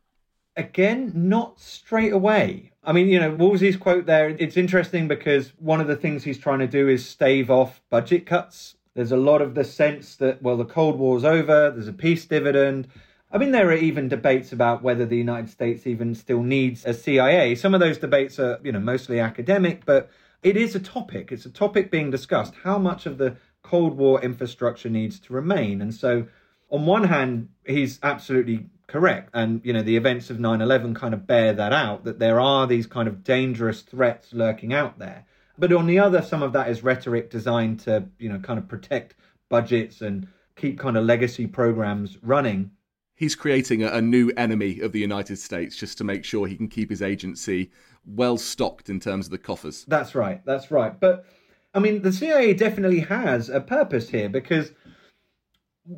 Again, 0.58 1.12
not 1.14 1.60
straight 1.60 2.14
away. 2.14 2.72
I 2.82 2.94
mean, 2.94 3.10
you 3.10 3.20
know, 3.20 3.32
Woolsey's 3.32 3.76
quote 3.76 4.06
there, 4.06 4.30
it's 4.30 4.56
interesting 4.56 5.10
because 5.10 5.52
one 5.58 5.82
of 5.82 5.88
the 5.88 5.98
things 5.98 6.24
he's 6.24 6.38
trying 6.38 6.60
to 6.60 6.68
do 6.68 6.88
is 6.88 7.06
stave 7.06 7.52
off 7.52 7.82
budget 7.90 8.26
cuts 8.26 8.76
there's 8.96 9.12
a 9.12 9.18
lot 9.18 9.42
of 9.42 9.56
the 9.56 9.64
sense 9.64 10.16
that, 10.16 10.42
well, 10.42 10.58
the 10.58 10.66
Cold 10.66 10.98
War's 10.98 11.26
over, 11.26 11.70
there's 11.70 11.88
a 11.88 11.94
peace 11.94 12.26
dividend. 12.26 12.88
I 13.32 13.38
mean, 13.38 13.52
there 13.52 13.68
are 13.68 13.74
even 13.74 14.08
debates 14.08 14.54
about 14.54 14.82
whether 14.82 15.06
the 15.06 15.18
United 15.18 15.50
States 15.50 15.86
even 15.86 16.16
still 16.16 16.42
needs 16.42 16.86
a 16.86 16.94
CIA. 16.94 17.56
Some 17.56 17.74
of 17.74 17.82
those 17.82 17.98
debates 17.98 18.40
are, 18.40 18.60
you 18.64 18.72
know, 18.72 18.80
mostly 18.80 19.20
academic, 19.20 19.86
but 19.86 20.10
it 20.42 20.56
is 20.56 20.76
a 20.76 20.80
topic. 20.80 21.32
It's 21.32 21.46
a 21.46 21.50
topic 21.50 21.92
being 21.92 22.10
discussed. 22.10 22.54
How 22.64 22.78
much 22.78 23.06
of 23.06 23.18
the 23.18 23.36
Cold 23.64 23.98
War 23.98 24.22
infrastructure 24.22 24.90
needs 24.90 25.20
to 25.22 25.34
remain? 25.34 25.82
And 25.82 25.94
so, 25.94 26.28
on 26.70 26.86
one 26.86 27.04
hand, 27.04 27.50
he's 27.66 28.00
absolutely 28.02 28.68
correct. 28.88 29.30
And, 29.34 29.60
you 29.66 29.74
know, 29.74 29.82
the 29.82 29.98
events 29.98 30.30
of 30.30 30.40
9 30.40 30.62
11 30.62 30.94
kind 30.94 31.14
of 31.14 31.28
bear 31.28 31.52
that 31.52 31.74
out, 31.74 32.06
that 32.06 32.20
there 32.20 32.40
are 32.40 32.66
these 32.66 32.88
kind 32.88 33.10
of 33.10 33.24
dangerous 33.24 33.82
threats 33.82 34.34
lurking 34.34 34.74
out 34.74 35.00
there. 35.00 35.26
But 35.58 35.72
on 35.72 35.88
the 35.88 36.00
other, 36.00 36.22
some 36.22 36.44
of 36.44 36.54
that 36.54 36.70
is 36.70 36.84
rhetoric 36.84 37.30
designed 37.30 37.80
to, 37.82 38.08
you 38.20 38.30
know, 38.30 38.40
kind 38.40 38.60
of 38.60 38.68
protect 38.68 39.16
budgets 39.50 40.02
and 40.02 40.28
keep 40.56 40.80
kind 40.80 40.98
of 40.98 41.06
legacy 41.06 41.48
programs 41.48 42.18
running. 42.22 42.72
He's 43.16 43.36
creating 43.36 43.84
a, 43.84 43.88
a 43.88 44.02
new 44.02 44.32
enemy 44.36 44.82
of 44.82 44.92
the 44.92 45.00
United 45.00 45.38
States 45.38 45.78
just 45.78 45.98
to 46.00 46.04
make 46.04 46.26
sure 46.26 46.48
he 46.48 46.58
can 46.58 46.68
keep 46.68 46.90
his 46.90 47.02
agency 47.02 47.72
well 48.06 48.38
stocked 48.38 48.90
in 48.90 49.00
terms 49.00 49.28
of 49.28 49.32
the 49.32 49.38
coffers. 49.38 49.86
That's 49.88 50.16
right. 50.16 50.46
That's 50.46 50.72
right. 50.72 51.00
But 51.00 51.26
I 51.74 51.80
mean, 51.80 52.02
the 52.02 52.12
CIA 52.12 52.54
definitely 52.54 53.02
has 53.02 53.50
a 53.50 53.62
purpose 53.62 54.10
here 54.10 54.30
because 54.30 54.72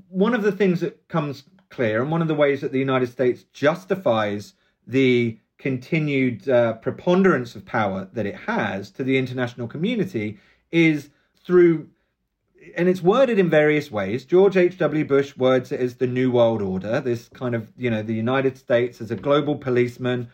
one 0.10 0.34
of 0.34 0.44
the 0.44 0.52
things 0.52 0.82
that 0.82 1.08
comes 1.08 1.44
clear 1.70 2.02
and 2.02 2.12
one 2.12 2.22
of 2.22 2.28
the 2.28 2.36
ways 2.36 2.62
that 2.62 2.72
the 2.72 2.80
United 2.80 3.12
States 3.12 3.44
justifies 3.54 4.54
the 4.86 5.38
continued 5.58 6.48
uh, 6.48 6.74
preponderance 6.74 7.56
of 7.56 7.66
power 7.66 8.08
that 8.14 8.26
it 8.26 8.36
has 8.36 8.92
to 8.92 9.04
the 9.04 9.18
international 9.18 9.68
community 9.68 10.38
is 10.72 11.10
through 11.44 11.90
and 12.76 12.90
it's 12.90 13.02
worded 13.02 13.40
in 13.40 13.50
various 13.50 13.90
ways. 13.92 14.26
George 14.26 14.58
H.W. 14.58 15.06
Bush 15.06 15.38
words 15.38 15.72
it 15.72 15.80
as 15.80 15.96
the 15.96 16.08
New 16.08 16.32
World 16.32 16.62
Order, 16.62 17.00
this 17.00 17.30
kind 17.30 17.56
of, 17.56 17.72
you 17.78 17.90
know, 17.90 18.04
the 18.04 18.14
United 18.14 18.58
States 18.58 19.00
as 19.00 19.12
a 19.12 19.16
global 19.16 19.56
policeman. 19.56 20.30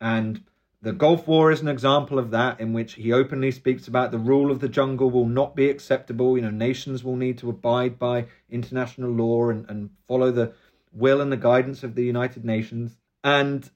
And 0.00 0.42
the 0.82 0.92
Gulf 0.92 1.26
War 1.26 1.50
is 1.50 1.60
an 1.60 1.68
example 1.68 2.18
of 2.18 2.30
that, 2.32 2.60
in 2.60 2.72
which 2.72 2.94
he 2.94 3.12
openly 3.12 3.50
speaks 3.50 3.88
about 3.88 4.10
the 4.10 4.18
rule 4.18 4.50
of 4.50 4.60
the 4.60 4.68
jungle 4.68 5.10
will 5.10 5.26
not 5.26 5.56
be 5.56 5.70
acceptable. 5.70 6.36
You 6.36 6.42
know, 6.42 6.50
nations 6.50 7.02
will 7.04 7.16
need 7.16 7.38
to 7.38 7.50
abide 7.50 7.98
by 7.98 8.26
international 8.50 9.10
law 9.10 9.48
and, 9.48 9.68
and 9.68 9.90
follow 10.06 10.30
the 10.30 10.52
will 10.92 11.20
and 11.20 11.30
the 11.30 11.36
guidance 11.36 11.82
of 11.82 11.94
the 11.94 12.04
United 12.04 12.44
Nations. 12.44 12.96
And 13.22 13.70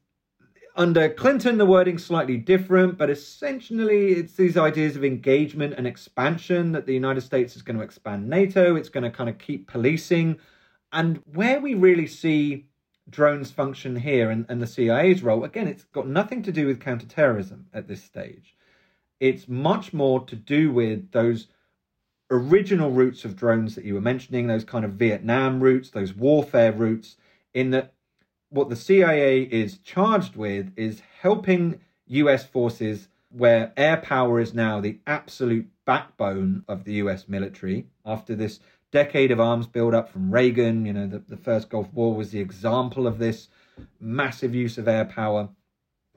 under 0.77 1.09
Clinton, 1.09 1.57
the 1.57 1.67
wording's 1.67 2.05
slightly 2.05 2.37
different, 2.37 2.99
but 2.99 3.09
essentially 3.09 4.13
it's 4.13 4.35
these 4.35 4.57
ideas 4.57 4.97
of 4.97 5.05
engagement 5.05 5.75
and 5.77 5.87
expansion 5.87 6.73
that 6.73 6.87
the 6.87 6.95
United 6.95 7.21
States 7.21 7.55
is 7.55 7.63
going 7.63 7.77
to 7.77 7.83
expand 7.83 8.29
NATO, 8.29 8.75
it's 8.75 8.89
going 8.89 9.05
to 9.05 9.11
kind 9.11 9.31
of 9.31 9.39
keep 9.39 9.69
policing. 9.69 10.39
And 10.93 11.23
where 11.33 11.61
we 11.61 11.75
really 11.75 12.07
see 12.07 12.67
drones 13.09 13.51
function 13.51 13.97
here 13.97 14.31
and, 14.31 14.47
and 14.49 14.61
the 14.61 14.67
CIA's 14.67 15.23
role, 15.23 15.45
again, 15.45 15.69
it's 15.69 15.85
got 15.85 16.09
nothing 16.09 16.43
to 16.43 16.53
do 16.53 16.67
with 16.67 16.81
counterterrorism 16.81 17.67
at 17.73 17.87
this 17.87 18.03
stage. 18.03 18.57
It's 19.21 19.47
much 19.47 19.93
more 19.93 20.25
to 20.27 20.35
do 20.35 20.73
with 20.73 21.13
those 21.13 21.47
original 22.31 22.91
routes 22.91 23.25
of 23.25 23.37
drones 23.37 23.77
that 23.77 23.85
you 23.85 23.95
were 23.95 24.01
mentioning, 24.01 24.49
those 24.49 24.65
kind 24.65 24.85
of 24.85 24.93
Vietnam 24.93 25.61
routes, 25.61 25.91
those 25.91 26.15
warfare 26.15 26.73
routes, 26.73 27.17
in 27.53 27.71
that 27.71 27.94
what 28.55 28.69
the 28.69 28.77
CIA 28.77 29.43
is 29.43 29.79
charged 29.79 30.37
with 30.37 30.73
is 30.77 31.03
helping 31.21 31.81
US 32.07 32.47
forces 32.47 33.09
where 33.31 33.73
air 33.77 33.97
power 33.97 34.39
is 34.39 34.55
now 34.55 34.81
the 34.81 35.01
absolute 35.09 35.67
backbone 35.85 36.65
of 36.69 36.85
the 36.85 36.95
US 36.95 37.29
military 37.29 37.89
after 38.07 38.37
this 38.37 38.61
decade 38.93 39.33
of 39.33 39.41
arms 39.41 39.67
build-up 39.67 40.09
from 40.09 40.31
Reagan. 40.31 40.87
You 40.87 40.93
know, 40.93 41.09
the, 41.09 41.19
the 41.19 41.37
first 41.37 41.69
Gulf 41.69 41.93
War 41.93 42.15
was 42.15 42.31
the 42.31 42.39
example 42.39 43.09
of 43.09 43.19
this 43.19 43.49
massive 43.99 44.55
use 44.55 44.79
of 44.79 44.87
air 44.87 45.05
power, 45.05 45.49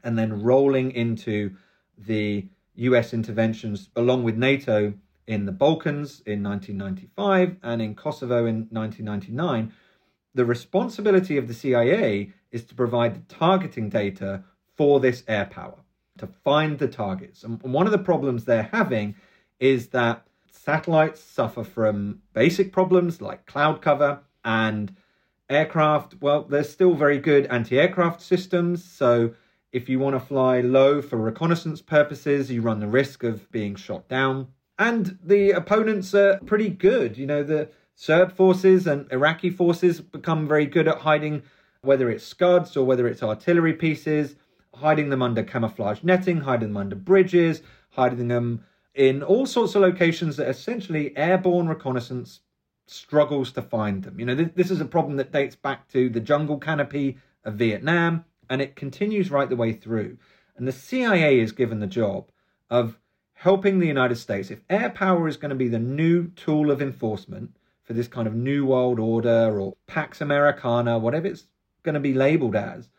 and 0.04 0.16
then 0.16 0.44
rolling 0.44 0.92
into 0.92 1.56
the 1.98 2.46
US 2.76 3.16
interventions 3.16 3.90
along 3.96 4.24
with 4.24 4.38
NATO 4.38 4.94
in 5.26 5.46
the 5.46 5.52
Balkans 5.52 6.22
in 6.28 6.44
1995 6.44 7.58
and 7.64 7.82
in 7.82 7.96
Kosovo 7.96 8.46
in 8.46 8.68
1999 8.70 9.74
the 10.38 10.46
responsibility 10.46 11.36
of 11.36 11.48
the 11.48 11.54
CIA 11.54 12.32
is 12.52 12.64
to 12.66 12.76
provide 12.76 13.16
the 13.16 13.34
targeting 13.34 13.90
data 13.90 14.44
for 14.76 15.00
this 15.00 15.24
air 15.28 15.46
power, 15.46 15.80
to 16.20 16.28
find 16.28 16.78
the 16.78 16.88
targets. 16.88 17.44
And 17.44 17.62
one 17.64 17.88
of 17.88 17.92
the 17.92 17.98
problems 17.98 18.46
they're 18.46 18.70
having 18.72 19.16
is 19.60 19.88
that 19.88 20.28
satellites 20.52 21.22
suffer 21.22 21.64
from 21.64 22.22
basic 22.34 22.72
problems 22.72 23.20
like 23.20 23.48
cloud 23.48 23.82
cover 23.82 24.20
and 24.46 24.96
aircraft. 25.50 26.22
Well, 26.22 26.44
they're 26.44 26.64
still 26.64 26.94
very 26.94 27.18
good 27.18 27.48
anti 27.48 27.80
aircraft 27.80 28.22
systems. 28.22 28.84
So 28.84 29.34
if 29.72 29.90
you 29.90 29.98
want 29.98 30.16
to 30.16 30.20
fly 30.20 30.62
low 30.62 31.02
for 31.02 31.18
reconnaissance 31.18 31.82
purposes, 31.82 32.52
you 32.52 32.62
run 32.62 32.80
the 32.80 32.88
risk 32.88 33.24
of 33.24 33.52
being 33.52 33.76
shot 33.76 34.08
down. 34.08 34.50
And 34.78 35.18
the 35.24 35.50
opponents 35.50 36.14
are 36.14 36.40
pretty 36.46 36.70
good. 36.70 37.18
You 37.18 37.26
know, 37.26 37.42
the 37.42 37.70
Serb 38.00 38.32
forces 38.32 38.86
and 38.86 39.12
Iraqi 39.12 39.50
forces 39.50 40.02
become 40.02 40.48
very 40.48 40.68
good 40.68 40.88
at 40.88 41.00
hiding, 41.00 41.42
whether 41.82 42.12
it's 42.12 42.24
scuds 42.24 42.78
or 42.78 42.86
whether 42.86 43.08
it's 43.08 43.24
artillery 43.24 43.74
pieces, 43.74 44.36
hiding 44.76 45.10
them 45.10 45.24
under 45.24 45.42
camouflage 45.42 46.04
netting, 46.04 46.42
hiding 46.42 46.70
them 46.70 46.78
under 46.78 46.96
bridges, 46.96 47.64
hiding 47.90 48.28
them 48.28 48.64
in 48.94 49.24
all 49.24 49.48
sorts 49.48 49.74
of 49.74 49.82
locations 49.82 50.38
that 50.38 50.48
essentially 50.48 51.18
airborne 51.18 51.68
reconnaissance 51.68 52.42
struggles 52.86 53.52
to 53.54 53.64
find 53.64 54.04
them. 54.04 54.20
You 54.20 54.28
know, 54.28 54.36
this, 54.36 54.52
this 54.54 54.70
is 54.70 54.80
a 54.80 54.86
problem 54.86 55.18
that 55.18 55.32
dates 55.32 55.56
back 55.56 55.88
to 55.90 56.08
the 56.08 56.20
jungle 56.20 56.60
canopy 56.60 57.18
of 57.46 57.56
Vietnam, 57.56 58.26
and 58.48 58.62
it 58.62 58.76
continues 58.76 59.32
right 59.32 59.50
the 59.50 59.56
way 59.56 59.74
through. 59.74 60.20
And 60.56 60.68
the 60.68 60.72
CIA 60.72 61.40
is 61.40 61.52
given 61.52 61.80
the 61.80 61.88
job 61.88 62.30
of 62.70 63.00
helping 63.34 63.80
the 63.80 63.88
United 63.88 64.18
States. 64.18 64.52
If 64.52 64.62
air 64.70 64.92
power 64.92 65.28
is 65.28 65.38
going 65.38 65.50
to 65.50 65.56
be 65.56 65.68
the 65.68 65.80
new 65.80 66.28
tool 66.36 66.70
of 66.70 66.80
enforcement, 66.80 67.58
for 67.88 67.94
this 67.94 68.10
kind 68.10 68.28
of 68.28 68.36
New 68.36 68.66
World 68.66 69.00
Order 69.00 69.60
or 69.60 69.76
Pax 69.88 70.20
Americana, 70.20 71.00
whatever 71.00 71.28
it's 71.28 71.48
going 71.84 71.94
to 71.94 72.02
be 72.02 72.14
labeled 72.14 72.56
as, 72.56 72.90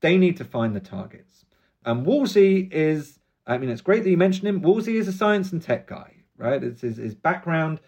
they 0.00 0.16
need 0.16 0.38
to 0.38 0.44
find 0.44 0.74
the 0.74 0.80
targets. 0.80 1.44
And 1.84 2.06
Woolsey 2.06 2.68
is, 2.72 3.20
I 3.46 3.58
mean, 3.58 3.68
it's 3.68 3.82
great 3.82 4.04
that 4.04 4.10
you 4.10 4.16
mentioned 4.16 4.48
him. 4.48 4.62
Woolsey 4.62 4.96
is 4.96 5.08
a 5.08 5.12
science 5.12 5.52
and 5.52 5.60
tech 5.60 5.86
guy, 5.86 6.14
right? 6.38 6.64
It's 6.64 6.80
his, 6.80 6.96
his 6.96 7.14
background. 7.14 7.80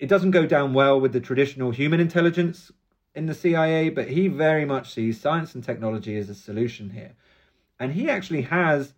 It 0.00 0.08
doesn't 0.08 0.32
go 0.32 0.44
down 0.44 0.74
well 0.74 1.00
with 1.00 1.12
the 1.12 1.20
traditional 1.20 1.70
human 1.70 2.00
intelligence 2.00 2.72
in 3.14 3.26
the 3.26 3.34
CIA, 3.34 3.90
but 3.90 4.08
he 4.08 4.26
very 4.26 4.64
much 4.64 4.92
sees 4.92 5.20
science 5.20 5.54
and 5.54 5.62
technology 5.62 6.16
as 6.16 6.28
a 6.28 6.34
solution 6.34 6.90
here. 6.90 7.14
And 7.78 7.92
he 7.92 8.10
actually 8.10 8.42
has 8.42 8.92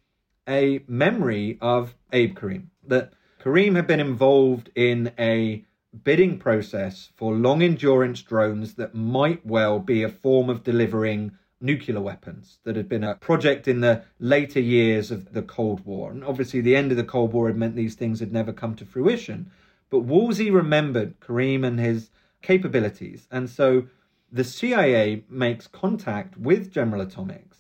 a 0.49 0.81
memory 0.89 1.59
of 1.61 1.95
Abe 2.13 2.35
Karem, 2.35 2.69
that 2.87 3.13
Karem 3.43 3.77
had 3.77 3.87
been 3.87 4.01
involved 4.01 4.71
in 4.75 5.13
a 5.19 5.65
bidding 6.05 6.39
process 6.39 7.11
for 7.17 7.35
long 7.35 7.63
endurance 7.63 8.23
drones 8.23 8.75
that 8.75 8.95
might 8.95 9.45
well 9.45 9.79
be 9.79 10.03
a 10.03 10.09
form 10.09 10.49
of 10.49 10.63
delivering 10.63 11.33
nuclear 11.61 12.01
weapons 12.01 12.59
that 12.65 12.77
had 12.77 12.89
been 12.89 13.05
a 13.05 13.15
project 13.17 13.69
in 13.69 13.81
the 13.81 14.03
later 14.19 14.61
years 14.61 15.11
of 15.11 15.33
the 15.33 15.43
Cold 15.43 15.85
War. 15.85 16.11
And 16.11 16.25
obviously, 16.25 16.61
the 16.61 16.77
end 16.77 16.91
of 16.91 16.97
the 16.97 17.05
Cold 17.05 17.33
War 17.33 17.49
had 17.49 17.57
meant 17.57 17.77
these 17.77 17.97
things 17.97 18.21
had 18.21 18.33
never 18.33 18.53
come 18.53 18.75
to 18.77 18.87
fruition. 18.87 19.51
But 19.91 20.01
Woolsey 20.01 20.51
remembered 20.51 21.21
Karem 21.21 21.65
and 21.65 21.79
his 21.79 22.11
capabilities. 22.43 23.27
And 23.31 23.51
so 23.51 23.87
the 24.33 24.45
CIA 24.45 25.25
makes 25.29 25.67
contact 25.67 26.37
with 26.39 26.73
General 26.73 27.03
Atomics 27.03 27.59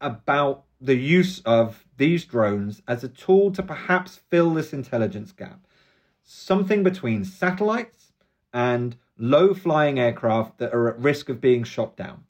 about 0.00 0.64
the 0.80 0.96
use 0.96 1.40
of 1.46 1.84
these 1.96 2.24
drones 2.24 2.82
as 2.86 3.02
a 3.02 3.08
tool 3.08 3.50
to 3.52 3.62
perhaps 3.62 4.16
fill 4.28 4.52
this 4.52 4.72
intelligence 4.72 5.32
gap 5.32 5.66
something 6.24 6.82
between 6.82 7.24
satellites 7.24 8.12
and 8.52 8.96
low 9.18 9.54
flying 9.54 9.98
aircraft 9.98 10.58
that 10.58 10.74
are 10.74 10.88
at 10.88 10.98
risk 10.98 11.28
of 11.28 11.40
being 11.40 11.64
shot 11.64 11.96
down. 11.96 12.24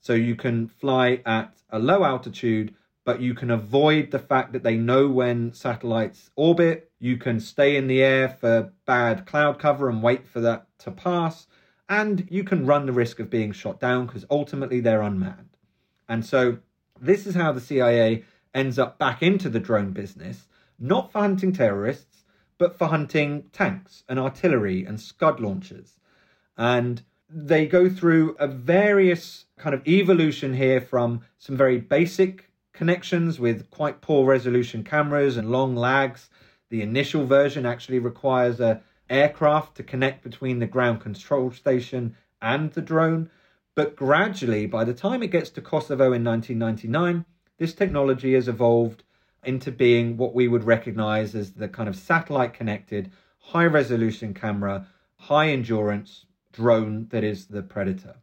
So 0.00 0.14
you 0.14 0.36
can 0.36 0.68
fly 0.68 1.22
at 1.26 1.54
a 1.70 1.78
low 1.78 2.04
altitude, 2.04 2.74
but 3.04 3.20
you 3.20 3.34
can 3.34 3.50
avoid 3.50 4.10
the 4.10 4.18
fact 4.18 4.52
that 4.52 4.62
they 4.62 4.76
know 4.76 5.08
when 5.08 5.52
satellites 5.52 6.30
orbit. 6.36 6.90
You 6.98 7.16
can 7.16 7.40
stay 7.40 7.76
in 7.76 7.86
the 7.86 8.02
air 8.02 8.28
for 8.28 8.72
bad 8.86 9.26
cloud 9.26 9.58
cover 9.58 9.88
and 9.88 10.02
wait 10.02 10.26
for 10.26 10.40
that 10.40 10.66
to 10.80 10.90
pass. 10.90 11.46
And 11.88 12.26
you 12.30 12.44
can 12.44 12.66
run 12.66 12.86
the 12.86 12.92
risk 12.92 13.18
of 13.18 13.30
being 13.30 13.52
shot 13.52 13.80
down 13.80 14.06
because 14.06 14.26
ultimately 14.30 14.80
they're 14.80 15.02
unmanned. 15.02 15.56
And 16.08 16.24
so 16.24 16.58
this 17.00 17.26
is 17.26 17.34
how 17.34 17.52
the 17.52 17.60
CIA 17.60 18.24
ends 18.54 18.78
up 18.78 18.98
back 18.98 19.22
into 19.22 19.48
the 19.48 19.60
drone 19.60 19.92
business, 19.92 20.48
not 20.78 21.12
for 21.12 21.20
hunting 21.20 21.52
terrorists, 21.52 22.17
but 22.58 22.76
for 22.76 22.88
hunting 22.88 23.44
tanks 23.52 24.04
and 24.08 24.18
artillery 24.18 24.84
and 24.84 25.00
scud 25.00 25.40
launchers. 25.40 25.96
And 26.56 27.02
they 27.30 27.66
go 27.66 27.88
through 27.88 28.36
a 28.38 28.48
various 28.48 29.46
kind 29.56 29.74
of 29.74 29.86
evolution 29.86 30.54
here 30.54 30.80
from 30.80 31.22
some 31.38 31.56
very 31.56 31.78
basic 31.78 32.50
connections 32.72 33.38
with 33.38 33.70
quite 33.70 34.00
poor 34.00 34.26
resolution 34.26 34.84
cameras 34.84 35.36
and 35.36 35.50
long 35.50 35.74
lags. 35.74 36.30
The 36.70 36.82
initial 36.82 37.26
version 37.26 37.66
actually 37.66 37.98
requires 37.98 38.60
a 38.60 38.82
aircraft 39.10 39.76
to 39.76 39.82
connect 39.82 40.22
between 40.22 40.58
the 40.58 40.66
ground 40.66 41.00
control 41.00 41.50
station 41.50 42.16
and 42.42 42.72
the 42.72 42.82
drone. 42.82 43.30
But 43.74 43.96
gradually, 43.96 44.66
by 44.66 44.84
the 44.84 44.94
time 44.94 45.22
it 45.22 45.30
gets 45.30 45.50
to 45.50 45.62
Kosovo 45.62 46.12
in 46.12 46.24
1999, 46.24 47.24
this 47.58 47.74
technology 47.74 48.34
has 48.34 48.48
evolved 48.48 49.02
into 49.44 49.70
being 49.70 50.16
what 50.16 50.34
we 50.34 50.48
would 50.48 50.64
recognize 50.64 51.34
as 51.34 51.52
the 51.52 51.68
kind 51.68 51.88
of 51.88 51.96
satellite 51.96 52.54
connected, 52.54 53.10
high 53.38 53.66
resolution 53.66 54.34
camera, 54.34 54.86
high 55.16 55.48
endurance 55.48 56.26
drone 56.52 57.06
that 57.10 57.24
is 57.24 57.46
the 57.46 57.62
Predator. 57.62 58.16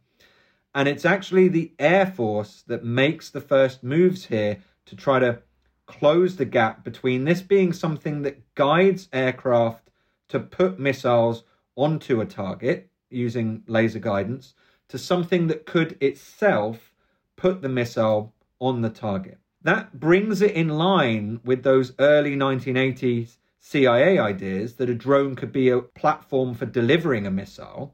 And 0.74 0.88
it's 0.88 1.04
actually 1.04 1.48
the 1.48 1.72
Air 1.78 2.06
Force 2.06 2.62
that 2.66 2.84
makes 2.84 3.30
the 3.30 3.40
first 3.40 3.82
moves 3.82 4.26
here 4.26 4.58
to 4.84 4.94
try 4.94 5.18
to 5.18 5.40
close 5.86 6.36
the 6.36 6.44
gap 6.44 6.84
between 6.84 7.24
this 7.24 7.40
being 7.40 7.72
something 7.72 8.22
that 8.22 8.54
guides 8.54 9.08
aircraft 9.12 9.90
to 10.28 10.40
put 10.40 10.78
missiles 10.78 11.44
onto 11.76 12.20
a 12.20 12.26
target 12.26 12.90
using 13.10 13.62
laser 13.66 13.98
guidance 13.98 14.54
to 14.88 14.98
something 14.98 15.46
that 15.46 15.66
could 15.66 15.96
itself 16.00 16.92
put 17.36 17.62
the 17.62 17.68
missile 17.68 18.34
on 18.60 18.82
the 18.82 18.90
target. 18.90 19.38
That 19.66 19.98
brings 19.98 20.42
it 20.42 20.52
in 20.52 20.68
line 20.68 21.40
with 21.44 21.64
those 21.64 21.92
early 21.98 22.36
1980s 22.36 23.38
CIA 23.58 24.16
ideas 24.16 24.74
that 24.74 24.88
a 24.88 24.94
drone 24.94 25.34
could 25.34 25.50
be 25.50 25.70
a 25.70 25.80
platform 25.80 26.54
for 26.54 26.66
delivering 26.66 27.26
a 27.26 27.32
missile, 27.32 27.92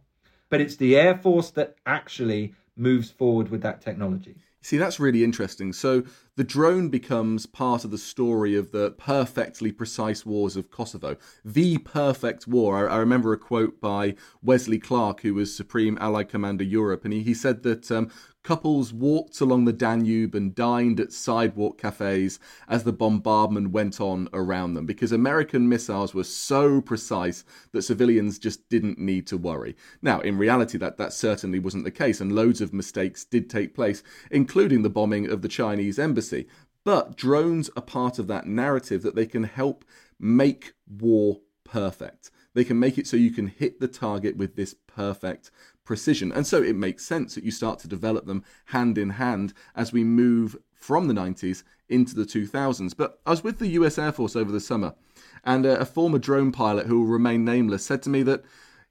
but 0.50 0.60
it's 0.60 0.76
the 0.76 0.98
Air 0.98 1.16
Force 1.16 1.48
that 1.52 1.76
actually 1.86 2.54
moves 2.76 3.10
forward 3.10 3.48
with 3.48 3.62
that 3.62 3.80
technology. 3.80 4.36
See, 4.60 4.76
that's 4.76 5.00
really 5.00 5.24
interesting. 5.24 5.72
So 5.72 6.04
the 6.36 6.44
drone 6.44 6.88
becomes 6.88 7.46
part 7.46 7.84
of 7.84 7.90
the 7.90 7.98
story 7.98 8.54
of 8.54 8.70
the 8.70 8.92
perfectly 8.92 9.72
precise 9.72 10.24
wars 10.24 10.56
of 10.56 10.70
Kosovo. 10.70 11.16
The 11.44 11.78
perfect 11.78 12.46
war. 12.46 12.88
I, 12.88 12.94
I 12.94 12.98
remember 12.98 13.32
a 13.32 13.38
quote 13.38 13.80
by 13.80 14.14
Wesley 14.40 14.78
Clark, 14.78 15.22
who 15.22 15.34
was 15.34 15.56
Supreme 15.56 15.98
Allied 16.00 16.28
Commander 16.28 16.64
Europe, 16.64 17.04
and 17.04 17.12
he, 17.12 17.22
he 17.22 17.34
said 17.34 17.64
that 17.64 17.90
um, 17.90 18.10
Couples 18.42 18.92
walked 18.92 19.40
along 19.40 19.64
the 19.64 19.72
Danube 19.72 20.34
and 20.34 20.54
dined 20.54 20.98
at 20.98 21.12
sidewalk 21.12 21.78
cafes 21.78 22.40
as 22.66 22.82
the 22.82 22.92
bombardment 22.92 23.70
went 23.70 24.00
on 24.00 24.28
around 24.32 24.74
them 24.74 24.84
because 24.84 25.12
American 25.12 25.68
missiles 25.68 26.12
were 26.12 26.24
so 26.24 26.80
precise 26.80 27.44
that 27.70 27.82
civilians 27.82 28.40
just 28.40 28.68
didn't 28.68 28.98
need 28.98 29.28
to 29.28 29.36
worry. 29.36 29.76
Now, 30.02 30.20
in 30.20 30.38
reality, 30.38 30.76
that, 30.78 30.96
that 30.98 31.12
certainly 31.12 31.60
wasn't 31.60 31.84
the 31.84 31.92
case, 31.92 32.20
and 32.20 32.32
loads 32.32 32.60
of 32.60 32.72
mistakes 32.72 33.24
did 33.24 33.48
take 33.48 33.74
place, 33.74 34.02
including 34.30 34.82
the 34.82 34.90
bombing 34.90 35.30
of 35.30 35.42
the 35.42 35.48
Chinese 35.48 35.98
embassy. 35.98 36.48
But 36.84 37.16
drones 37.16 37.70
are 37.76 37.82
part 37.82 38.18
of 38.18 38.26
that 38.26 38.46
narrative 38.46 39.02
that 39.02 39.14
they 39.14 39.26
can 39.26 39.44
help 39.44 39.84
make 40.18 40.72
war 40.88 41.40
perfect. 41.64 42.30
They 42.54 42.64
can 42.64 42.78
make 42.78 42.98
it 42.98 43.06
so 43.06 43.16
you 43.16 43.30
can 43.30 43.46
hit 43.46 43.80
the 43.80 43.88
target 43.88 44.36
with 44.36 44.56
this 44.56 44.74
perfect 44.86 45.50
precision. 45.84 46.32
And 46.32 46.46
so 46.46 46.62
it 46.62 46.76
makes 46.76 47.04
sense 47.04 47.34
that 47.34 47.44
you 47.44 47.50
start 47.50 47.78
to 47.80 47.88
develop 47.88 48.26
them 48.26 48.44
hand 48.66 48.98
in 48.98 49.10
hand 49.10 49.52
as 49.74 49.92
we 49.92 50.04
move 50.04 50.56
from 50.72 51.08
the 51.08 51.14
90s 51.14 51.62
into 51.88 52.14
the 52.14 52.24
2000s. 52.24 52.96
But 52.96 53.20
I 53.26 53.30
was 53.30 53.44
with 53.44 53.58
the 53.58 53.68
US 53.68 53.98
Air 53.98 54.12
Force 54.12 54.36
over 54.36 54.50
the 54.50 54.60
summer, 54.60 54.94
and 55.44 55.66
a, 55.66 55.80
a 55.80 55.84
former 55.84 56.18
drone 56.18 56.52
pilot 56.52 56.86
who 56.86 57.00
will 57.00 57.06
remain 57.06 57.44
nameless 57.44 57.84
said 57.84 58.02
to 58.02 58.10
me 58.10 58.22
that 58.24 58.44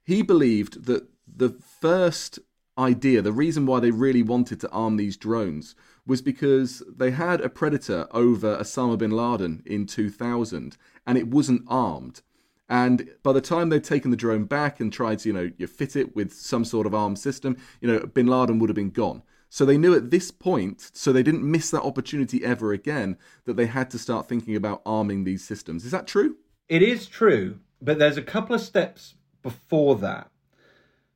he 0.04 0.22
believed 0.22 0.84
that 0.86 1.08
the 1.26 1.50
first 1.50 2.38
idea, 2.78 3.22
the 3.22 3.32
reason 3.32 3.66
why 3.66 3.80
they 3.80 3.90
really 3.90 4.22
wanted 4.22 4.60
to 4.60 4.70
arm 4.70 4.96
these 4.96 5.16
drones, 5.16 5.74
was 6.06 6.22
because 6.22 6.82
they 6.88 7.10
had 7.10 7.40
a 7.40 7.48
predator 7.48 8.08
over 8.10 8.56
Osama 8.56 8.98
bin 8.98 9.10
Laden 9.10 9.62
in 9.64 9.86
2000 9.86 10.76
and 11.06 11.18
it 11.18 11.28
wasn't 11.28 11.62
armed. 11.68 12.22
And 12.72 13.10
by 13.22 13.34
the 13.34 13.42
time 13.42 13.68
they'd 13.68 13.84
taken 13.84 14.10
the 14.10 14.16
drone 14.16 14.44
back 14.44 14.80
and 14.80 14.90
tried 14.90 15.18
to, 15.18 15.28
you 15.28 15.34
know, 15.34 15.50
you 15.58 15.66
fit 15.66 15.94
it 15.94 16.16
with 16.16 16.32
some 16.32 16.64
sort 16.64 16.86
of 16.86 16.94
armed 16.94 17.18
system, 17.18 17.58
you 17.82 17.86
know, 17.86 17.98
bin 18.06 18.26
Laden 18.26 18.58
would 18.58 18.70
have 18.70 18.74
been 18.74 18.88
gone. 18.88 19.22
So 19.50 19.66
they 19.66 19.76
knew 19.76 19.94
at 19.94 20.10
this 20.10 20.30
point, 20.30 20.90
so 20.94 21.12
they 21.12 21.22
didn't 21.22 21.42
miss 21.44 21.70
that 21.70 21.82
opportunity 21.82 22.42
ever 22.42 22.72
again, 22.72 23.18
that 23.44 23.58
they 23.58 23.66
had 23.66 23.90
to 23.90 23.98
start 23.98 24.26
thinking 24.26 24.56
about 24.56 24.80
arming 24.86 25.24
these 25.24 25.44
systems. 25.44 25.84
Is 25.84 25.90
that 25.90 26.06
true? 26.06 26.36
It 26.70 26.80
is 26.80 27.06
true, 27.06 27.58
but 27.82 27.98
there's 27.98 28.16
a 28.16 28.22
couple 28.22 28.54
of 28.54 28.62
steps 28.62 29.16
before 29.42 29.96
that. 29.96 30.30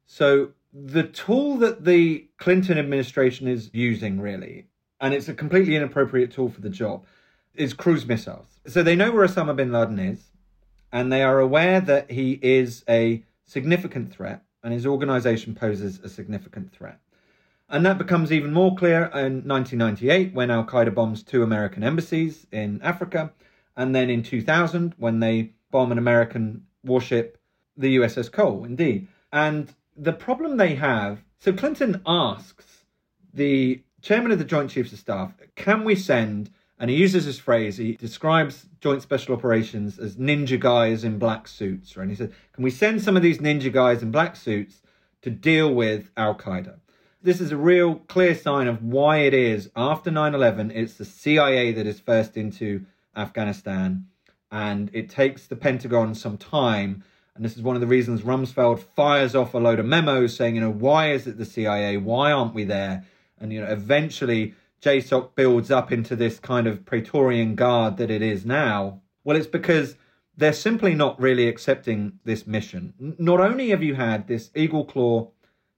So 0.05 0.51
the 0.75 1.05
tool 1.05 1.57
that 1.57 1.87
the 1.87 2.29
Clinton 2.37 2.77
administration 2.77 3.49
is 3.49 3.71
using, 3.73 4.21
really, 4.21 4.67
and 5.01 5.15
it's 5.15 5.29
a 5.29 5.33
completely 5.33 5.75
inappropriate 5.75 6.33
tool 6.33 6.51
for 6.51 6.61
the 6.61 6.69
job, 6.69 7.07
is 7.55 7.73
cruise 7.73 8.05
missiles. 8.05 8.61
So 8.67 8.83
they 8.83 8.95
know 8.95 9.11
where 9.11 9.27
Osama 9.27 9.57
bin 9.57 9.73
Laden 9.73 9.99
is 9.99 10.23
and 10.93 11.12
they 11.12 11.22
are 11.22 11.41
aware 11.41 11.80
that 11.80 12.11
he 12.11 12.39
is 12.43 12.84
a 12.89 13.22
significant 13.45 14.12
threat 14.12 14.43
and 14.62 14.72
his 14.72 14.87
organization 14.87 15.55
poses 15.55 16.01
a 16.01 16.09
significant 16.09 16.72
threat. 16.72 16.99
And 17.68 17.84
that 17.87 17.99
becomes 17.99 18.32
even 18.32 18.53
more 18.53 18.74
clear 18.76 19.05
in 19.14 19.47
1998 19.47 20.34
when 20.34 20.51
Al 20.51 20.64
Qaeda 20.64 20.95
bombs 20.95 21.22
two 21.22 21.43
American 21.43 21.82
embassies 21.82 22.47
in 22.53 22.80
Africa, 22.82 23.32
and 23.76 23.95
then 23.95 24.09
in 24.09 24.22
2000 24.22 24.95
when 24.99 25.20
they 25.20 25.53
bomb 25.70 25.93
an 25.93 25.99
American 25.99 26.66
warship, 26.84 27.39
the 27.76 27.97
USS 27.97 28.30
Cole, 28.30 28.64
indeed. 28.64 29.09
And 29.32 29.72
the 29.97 30.12
problem 30.12 30.57
they 30.57 30.74
have 30.76 31.22
so 31.39 31.53
Clinton 31.53 32.03
asks 32.07 32.84
the 33.32 33.82
chairman 34.03 34.32
of 34.32 34.39
the 34.39 34.45
Joint 34.45 34.70
Chiefs 34.70 34.93
of 34.93 34.99
Staff, 34.99 35.32
can 35.55 35.84
we 35.84 35.95
send 35.95 36.51
and 36.79 36.91
he 36.91 36.97
uses 36.97 37.24
this 37.24 37.39
phrase, 37.39 37.79
he 37.79 37.93
describes 37.93 38.66
Joint 38.81 39.01
Special 39.01 39.35
Operations 39.35 39.99
as 39.99 40.16
ninja 40.16 40.61
guys 40.61 41.05
in 41.05 41.18
black 41.18 41.49
suits. 41.49 41.97
Right? 41.97 42.03
And 42.03 42.11
he 42.11 42.16
said, 42.16 42.35
Can 42.53 42.64
we 42.64 42.70
send 42.70 43.03
some 43.03 43.16
of 43.16 43.22
these 43.22 43.39
ninja 43.39 43.72
guys 43.72 44.03
in 44.03 44.11
black 44.11 44.37
suits 44.37 44.83
to 45.22 45.31
deal 45.31 45.72
with 45.74 46.11
Al 46.16 46.35
Qaeda? 46.35 46.77
This 47.22 47.41
is 47.41 47.51
a 47.51 47.57
real 47.57 47.97
clear 47.97 48.35
sign 48.35 48.68
of 48.68 48.85
why 48.85 49.18
it 49.18 49.33
is 49.33 49.70
after 49.74 50.11
9 50.11 50.35
11, 50.35 50.70
it's 50.70 50.95
the 50.95 51.07
CIA 51.07 51.72
that 51.72 51.87
is 51.87 51.99
first 51.99 52.37
into 52.37 52.85
Afghanistan. 53.16 54.07
And 54.53 54.91
it 54.93 55.09
takes 55.09 55.47
the 55.47 55.57
Pentagon 55.57 56.14
some 56.14 56.37
time. 56.37 57.03
And 57.35 57.45
this 57.45 57.57
is 57.57 57.62
one 57.62 57.74
of 57.74 57.81
the 57.81 57.87
reasons 57.87 58.20
Rumsfeld 58.20 58.81
fires 58.81 59.35
off 59.35 59.55
a 59.55 59.59
load 59.59 59.79
of 59.79 59.87
memos 59.87 60.37
saying, 60.37 60.55
you 60.55 60.61
know, 60.61 60.70
why 60.70 61.11
is 61.12 61.27
it 61.27 61.39
the 61.39 61.45
CIA? 61.47 61.97
Why 61.97 62.33
aren't 62.33 62.55
we 62.55 62.64
there? 62.64 63.05
And, 63.41 63.53
you 63.53 63.61
know, 63.61 63.66
eventually 63.66 64.55
JSOC 64.83 65.35
builds 65.35 65.70
up 65.70 65.91
into 65.93 66.16
this 66.16 66.39
kind 66.39 66.66
of 66.66 66.85
Praetorian 66.85 67.55
Guard 67.55 67.97
that 67.97 68.11
it 68.11 68.22
is 68.22 68.45
now? 68.45 69.01
Well, 69.24 69.37
it's 69.37 69.47
because 69.47 69.97
they're 70.37 70.53
simply 70.53 70.95
not 70.95 71.20
really 71.20 71.49
accepting 71.49 72.18
this 72.24 72.47
mission. 72.47 72.93
Not 73.18 73.41
only 73.41 73.70
have 73.70 73.83
you 73.83 73.95
had 73.95 74.29
this 74.29 74.51
Eagle 74.55 74.85
Claw 74.85 75.31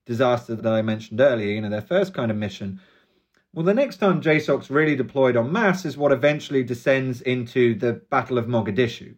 disaster 0.04 0.56
that 0.56 0.72
I 0.72 0.82
mentioned 0.82 1.20
earlier, 1.20 1.52
you 1.52 1.60
know, 1.60 1.70
their 1.70 1.82
first 1.82 2.14
kind 2.14 2.30
of 2.30 2.36
mission. 2.36 2.80
Well, 3.52 3.64
the 3.64 3.74
next 3.74 3.98
time 3.98 4.20
JSOC's 4.20 4.70
really 4.70 4.96
deployed 4.96 5.36
en 5.36 5.52
masse 5.52 5.84
is 5.84 5.96
what 5.96 6.12
eventually 6.12 6.64
descends 6.64 7.20
into 7.20 7.74
the 7.74 7.92
Battle 7.92 8.38
of 8.38 8.46
Mogadishu. 8.46 9.14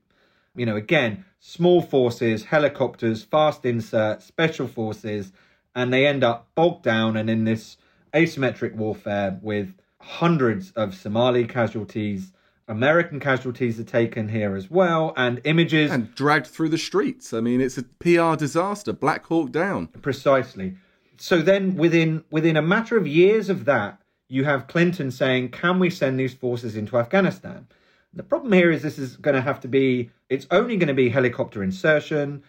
You 0.54 0.66
know, 0.66 0.76
again, 0.76 1.24
small 1.38 1.80
forces, 1.80 2.44
helicopters, 2.44 3.22
fast 3.22 3.64
insert, 3.64 4.22
special 4.22 4.66
forces, 4.66 5.32
and 5.74 5.92
they 5.92 6.06
end 6.06 6.24
up 6.24 6.48
bogged 6.54 6.82
down 6.82 7.16
and 7.16 7.30
in 7.30 7.44
this 7.44 7.76
asymmetric 8.12 8.74
warfare 8.74 9.38
with 9.42 9.74
hundreds 9.98 10.72
of 10.72 10.94
Somali 10.94 11.46
casualties. 11.46 12.32
American 12.68 13.18
casualties 13.18 13.80
are 13.80 13.84
taken 13.84 14.28
here 14.28 14.54
as 14.54 14.70
well, 14.70 15.12
and 15.16 15.40
images. 15.44 15.90
And 15.90 16.14
dragged 16.14 16.46
through 16.46 16.68
the 16.68 16.78
streets. 16.78 17.32
I 17.32 17.40
mean, 17.40 17.60
it's 17.60 17.78
a 17.78 17.82
PR 17.82 18.36
disaster. 18.36 18.92
Black 18.92 19.26
Hawk 19.26 19.50
down. 19.50 19.88
Precisely. 19.88 20.76
So 21.16 21.42
then, 21.42 21.76
within 21.76 22.24
within 22.30 22.56
a 22.56 22.62
matter 22.62 22.96
of 22.96 23.06
years 23.06 23.50
of 23.50 23.64
that, 23.64 24.00
you 24.28 24.44
have 24.44 24.68
Clinton 24.68 25.10
saying, 25.10 25.50
"Can 25.50 25.78
we 25.78 25.90
send 25.90 26.18
these 26.18 26.32
forces 26.32 26.76
into 26.76 26.96
Afghanistan?" 26.96 27.66
The 28.14 28.22
problem 28.22 28.52
here 28.52 28.70
is 28.70 28.82
this 28.82 28.98
is 28.98 29.16
going 29.16 29.34
to 29.34 29.40
have 29.40 29.60
to 29.60 29.68
be. 29.68 30.10
It's 30.28 30.46
only 30.50 30.76
going 30.76 30.88
to 30.88 30.94
be 30.94 31.08
helicopter 31.08 31.62
insertion. 31.62 32.42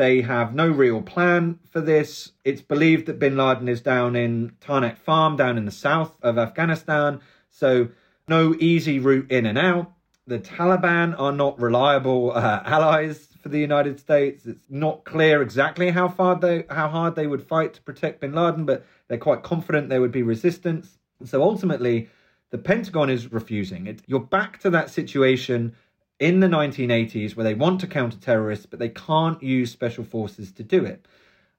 They 0.00 0.22
have 0.22 0.54
no 0.54 0.66
real 0.66 1.02
plan 1.02 1.58
for 1.68 1.82
this. 1.82 2.32
It's 2.42 2.62
believed 2.62 3.04
that 3.04 3.18
bin 3.18 3.36
Laden 3.36 3.68
is 3.68 3.82
down 3.82 4.16
in 4.16 4.52
Tarnak 4.58 4.96
Farm, 4.96 5.36
down 5.36 5.58
in 5.58 5.66
the 5.66 5.70
south 5.70 6.16
of 6.22 6.38
Afghanistan. 6.38 7.20
So, 7.50 7.90
no 8.26 8.54
easy 8.58 8.98
route 8.98 9.30
in 9.30 9.44
and 9.44 9.58
out. 9.58 9.92
The 10.26 10.38
Taliban 10.38 11.14
are 11.20 11.32
not 11.32 11.60
reliable 11.60 12.32
uh, 12.34 12.62
allies 12.64 13.28
for 13.42 13.50
the 13.50 13.58
United 13.58 14.00
States. 14.00 14.46
It's 14.46 14.70
not 14.70 15.04
clear 15.04 15.42
exactly 15.42 15.90
how 15.90 16.08
far 16.08 16.34
they 16.34 16.64
how 16.70 16.88
hard 16.88 17.14
they 17.14 17.26
would 17.26 17.46
fight 17.46 17.74
to 17.74 17.82
protect 17.82 18.22
bin 18.22 18.32
Laden, 18.32 18.64
but 18.64 18.86
they're 19.08 19.18
quite 19.18 19.42
confident 19.42 19.90
there 19.90 20.00
would 20.00 20.12
be 20.12 20.22
resistance. 20.22 20.96
So 21.26 21.42
ultimately, 21.42 22.08
the 22.48 22.56
Pentagon 22.56 23.10
is 23.10 23.30
refusing. 23.30 23.86
It, 23.86 24.00
you're 24.06 24.20
back 24.20 24.60
to 24.60 24.70
that 24.70 24.88
situation 24.88 25.76
in 26.20 26.40
the 26.40 26.46
1980s 26.46 27.34
where 27.34 27.44
they 27.44 27.54
want 27.54 27.80
to 27.80 27.86
counter 27.86 28.18
terrorists, 28.18 28.66
but 28.66 28.78
they 28.78 28.90
can't 28.90 29.42
use 29.42 29.72
special 29.72 30.04
forces 30.04 30.52
to 30.52 30.62
do 30.62 30.84
it. 30.84 31.06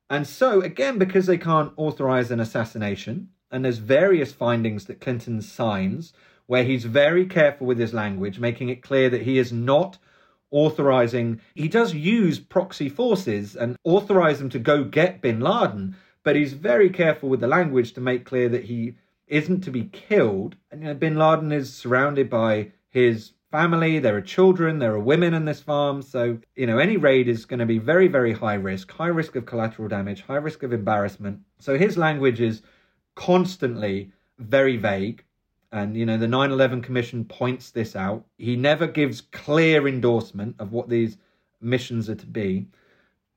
And 0.09 0.27
so, 0.27 0.61
again, 0.61 0.97
because 0.97 1.25
they 1.25 1.37
can't 1.37 1.73
authorize 1.75 2.31
an 2.31 2.39
assassination, 2.39 3.29
and 3.49 3.65
there's 3.65 3.79
various 3.79 4.31
findings 4.31 4.85
that 4.85 5.01
Clinton 5.01 5.41
signs 5.41 6.13
where 6.45 6.63
he's 6.63 6.85
very 6.85 7.25
careful 7.25 7.65
with 7.65 7.79
his 7.79 7.93
language, 7.93 8.39
making 8.39 8.69
it 8.69 8.83
clear 8.83 9.09
that 9.09 9.23
he 9.23 9.37
is 9.37 9.51
not 9.51 9.97
authorizing, 10.51 11.39
he 11.55 11.67
does 11.67 11.93
use 11.93 12.39
proxy 12.39 12.89
forces 12.89 13.55
and 13.55 13.77
authorize 13.83 14.39
them 14.39 14.49
to 14.49 14.59
go 14.59 14.83
get 14.83 15.21
bin 15.21 15.39
Laden, 15.39 15.95
but 16.23 16.35
he's 16.35 16.53
very 16.53 16.89
careful 16.89 17.29
with 17.29 17.39
the 17.39 17.47
language 17.47 17.93
to 17.93 18.01
make 18.01 18.25
clear 18.25 18.49
that 18.49 18.65
he 18.65 18.95
isn't 19.27 19.61
to 19.61 19.71
be 19.71 19.85
killed. 19.85 20.55
And 20.69 20.81
you 20.81 20.87
know, 20.87 20.93
bin 20.93 21.17
Laden 21.17 21.51
is 21.51 21.73
surrounded 21.73 22.29
by 22.29 22.71
his 22.89 23.31
family, 23.51 23.99
there 23.99 24.15
are 24.15 24.21
children, 24.21 24.79
there 24.79 24.93
are 24.93 24.99
women 24.99 25.33
in 25.33 25.45
this 25.45 25.61
farm. 25.61 26.01
So, 26.01 26.39
you 26.55 26.65
know, 26.65 26.77
any 26.77 26.97
raid 26.97 27.27
is 27.27 27.45
going 27.45 27.59
to 27.59 27.65
be 27.65 27.77
very, 27.77 28.07
very 28.07 28.33
high 28.33 28.55
risk, 28.55 28.91
high 28.91 29.07
risk 29.07 29.35
of 29.35 29.45
collateral 29.45 29.89
damage, 29.89 30.21
high 30.21 30.37
risk 30.37 30.63
of 30.63 30.73
embarrassment. 30.73 31.41
So 31.59 31.77
his 31.77 31.97
language 31.97 32.39
is 32.39 32.61
constantly 33.15 34.11
very 34.39 34.77
vague. 34.77 35.23
And, 35.73 35.95
you 35.95 36.05
know, 36.05 36.17
the 36.17 36.27
9 36.27 36.51
11 36.51 36.81
Commission 36.81 37.25
points 37.25 37.71
this 37.71 37.95
out. 37.95 38.25
He 38.37 38.55
never 38.55 38.87
gives 38.87 39.21
clear 39.21 39.87
endorsement 39.87 40.55
of 40.59 40.71
what 40.71 40.89
these 40.89 41.17
missions 41.61 42.09
are 42.09 42.15
to 42.15 42.25
be. 42.25 42.67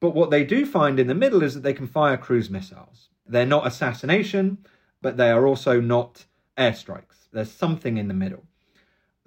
But 0.00 0.14
what 0.14 0.30
they 0.30 0.44
do 0.44 0.66
find 0.66 0.98
in 0.98 1.06
the 1.06 1.14
middle 1.14 1.42
is 1.42 1.54
that 1.54 1.62
they 1.62 1.72
can 1.72 1.86
fire 1.86 2.16
cruise 2.16 2.50
missiles. 2.50 3.08
They're 3.26 3.46
not 3.46 3.66
assassination, 3.66 4.58
but 5.00 5.16
they 5.16 5.30
are 5.30 5.46
also 5.46 5.80
not 5.80 6.24
airstrikes. 6.58 7.28
There's 7.32 7.50
something 7.50 7.96
in 7.96 8.08
the 8.08 8.14
middle. 8.14 8.44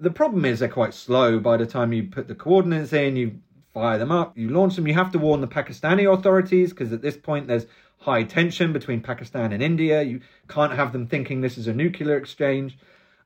The 0.00 0.10
problem 0.10 0.44
is 0.44 0.60
they're 0.60 0.68
quite 0.68 0.94
slow. 0.94 1.40
By 1.40 1.56
the 1.56 1.66
time 1.66 1.92
you 1.92 2.04
put 2.04 2.28
the 2.28 2.34
coordinates 2.34 2.92
in, 2.92 3.16
you 3.16 3.40
fire 3.74 3.98
them 3.98 4.12
up, 4.12 4.38
you 4.38 4.48
launch 4.48 4.76
them. 4.76 4.86
You 4.86 4.94
have 4.94 5.12
to 5.12 5.18
warn 5.18 5.40
the 5.40 5.48
Pakistani 5.48 6.10
authorities 6.12 6.70
because 6.70 6.92
at 6.92 7.02
this 7.02 7.16
point 7.16 7.48
there's 7.48 7.66
high 7.98 8.22
tension 8.22 8.72
between 8.72 9.00
Pakistan 9.00 9.52
and 9.52 9.62
India. 9.62 10.02
You 10.02 10.20
can't 10.48 10.72
have 10.72 10.92
them 10.92 11.06
thinking 11.06 11.40
this 11.40 11.58
is 11.58 11.66
a 11.66 11.74
nuclear 11.74 12.16
exchange. 12.16 12.78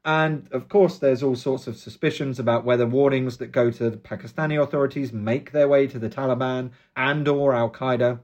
And 0.05 0.49
of 0.51 0.68
course, 0.68 0.99
there's 0.99 1.23
all 1.23 1.37
sorts 1.37 1.66
of 1.66 1.77
suspicions 1.77 2.39
about 2.39 2.64
whether 2.64 2.87
warnings 2.87 3.37
that 3.37 3.53
go 3.53 3.70
to 3.70 3.91
the 3.91 3.97
Pakistani 3.97 4.61
authorities 4.61 5.12
make 5.12 5.53
their 5.53 5.68
way 5.68 5.87
to 5.87 5.99
the 5.99 6.09
Taliban 6.09 6.70
and 6.97 7.29
or 7.29 7.53
Al 7.53 7.70
Qaeda. 7.70 8.20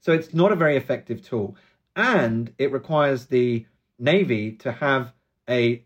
So 0.00 0.12
it's 0.12 0.34
not 0.34 0.52
a 0.52 0.56
very 0.56 0.76
effective 0.76 1.22
tool. 1.22 1.54
And 1.94 2.52
it 2.58 2.72
requires 2.72 3.26
the 3.26 3.66
Navy 3.98 4.52
to 4.52 4.72
have 4.72 5.12
a 5.48 5.84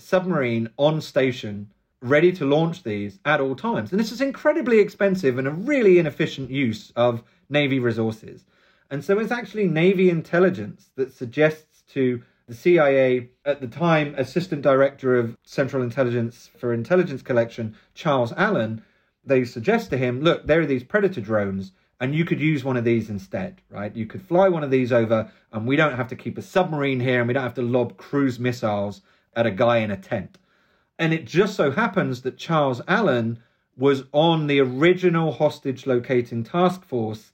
submarine 0.00 0.70
on 0.76 1.00
station 1.00 1.70
ready 2.02 2.32
to 2.32 2.46
launch 2.46 2.82
these 2.82 3.18
at 3.24 3.40
all 3.40 3.54
times. 3.54 3.90
And 3.90 4.00
this 4.00 4.12
is 4.12 4.20
incredibly 4.20 4.78
expensive 4.78 5.38
and 5.38 5.46
a 5.46 5.52
really 5.52 5.98
inefficient 5.98 6.50
use 6.50 6.92
of 6.96 7.22
Navy 7.48 7.78
resources. 7.78 8.44
And 8.90 9.04
so 9.04 9.18
it's 9.18 9.30
actually 9.30 9.66
Navy 9.66 10.10
intelligence 10.10 10.90
that 10.96 11.12
suggests 11.12 11.82
to 11.92 12.22
the 12.48 12.56
CIA, 12.56 13.28
at 13.44 13.60
the 13.60 13.68
time, 13.68 14.12
Assistant 14.16 14.62
Director 14.62 15.16
of 15.16 15.36
Central 15.44 15.84
Intelligence 15.84 16.50
for 16.58 16.74
Intelligence 16.74 17.22
Collection, 17.22 17.76
Charles 17.94 18.32
Allen, 18.36 18.82
they 19.24 19.44
suggest 19.44 19.90
to 19.90 19.96
him, 19.96 20.20
look, 20.20 20.46
there 20.46 20.60
are 20.60 20.66
these 20.66 20.82
Predator 20.82 21.20
drones, 21.20 21.70
and 22.00 22.12
you 22.12 22.24
could 22.24 22.40
use 22.40 22.64
one 22.64 22.76
of 22.76 22.82
these 22.82 23.08
instead, 23.08 23.60
right? 23.70 23.94
You 23.94 24.06
could 24.06 24.22
fly 24.22 24.48
one 24.48 24.64
of 24.64 24.70
these 24.72 24.90
over, 24.90 25.30
and 25.52 25.64
we 25.64 25.76
don't 25.76 25.96
have 25.96 26.08
to 26.08 26.16
keep 26.16 26.38
a 26.38 26.42
submarine 26.42 26.98
here, 26.98 27.20
and 27.20 27.28
we 27.28 27.34
don't 27.34 27.44
have 27.44 27.54
to 27.54 27.62
lob 27.62 27.96
cruise 27.96 28.40
missiles 28.40 29.02
at 29.34 29.46
a 29.46 29.50
guy 29.50 29.78
in 29.78 29.90
a 29.90 29.96
tent. 29.96 30.38
And 30.98 31.12
it 31.12 31.24
just 31.24 31.54
so 31.54 31.70
happens 31.70 32.22
that 32.22 32.36
Charles 32.36 32.82
Allen 32.86 33.38
was 33.76 34.04
on 34.12 34.46
the 34.46 34.60
original 34.60 35.32
hostage 35.32 35.86
locating 35.86 36.44
task 36.44 36.84
force 36.84 37.32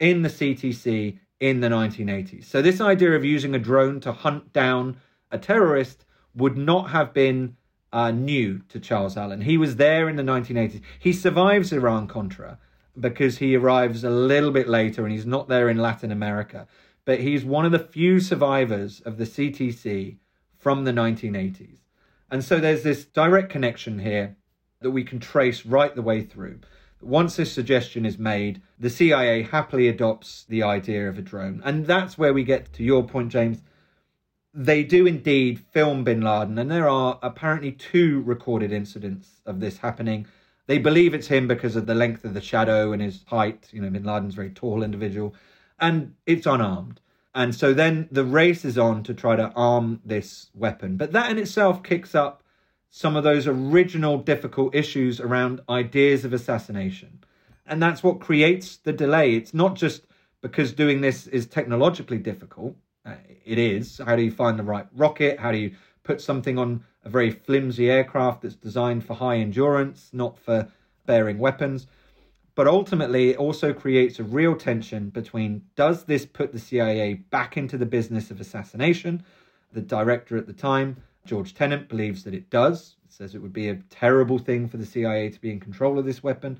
in 0.00 0.22
the 0.22 0.28
CTC 0.28 1.18
in 1.38 1.60
the 1.60 1.68
1980s. 1.68 2.44
So, 2.44 2.60
this 2.60 2.80
idea 2.80 3.12
of 3.12 3.24
using 3.24 3.54
a 3.54 3.58
drone 3.58 4.00
to 4.00 4.12
hunt 4.12 4.52
down 4.52 4.96
a 5.30 5.38
terrorist 5.38 6.04
would 6.34 6.56
not 6.56 6.90
have 6.90 7.12
been 7.12 7.56
uh, 7.92 8.10
new 8.10 8.60
to 8.68 8.80
Charles 8.80 9.16
Allen. 9.16 9.40
He 9.42 9.56
was 9.56 9.76
there 9.76 10.08
in 10.08 10.16
the 10.16 10.22
1980s. 10.22 10.80
He 10.98 11.12
survives 11.12 11.72
Iran 11.72 12.08
Contra 12.08 12.58
because 12.98 13.38
he 13.38 13.56
arrives 13.56 14.04
a 14.04 14.10
little 14.10 14.50
bit 14.50 14.68
later 14.68 15.04
and 15.04 15.12
he's 15.12 15.26
not 15.26 15.48
there 15.48 15.68
in 15.68 15.78
Latin 15.78 16.10
America. 16.10 16.66
But 17.04 17.20
he's 17.20 17.44
one 17.44 17.64
of 17.64 17.72
the 17.72 17.78
few 17.78 18.20
survivors 18.20 19.00
of 19.00 19.16
the 19.18 19.24
CTC 19.24 20.16
from 20.58 20.84
the 20.84 20.92
1980s. 20.92 21.78
And 22.30 22.44
so 22.44 22.58
there's 22.58 22.82
this 22.82 23.04
direct 23.04 23.50
connection 23.50 24.00
here 24.00 24.36
that 24.80 24.90
we 24.90 25.04
can 25.04 25.20
trace 25.20 25.64
right 25.64 25.94
the 25.94 26.02
way 26.02 26.22
through. 26.22 26.60
Once 27.00 27.36
this 27.36 27.52
suggestion 27.52 28.04
is 28.04 28.18
made, 28.18 28.60
the 28.78 28.90
CIA 28.90 29.42
happily 29.42 29.88
adopts 29.88 30.44
the 30.48 30.62
idea 30.62 31.08
of 31.08 31.18
a 31.18 31.22
drone. 31.22 31.62
And 31.64 31.86
that's 31.86 32.18
where 32.18 32.32
we 32.32 32.42
get 32.42 32.72
to 32.74 32.82
your 32.82 33.04
point, 33.04 33.30
James. 33.30 33.62
They 34.52 34.82
do 34.82 35.06
indeed 35.06 35.60
film 35.60 36.02
bin 36.02 36.22
Laden, 36.22 36.58
and 36.58 36.70
there 36.70 36.88
are 36.88 37.18
apparently 37.22 37.72
two 37.72 38.22
recorded 38.22 38.72
incidents 38.72 39.42
of 39.44 39.60
this 39.60 39.78
happening. 39.78 40.26
They 40.66 40.78
believe 40.78 41.14
it's 41.14 41.26
him 41.28 41.46
because 41.46 41.76
of 41.76 41.86
the 41.86 41.94
length 41.94 42.24
of 42.24 42.34
the 42.34 42.40
shadow 42.40 42.92
and 42.92 43.02
his 43.02 43.22
height. 43.26 43.68
You 43.70 43.82
know, 43.82 43.90
bin 43.90 44.04
Laden's 44.04 44.34
a 44.34 44.36
very 44.36 44.50
tall 44.50 44.82
individual, 44.82 45.34
and 45.78 46.14
it's 46.24 46.46
unarmed. 46.46 47.00
And 47.36 47.54
so 47.54 47.74
then 47.74 48.08
the 48.10 48.24
race 48.24 48.64
is 48.64 48.78
on 48.78 49.02
to 49.02 49.12
try 49.12 49.36
to 49.36 49.52
arm 49.54 50.00
this 50.02 50.48
weapon. 50.54 50.96
But 50.96 51.12
that 51.12 51.30
in 51.30 51.36
itself 51.36 51.82
kicks 51.82 52.14
up 52.14 52.42
some 52.88 53.14
of 53.14 53.24
those 53.24 53.46
original 53.46 54.16
difficult 54.16 54.74
issues 54.74 55.20
around 55.20 55.60
ideas 55.68 56.24
of 56.24 56.32
assassination. 56.32 57.22
And 57.66 57.82
that's 57.82 58.02
what 58.02 58.20
creates 58.20 58.78
the 58.78 58.92
delay. 58.94 59.34
It's 59.34 59.52
not 59.52 59.74
just 59.74 60.06
because 60.40 60.72
doing 60.72 61.02
this 61.02 61.26
is 61.26 61.46
technologically 61.46 62.16
difficult. 62.16 62.74
Uh, 63.04 63.16
it 63.44 63.58
is. 63.58 64.00
How 64.02 64.16
do 64.16 64.22
you 64.22 64.30
find 64.30 64.58
the 64.58 64.62
right 64.62 64.86
rocket? 64.94 65.38
How 65.38 65.52
do 65.52 65.58
you 65.58 65.72
put 66.04 66.22
something 66.22 66.56
on 66.56 66.84
a 67.04 67.10
very 67.10 67.30
flimsy 67.30 67.90
aircraft 67.90 68.42
that's 68.42 68.54
designed 68.54 69.04
for 69.04 69.12
high 69.12 69.36
endurance, 69.36 70.08
not 70.14 70.38
for 70.38 70.68
bearing 71.04 71.38
weapons? 71.38 71.86
But 72.56 72.66
ultimately, 72.66 73.30
it 73.30 73.36
also 73.36 73.74
creates 73.74 74.18
a 74.18 74.24
real 74.24 74.56
tension 74.56 75.10
between 75.10 75.62
does 75.76 76.04
this 76.04 76.24
put 76.24 76.52
the 76.52 76.58
CIA 76.58 77.14
back 77.14 77.56
into 77.58 77.76
the 77.76 77.86
business 77.86 78.30
of 78.30 78.40
assassination? 78.40 79.22
The 79.72 79.82
director 79.82 80.38
at 80.38 80.46
the 80.46 80.54
time 80.54 80.96
George 81.26 81.52
Tenet 81.52 81.86
believes 81.88 82.24
that 82.24 82.32
it 82.32 82.48
does. 82.48 82.96
It 83.04 83.12
says 83.12 83.34
it 83.34 83.42
would 83.42 83.52
be 83.52 83.68
a 83.68 83.82
terrible 83.90 84.38
thing 84.38 84.68
for 84.68 84.78
the 84.78 84.86
CIA 84.86 85.28
to 85.28 85.40
be 85.40 85.50
in 85.50 85.60
control 85.60 85.98
of 85.98 86.06
this 86.06 86.22
weapon. 86.22 86.58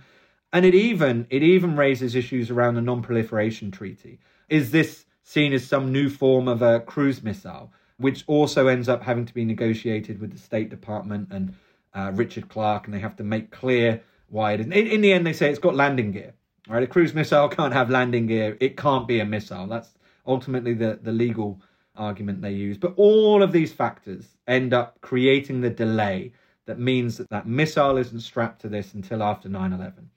And 0.53 0.67
it 0.67 0.75
even 0.75 1.27
it 1.31 1.43
even 1.43 1.77
raises 1.77 2.15
issues 2.15 2.51
around 2.51 2.75
the 2.75 2.83
non-proliferation 2.83 3.71
treaty. 3.71 4.21
Is 4.51 4.73
this 4.73 5.07
seen 5.23 5.55
as 5.55 5.67
some 5.67 5.93
new 5.93 6.11
form 6.11 6.47
of 6.47 6.61
a 6.61 6.81
cruise 6.81 7.23
missile, 7.23 7.73
which 7.97 8.23
also 8.27 8.67
ends 8.67 8.89
up 8.89 9.03
having 9.03 9.25
to 9.25 9.35
be 9.35 9.47
negotiated 9.47 10.21
with 10.21 10.33
the 10.33 10.39
State 10.39 10.69
Department 10.69 11.29
and 11.31 11.55
uh, 11.95 12.13
Richard 12.15 12.51
Clarke, 12.51 12.85
and 12.85 12.93
they 12.93 13.01
have 13.01 13.17
to 13.17 13.25
make 13.25 13.51
clear 13.51 14.03
why 14.29 14.53
it 14.53 14.61
is. 14.61 14.67
In, 14.67 14.73
in 14.73 15.01
the 15.01 15.13
end, 15.13 15.27
they 15.27 15.33
say 15.33 15.51
it's 15.51 15.59
got 15.59 15.75
landing 15.75 16.13
gear. 16.13 16.35
Right, 16.69 16.83
a 16.83 16.87
cruise 16.87 17.15
missile 17.15 17.49
can't 17.49 17.73
have 17.73 17.91
landing 17.91 18.27
gear. 18.27 18.57
It 18.61 18.77
can't 18.77 19.07
be 19.07 19.21
a 19.21 19.25
missile. 19.25 19.69
That's 19.69 19.95
ultimately 20.27 20.75
the 20.75 20.99
the 21.01 21.13
legal 21.13 21.61
argument 21.97 22.43
they 22.43 22.53
use. 22.53 22.77
But 22.77 22.95
all 22.97 23.43
of 23.43 23.53
these 23.53 23.73
factors 23.73 24.37
end 24.47 24.75
up 24.75 25.01
creating 25.01 25.61
the 25.61 25.71
delay 25.71 26.33
that 26.67 26.79
means 26.79 27.17
that 27.17 27.31
that 27.31 27.47
missile 27.47 27.97
isn't 27.97 28.21
strapped 28.21 28.61
to 28.63 28.69
this 28.69 28.95
until 28.95 29.23
after 29.23 29.49
9 29.49 29.73
11. 29.73 30.11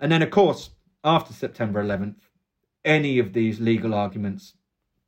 And 0.00 0.12
then, 0.12 0.22
of 0.22 0.30
course, 0.30 0.70
after 1.04 1.32
September 1.32 1.82
11th, 1.82 2.16
any 2.84 3.18
of 3.18 3.32
these 3.32 3.60
legal 3.60 3.94
arguments 3.94 4.54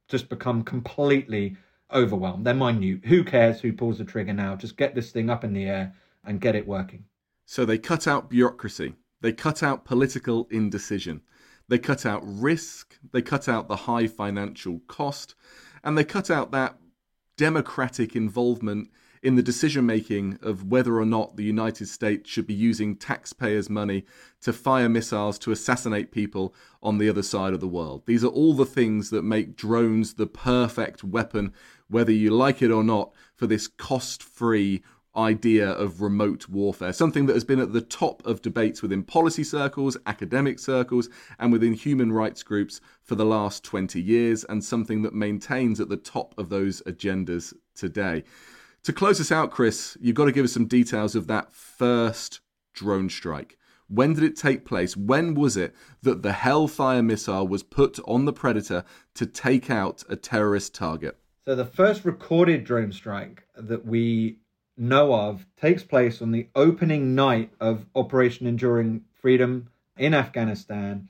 just 0.09 0.29
become 0.29 0.63
completely 0.63 1.57
overwhelmed. 1.93 2.45
They're 2.45 2.55
minute. 2.55 3.05
Who 3.05 3.25
cares 3.25 3.61
who 3.61 3.73
pulls 3.73 3.99
the 3.99 4.05
trigger 4.05 4.33
now? 4.33 4.57
Just 4.57 4.77
get 4.77 4.95
this 4.95 5.13
thing 5.13 5.31
up 5.31 5.45
in 5.45 5.53
the 5.53 5.65
air 5.65 5.95
and 6.25 6.41
get 6.41 6.57
it 6.57 6.67
working. 6.67 7.05
So 7.51 7.65
they 7.65 7.79
cut 7.79 8.07
out 8.07 8.31
bureaucracy, 8.31 8.95
they 9.23 9.33
cut 9.33 9.61
out 9.61 9.85
political 9.85 10.47
indecision, 10.53 11.23
they 11.67 11.81
cut 11.81 12.07
out 12.07 12.23
risk, 12.25 12.97
they 13.11 13.23
cut 13.23 13.49
out 13.49 13.67
the 13.67 13.91
high 13.91 14.07
financial 14.07 14.83
cost, 14.87 15.35
and 15.83 15.99
they 15.99 16.05
cut 16.05 16.31
out 16.31 16.53
that 16.53 16.79
democratic 17.37 18.15
involvement 18.15 18.89
in 19.21 19.35
the 19.35 19.43
decision 19.43 19.85
making 19.85 20.39
of 20.43 20.71
whether 20.71 21.01
or 21.01 21.05
not 21.05 21.37
the 21.37 21.43
United 21.43 21.89
States 21.89 22.31
should 22.31 22.47
be 22.47 22.55
using 22.55 22.95
taxpayers' 22.95 23.69
money 23.69 24.05
to 24.43 24.53
fire 24.53 24.89
missiles 24.89 25.37
to 25.41 25.51
assassinate 25.51 26.13
people 26.13 26.55
on 26.85 26.99
the 26.99 27.09
other 27.09 27.23
side 27.23 27.53
of 27.53 27.59
the 27.59 27.67
world. 27.67 28.05
These 28.07 28.23
are 28.23 28.29
all 28.29 28.55
the 28.55 28.65
things 28.65 29.11
that 29.11 29.23
make 29.23 29.57
drones 29.57 30.15
the 30.15 30.29
perfect 30.29 31.03
weapon, 31.03 31.53
whether 31.89 32.13
you 32.13 32.31
like 32.31 32.63
it 32.63 32.71
or 32.71 32.85
not, 32.85 33.13
for 33.35 33.49
this 33.49 33.67
cost 33.67 34.23
free 34.23 34.85
idea 35.17 35.69
of 35.69 36.01
remote 36.01 36.49
warfare, 36.49 36.93
something 36.93 37.27
that 37.27 37.35
has 37.35 37.45
been 37.45 37.59
at 37.59 37.73
the 37.73 37.81
top 37.81 38.25
of 38.27 38.43
debates 38.43 38.83
within 38.83 39.03
policy 39.03 39.45
circles, 39.45 39.97
academic 40.07 40.59
circles, 40.59 41.09
and 41.39 41.53
within 41.53 41.73
human 41.73 42.13
rights 42.13 42.43
groups 42.43 42.81
for 43.03 43.15
the 43.15 43.25
last 43.25 43.65
20 43.65 44.01
years, 44.01 44.45
and 44.45 44.65
something 44.65 45.03
that 45.03 45.15
maintains 45.15 45.81
at 45.81 45.89
the 45.89 45.97
top 45.97 46.35
of 46.39 46.49
those 46.49 46.81
agendas 46.83 47.53
today. 47.75 48.23
To 48.85 48.93
close 48.93 49.21
us 49.21 49.33
out, 49.33 49.51
Chris, 49.51 49.97
you've 50.01 50.17
got 50.17 50.25
to 50.27 50.33
give 50.33 50.45
us 50.45 50.53
some 50.53 50.67
details 50.67 51.15
of 51.15 51.27
that 51.27 51.53
first 51.53 52.41
drone 52.73 53.11
strike. 53.11 53.59
When 53.89 54.15
did 54.15 54.23
it 54.23 54.37
take 54.37 54.65
place? 54.65 54.97
When 54.97 55.35
was 55.35 55.57
it 55.57 55.75
that 56.03 56.23
the 56.23 56.33
Hellfire 56.33 57.03
missile 57.03 57.47
was 57.47 57.65
put 57.65 57.99
on 58.07 58.25
the 58.25 58.33
Predator 58.33 58.85
to 59.15 59.27
take 59.27 59.69
out 59.69 60.05
a 60.09 60.15
terrorist 60.15 60.75
target? 60.75 61.19
So, 61.45 61.57
the 61.57 61.65
first 61.65 62.05
recorded 62.05 62.65
drone 62.65 62.93
strike 62.93 63.43
that 63.57 63.85
we 63.85 64.39
know 64.81 65.15
of 65.15 65.47
takes 65.61 65.85
place 65.85 66.23
on 66.23 66.33
the 66.33 66.49
opening 66.55 67.15
night 67.15 67.53
of 67.61 67.87
Operation 67.95 68.47
Enduring 68.47 69.05
Freedom 69.21 69.69
in 69.97 70.15
Afghanistan. 70.15 71.09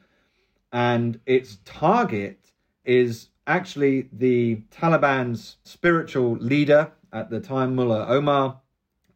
And 0.73 1.21
its 1.25 1.59
target 1.65 2.51
is 2.85 3.29
actually 3.47 4.09
the 4.13 4.57
Taliban's 4.71 5.57
spiritual 5.63 6.33
leader 6.33 6.93
at 7.13 7.31
the 7.31 7.41
time, 7.41 7.75
Mullah 7.75 8.07
Omar. 8.09 8.61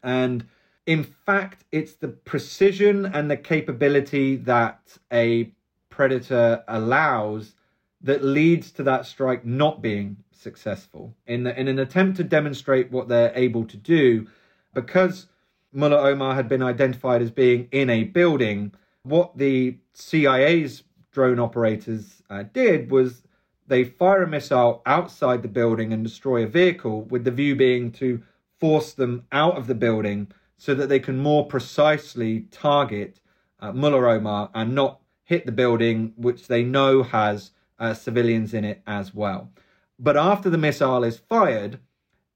And 0.02 0.46
in 0.86 1.02
fact, 1.02 1.64
it's 1.72 1.94
the 1.94 2.08
precision 2.08 3.06
and 3.06 3.30
the 3.30 3.36
capability 3.36 4.36
that 4.36 4.98
a 5.12 5.52
predator 5.90 6.62
allows 6.68 7.54
that 8.02 8.22
leads 8.22 8.70
to 8.72 8.82
that 8.82 9.06
strike 9.06 9.44
not 9.44 9.80
being 9.80 10.16
successful. 10.32 11.16
In, 11.26 11.44
the, 11.44 11.58
in 11.58 11.68
an 11.68 11.78
attempt 11.78 12.18
to 12.18 12.24
demonstrate 12.24 12.90
what 12.90 13.08
they're 13.08 13.32
able 13.34 13.64
to 13.64 13.76
do, 13.76 14.26
because 14.74 15.26
Mullah 15.72 16.08
Omar 16.08 16.34
had 16.34 16.48
been 16.48 16.62
identified 16.62 17.22
as 17.22 17.30
being 17.30 17.68
in 17.72 17.90
a 17.90 18.04
building, 18.04 18.72
what 19.02 19.36
the 19.36 19.78
CIA's 19.94 20.82
drone 21.12 21.38
operators 21.38 22.22
uh, 22.30 22.44
did 22.52 22.90
was 22.90 23.22
they 23.66 23.84
fire 23.84 24.22
a 24.22 24.28
missile 24.28 24.82
outside 24.84 25.42
the 25.42 25.48
building 25.48 25.92
and 25.92 26.04
destroy 26.04 26.42
a 26.44 26.48
vehicle, 26.48 27.02
with 27.02 27.24
the 27.24 27.30
view 27.30 27.56
being 27.56 27.90
to 27.92 28.22
force 28.60 28.92
them 28.92 29.24
out 29.32 29.56
of 29.56 29.66
the 29.66 29.74
building 29.74 30.28
so 30.56 30.74
that 30.74 30.88
they 30.88 31.00
can 31.00 31.18
more 31.18 31.46
precisely 31.46 32.40
target 32.50 33.20
uh, 33.60 33.72
Mullah 33.72 34.16
Omar 34.16 34.50
and 34.54 34.74
not 34.74 35.00
hit 35.24 35.46
the 35.46 35.52
building, 35.52 36.12
which 36.16 36.46
they 36.46 36.62
know 36.62 37.02
has 37.02 37.50
uh, 37.78 37.94
civilians 37.94 38.54
in 38.54 38.64
it 38.64 38.82
as 38.86 39.14
well. 39.14 39.50
But 39.98 40.16
after 40.16 40.50
the 40.50 40.58
missile 40.58 41.04
is 41.04 41.18
fired, 41.18 41.78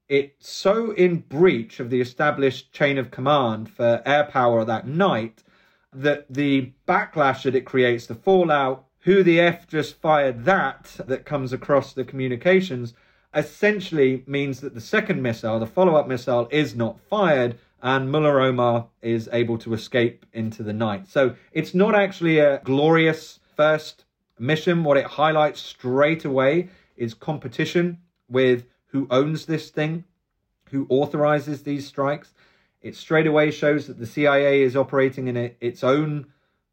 it's 0.09 0.49
so 0.49 0.91
in 0.91 1.17
breach 1.19 1.79
of 1.79 1.91
the 1.91 2.01
established 2.01 2.73
chain 2.73 2.97
of 2.97 3.11
command 3.11 3.69
for 3.69 4.01
air 4.05 4.25
power 4.25 4.65
that 4.65 4.87
night 4.87 5.43
that 5.93 6.25
the 6.29 6.73
backlash 6.87 7.43
that 7.43 7.55
it 7.55 7.65
creates, 7.65 8.07
the 8.07 8.15
fallout, 8.15 8.85
who 9.01 9.23
the 9.23 9.39
F 9.39 9.67
just 9.67 9.95
fired 9.95 10.45
that, 10.45 10.95
that 11.05 11.25
comes 11.25 11.53
across 11.53 11.93
the 11.93 12.03
communications, 12.03 12.93
essentially 13.33 14.23
means 14.25 14.59
that 14.61 14.73
the 14.73 14.81
second 14.81 15.21
missile, 15.21 15.59
the 15.59 15.67
follow 15.67 15.95
up 15.95 16.07
missile, 16.07 16.47
is 16.51 16.75
not 16.75 16.99
fired 16.99 17.57
and 17.81 18.11
Mullah 18.11 18.43
Omar 18.43 18.87
is 19.01 19.29
able 19.31 19.57
to 19.59 19.73
escape 19.73 20.25
into 20.33 20.63
the 20.63 20.73
night. 20.73 21.07
So 21.07 21.35
it's 21.53 21.73
not 21.73 21.95
actually 21.95 22.39
a 22.39 22.59
glorious 22.63 23.39
first 23.55 24.05
mission. 24.37 24.83
What 24.83 24.97
it 24.97 25.05
highlights 25.05 25.61
straight 25.61 26.25
away 26.25 26.69
is 26.97 27.13
competition 27.13 27.99
with 28.27 28.65
who 28.89 29.07
owns 29.09 29.45
this 29.45 29.69
thing, 29.69 30.03
who 30.71 30.85
authorizes 30.89 31.63
these 31.63 31.87
strikes. 31.87 32.33
It 32.81 32.95
straight 32.95 33.27
away 33.27 33.51
shows 33.51 33.87
that 33.87 33.99
the 33.99 34.05
CIA 34.05 34.61
is 34.61 34.75
operating 34.75 35.27
in 35.27 35.37
a, 35.37 35.55
its 35.59 35.83
own 35.83 36.27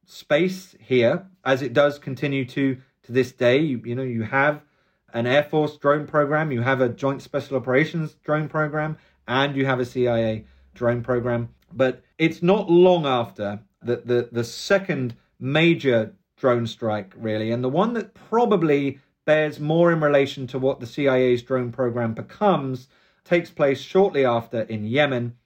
space 0.05 0.77
here, 0.81 1.27
as 1.45 1.63
it 1.63 1.73
does 1.73 1.99
continue 1.99 2.45
to 2.47 2.77
to 3.03 3.13
this 3.13 3.33
day. 3.33 3.59
You, 3.59 3.81
you 3.85 3.95
know, 3.95 4.03
you 4.03 4.23
have 4.23 4.63
an 5.13 5.27
Air 5.27 5.45
Force 5.45 5.77
drone 5.77 6.07
program, 6.07 6.53
you 6.53 6.63
have 6.63 6.81
a 6.81 6.89
Joint 6.89 7.23
Special 7.23 7.57
Operations 7.57 8.15
drone 8.25 8.49
program, 8.49 8.99
and 9.27 9.57
you 9.57 9.67
have 9.67 9.81
a 9.81 9.85
CIA 9.85 10.45
drone 10.75 11.03
program. 11.03 11.49
But 11.73 12.03
it's 12.19 12.43
not 12.43 12.71
long 12.71 13.07
after 13.07 13.61
that 13.83 14.07
the, 14.07 14.29
the 14.31 14.45
second 14.45 15.17
major 15.39 16.15
drone 16.37 16.67
strike, 16.67 17.15
really, 17.17 17.51
and 17.51 17.63
the 17.65 17.69
one 17.69 17.95
that 17.95 18.15
probably 18.15 19.01
bears 19.27 19.61
more 19.61 19.93
in 19.93 20.01
relation 20.01 20.47
to 20.47 20.59
what 20.59 20.81
the 20.81 20.87
CIA's 20.87 21.43
drone 21.43 21.71
program 21.71 22.15
becomes, 22.15 22.89
takes 23.25 23.51
place 23.51 23.81
shortly 23.81 24.25
after 24.25 24.63
in 24.63 24.85
Yemen. 24.85 25.37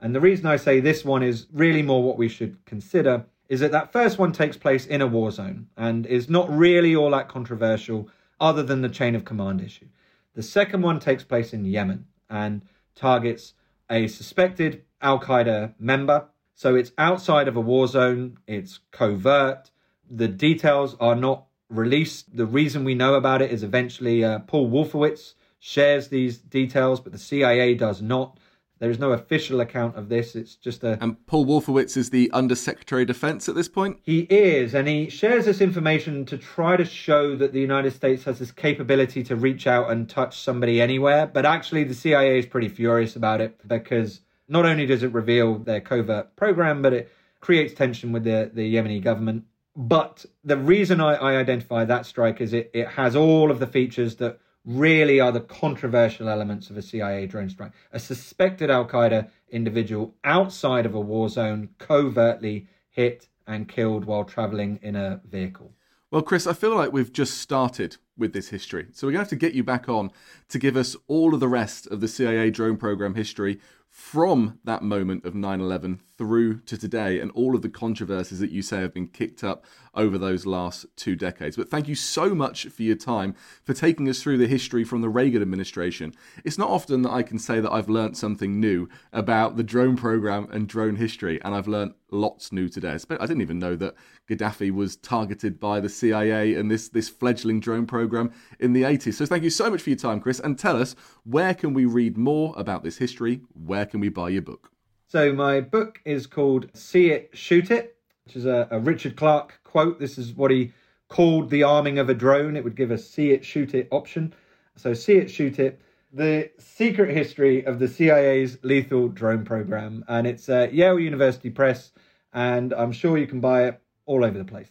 And 0.00 0.14
the 0.14 0.20
reason 0.20 0.46
I 0.46 0.56
say 0.56 0.80
this 0.80 1.04
one 1.04 1.22
is 1.22 1.46
really 1.52 1.82
more 1.82 2.02
what 2.02 2.18
we 2.18 2.28
should 2.28 2.62
consider 2.66 3.24
is 3.48 3.60
that 3.60 3.72
that 3.72 3.92
first 3.92 4.18
one 4.18 4.32
takes 4.32 4.56
place 4.56 4.86
in 4.86 5.00
a 5.00 5.06
war 5.06 5.30
zone 5.30 5.68
and 5.76 6.06
is 6.06 6.28
not 6.28 6.50
really 6.50 6.94
all 6.94 7.10
that 7.10 7.28
controversial 7.28 8.08
other 8.38 8.62
than 8.62 8.80
the 8.80 8.88
chain 8.88 9.14
of 9.14 9.24
command 9.24 9.60
issue. 9.60 9.86
The 10.34 10.42
second 10.42 10.82
one 10.82 11.00
takes 11.00 11.24
place 11.24 11.52
in 11.52 11.64
Yemen 11.64 12.06
and 12.28 12.62
targets 12.94 13.54
a 13.90 14.06
suspected 14.06 14.84
Al 15.02 15.18
Qaeda 15.18 15.74
member. 15.78 16.26
So 16.54 16.74
it's 16.74 16.92
outside 16.96 17.48
of 17.48 17.56
a 17.56 17.60
war 17.60 17.86
zone, 17.86 18.38
it's 18.46 18.80
covert. 18.92 19.70
The 20.08 20.28
details 20.28 20.96
are 21.00 21.16
not 21.16 21.46
released. 21.70 22.36
The 22.36 22.46
reason 22.46 22.84
we 22.84 22.94
know 22.94 23.14
about 23.14 23.42
it 23.42 23.50
is 23.50 23.62
eventually 23.62 24.24
uh, 24.24 24.40
Paul 24.40 24.70
Wolfowitz 24.70 25.34
shares 25.58 26.08
these 26.08 26.38
details, 26.38 27.00
but 27.00 27.12
the 27.12 27.18
CIA 27.18 27.74
does 27.74 28.02
not. 28.02 28.38
There 28.80 28.90
is 28.90 28.98
no 28.98 29.12
official 29.12 29.60
account 29.60 29.96
of 29.96 30.08
this. 30.08 30.34
It's 30.34 30.54
just 30.54 30.82
a. 30.84 30.98
And 31.02 31.24
Paul 31.26 31.44
Wolfowitz 31.44 31.98
is 31.98 32.08
the 32.08 32.30
Undersecretary 32.32 33.02
of 33.02 33.08
Defense 33.08 33.46
at 33.46 33.54
this 33.54 33.68
point? 33.68 33.98
He 34.02 34.20
is, 34.20 34.74
and 34.74 34.88
he 34.88 35.10
shares 35.10 35.44
this 35.44 35.60
information 35.60 36.24
to 36.24 36.38
try 36.38 36.78
to 36.78 36.84
show 36.84 37.36
that 37.36 37.52
the 37.52 37.60
United 37.60 37.92
States 37.92 38.24
has 38.24 38.38
this 38.38 38.50
capability 38.50 39.22
to 39.24 39.36
reach 39.36 39.66
out 39.66 39.90
and 39.90 40.08
touch 40.08 40.40
somebody 40.40 40.80
anywhere. 40.80 41.26
But 41.26 41.44
actually, 41.44 41.84
the 41.84 41.94
CIA 41.94 42.38
is 42.38 42.46
pretty 42.46 42.70
furious 42.70 43.16
about 43.16 43.42
it 43.42 43.60
because 43.68 44.22
not 44.48 44.64
only 44.64 44.86
does 44.86 45.02
it 45.02 45.12
reveal 45.12 45.58
their 45.58 45.82
covert 45.82 46.34
program, 46.36 46.80
but 46.80 46.94
it 46.94 47.12
creates 47.40 47.74
tension 47.74 48.12
with 48.12 48.24
the, 48.24 48.50
the 48.52 48.74
Yemeni 48.74 49.02
government. 49.02 49.44
But 49.80 50.26
the 50.44 50.58
reason 50.58 51.00
I, 51.00 51.14
I 51.14 51.36
identify 51.36 51.86
that 51.86 52.04
strike 52.04 52.42
is 52.42 52.52
it, 52.52 52.70
it 52.74 52.86
has 52.86 53.16
all 53.16 53.50
of 53.50 53.60
the 53.60 53.66
features 53.66 54.16
that 54.16 54.38
really 54.66 55.20
are 55.20 55.32
the 55.32 55.40
controversial 55.40 56.28
elements 56.28 56.68
of 56.68 56.76
a 56.76 56.82
CIA 56.82 57.26
drone 57.26 57.48
strike. 57.48 57.72
A 57.90 57.98
suspected 57.98 58.70
Al 58.70 58.86
Qaeda 58.86 59.30
individual 59.48 60.14
outside 60.22 60.84
of 60.84 60.94
a 60.94 61.00
war 61.00 61.30
zone 61.30 61.70
covertly 61.78 62.66
hit 62.90 63.28
and 63.46 63.70
killed 63.70 64.04
while 64.04 64.24
traveling 64.24 64.78
in 64.82 64.96
a 64.96 65.22
vehicle. 65.24 65.72
Well, 66.10 66.20
Chris, 66.20 66.46
I 66.46 66.52
feel 66.52 66.74
like 66.74 66.92
we've 66.92 67.12
just 67.12 67.38
started 67.38 67.96
with 68.18 68.34
this 68.34 68.50
history. 68.50 68.88
So 68.92 69.06
we're 69.06 69.12
going 69.12 69.24
to 69.24 69.30
have 69.30 69.40
to 69.40 69.46
get 69.46 69.54
you 69.54 69.64
back 69.64 69.88
on 69.88 70.10
to 70.50 70.58
give 70.58 70.76
us 70.76 70.94
all 71.08 71.32
of 71.32 71.40
the 71.40 71.48
rest 71.48 71.86
of 71.86 72.02
the 72.02 72.08
CIA 72.08 72.50
drone 72.50 72.76
program 72.76 73.14
history 73.14 73.60
from 73.88 74.58
that 74.64 74.82
moment 74.82 75.24
of 75.24 75.34
9 75.34 75.58
11 75.58 76.02
through 76.20 76.60
to 76.60 76.76
today 76.76 77.18
and 77.18 77.30
all 77.30 77.54
of 77.54 77.62
the 77.62 77.68
controversies 77.70 78.40
that 78.40 78.50
you 78.50 78.60
say 78.60 78.82
have 78.82 78.92
been 78.92 79.06
kicked 79.06 79.42
up 79.42 79.64
over 79.94 80.18
those 80.18 80.44
last 80.44 80.84
two 80.94 81.16
decades. 81.16 81.56
But 81.56 81.70
thank 81.70 81.88
you 81.88 81.94
so 81.94 82.34
much 82.34 82.66
for 82.66 82.82
your 82.82 82.94
time, 82.94 83.34
for 83.64 83.72
taking 83.72 84.06
us 84.06 84.22
through 84.22 84.36
the 84.36 84.46
history 84.46 84.84
from 84.84 85.00
the 85.00 85.08
Reagan 85.08 85.40
administration. 85.40 86.12
It's 86.44 86.58
not 86.58 86.68
often 86.68 87.00
that 87.02 87.10
I 87.10 87.22
can 87.22 87.38
say 87.38 87.58
that 87.60 87.72
I've 87.72 87.88
learned 87.88 88.18
something 88.18 88.60
new 88.60 88.86
about 89.14 89.56
the 89.56 89.62
drone 89.62 89.96
program 89.96 90.46
and 90.52 90.68
drone 90.68 90.96
history, 90.96 91.40
and 91.42 91.54
I've 91.54 91.66
learned 91.66 91.94
lots 92.10 92.52
new 92.52 92.68
today. 92.68 92.98
I 93.08 93.24
didn't 93.24 93.40
even 93.40 93.58
know 93.58 93.74
that 93.76 93.94
Gaddafi 94.28 94.70
was 94.70 94.96
targeted 94.96 95.58
by 95.58 95.80
the 95.80 95.88
CIA 95.88 96.54
and 96.54 96.70
this, 96.70 96.90
this 96.90 97.08
fledgling 97.08 97.60
drone 97.60 97.86
program 97.86 98.30
in 98.58 98.74
the 98.74 98.82
80s. 98.82 99.14
So 99.14 99.24
thank 99.24 99.42
you 99.42 99.48
so 99.48 99.70
much 99.70 99.80
for 99.80 99.88
your 99.88 99.98
time, 99.98 100.20
Chris, 100.20 100.38
and 100.38 100.58
tell 100.58 100.76
us 100.76 100.94
where 101.24 101.54
can 101.54 101.72
we 101.72 101.86
read 101.86 102.18
more 102.18 102.52
about 102.58 102.84
this 102.84 102.98
history? 102.98 103.40
Where 103.54 103.86
can 103.86 104.00
we 104.00 104.10
buy 104.10 104.28
your 104.28 104.42
book? 104.42 104.70
So 105.10 105.32
my 105.32 105.60
book 105.60 106.00
is 106.04 106.28
called 106.28 106.68
See 106.72 107.10
It, 107.10 107.30
Shoot 107.32 107.72
It, 107.72 107.96
which 108.24 108.36
is 108.36 108.46
a, 108.46 108.68
a 108.70 108.78
Richard 108.78 109.16
Clarke 109.16 109.58
quote. 109.64 109.98
This 109.98 110.16
is 110.18 110.34
what 110.34 110.52
he 110.52 110.72
called 111.08 111.50
the 111.50 111.64
arming 111.64 111.98
of 111.98 112.08
a 112.08 112.14
drone. 112.14 112.54
It 112.54 112.62
would 112.62 112.76
give 112.76 112.92
a 112.92 112.96
see 112.96 113.32
it, 113.32 113.44
shoot 113.44 113.74
it 113.74 113.88
option. 113.90 114.32
So 114.76 114.94
see 114.94 115.14
it, 115.14 115.28
shoot 115.28 115.58
it. 115.58 115.80
The 116.12 116.52
secret 116.58 117.12
history 117.12 117.66
of 117.66 117.80
the 117.80 117.88
CIA's 117.88 118.58
lethal 118.62 119.08
drone 119.08 119.44
program. 119.44 120.04
And 120.06 120.28
it's 120.28 120.48
uh, 120.48 120.68
Yale 120.70 121.00
University 121.00 121.50
Press. 121.50 121.90
And 122.32 122.72
I'm 122.72 122.92
sure 122.92 123.18
you 123.18 123.26
can 123.26 123.40
buy 123.40 123.64
it 123.64 123.82
all 124.06 124.24
over 124.24 124.38
the 124.38 124.44
place. 124.44 124.70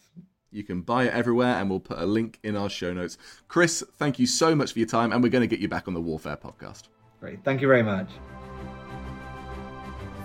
You 0.50 0.64
can 0.64 0.80
buy 0.80 1.04
it 1.04 1.12
everywhere, 1.12 1.56
and 1.56 1.68
we'll 1.68 1.80
put 1.80 1.98
a 1.98 2.06
link 2.06 2.38
in 2.42 2.56
our 2.56 2.70
show 2.70 2.94
notes. 2.94 3.18
Chris, 3.48 3.84
thank 3.98 4.18
you 4.18 4.26
so 4.26 4.54
much 4.54 4.72
for 4.72 4.78
your 4.78 4.88
time, 4.88 5.12
and 5.12 5.22
we're 5.22 5.28
going 5.28 5.42
to 5.42 5.54
get 5.54 5.60
you 5.60 5.68
back 5.68 5.86
on 5.86 5.92
the 5.92 6.00
Warfare 6.00 6.38
podcast. 6.38 6.84
Great. 7.20 7.44
Thank 7.44 7.60
you 7.60 7.68
very 7.68 7.82
much. 7.82 8.08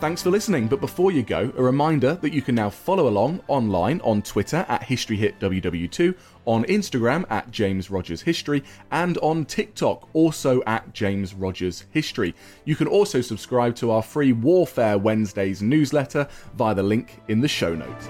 Thanks 0.01 0.21
for 0.21 0.29
listening, 0.29 0.67
but 0.67 0.81
before 0.81 1.11
you 1.11 1.23
go, 1.23 1.53
a 1.57 1.63
reminder 1.63 2.15
that 2.15 2.33
you 2.33 2.41
can 2.41 2.53
now 2.53 2.69
follow 2.69 3.07
along 3.07 3.41
online 3.47 4.01
on 4.01 4.21
Twitter 4.21 4.65
at 4.67 4.81
HistoryHitWW2, 4.81 6.13
on 6.45 6.65
Instagram 6.65 7.25
at 7.31 7.49
James 7.49 7.89
Rogers 7.89 8.21
History, 8.21 8.61
and 8.91 9.17
on 9.19 9.45
TikTok 9.45 10.09
also 10.13 10.61
at 10.67 10.93
James 10.93 11.33
Rogers 11.33 11.85
History. 11.91 12.35
You 12.65 12.75
can 12.75 12.87
also 12.87 13.21
subscribe 13.21 13.75
to 13.77 13.89
our 13.89 14.03
free 14.03 14.33
Warfare 14.33 14.97
Wednesdays 14.97 15.61
newsletter 15.61 16.27
via 16.55 16.75
the 16.75 16.83
link 16.83 17.21
in 17.29 17.39
the 17.39 17.47
show 17.47 17.73
notes. 17.73 18.09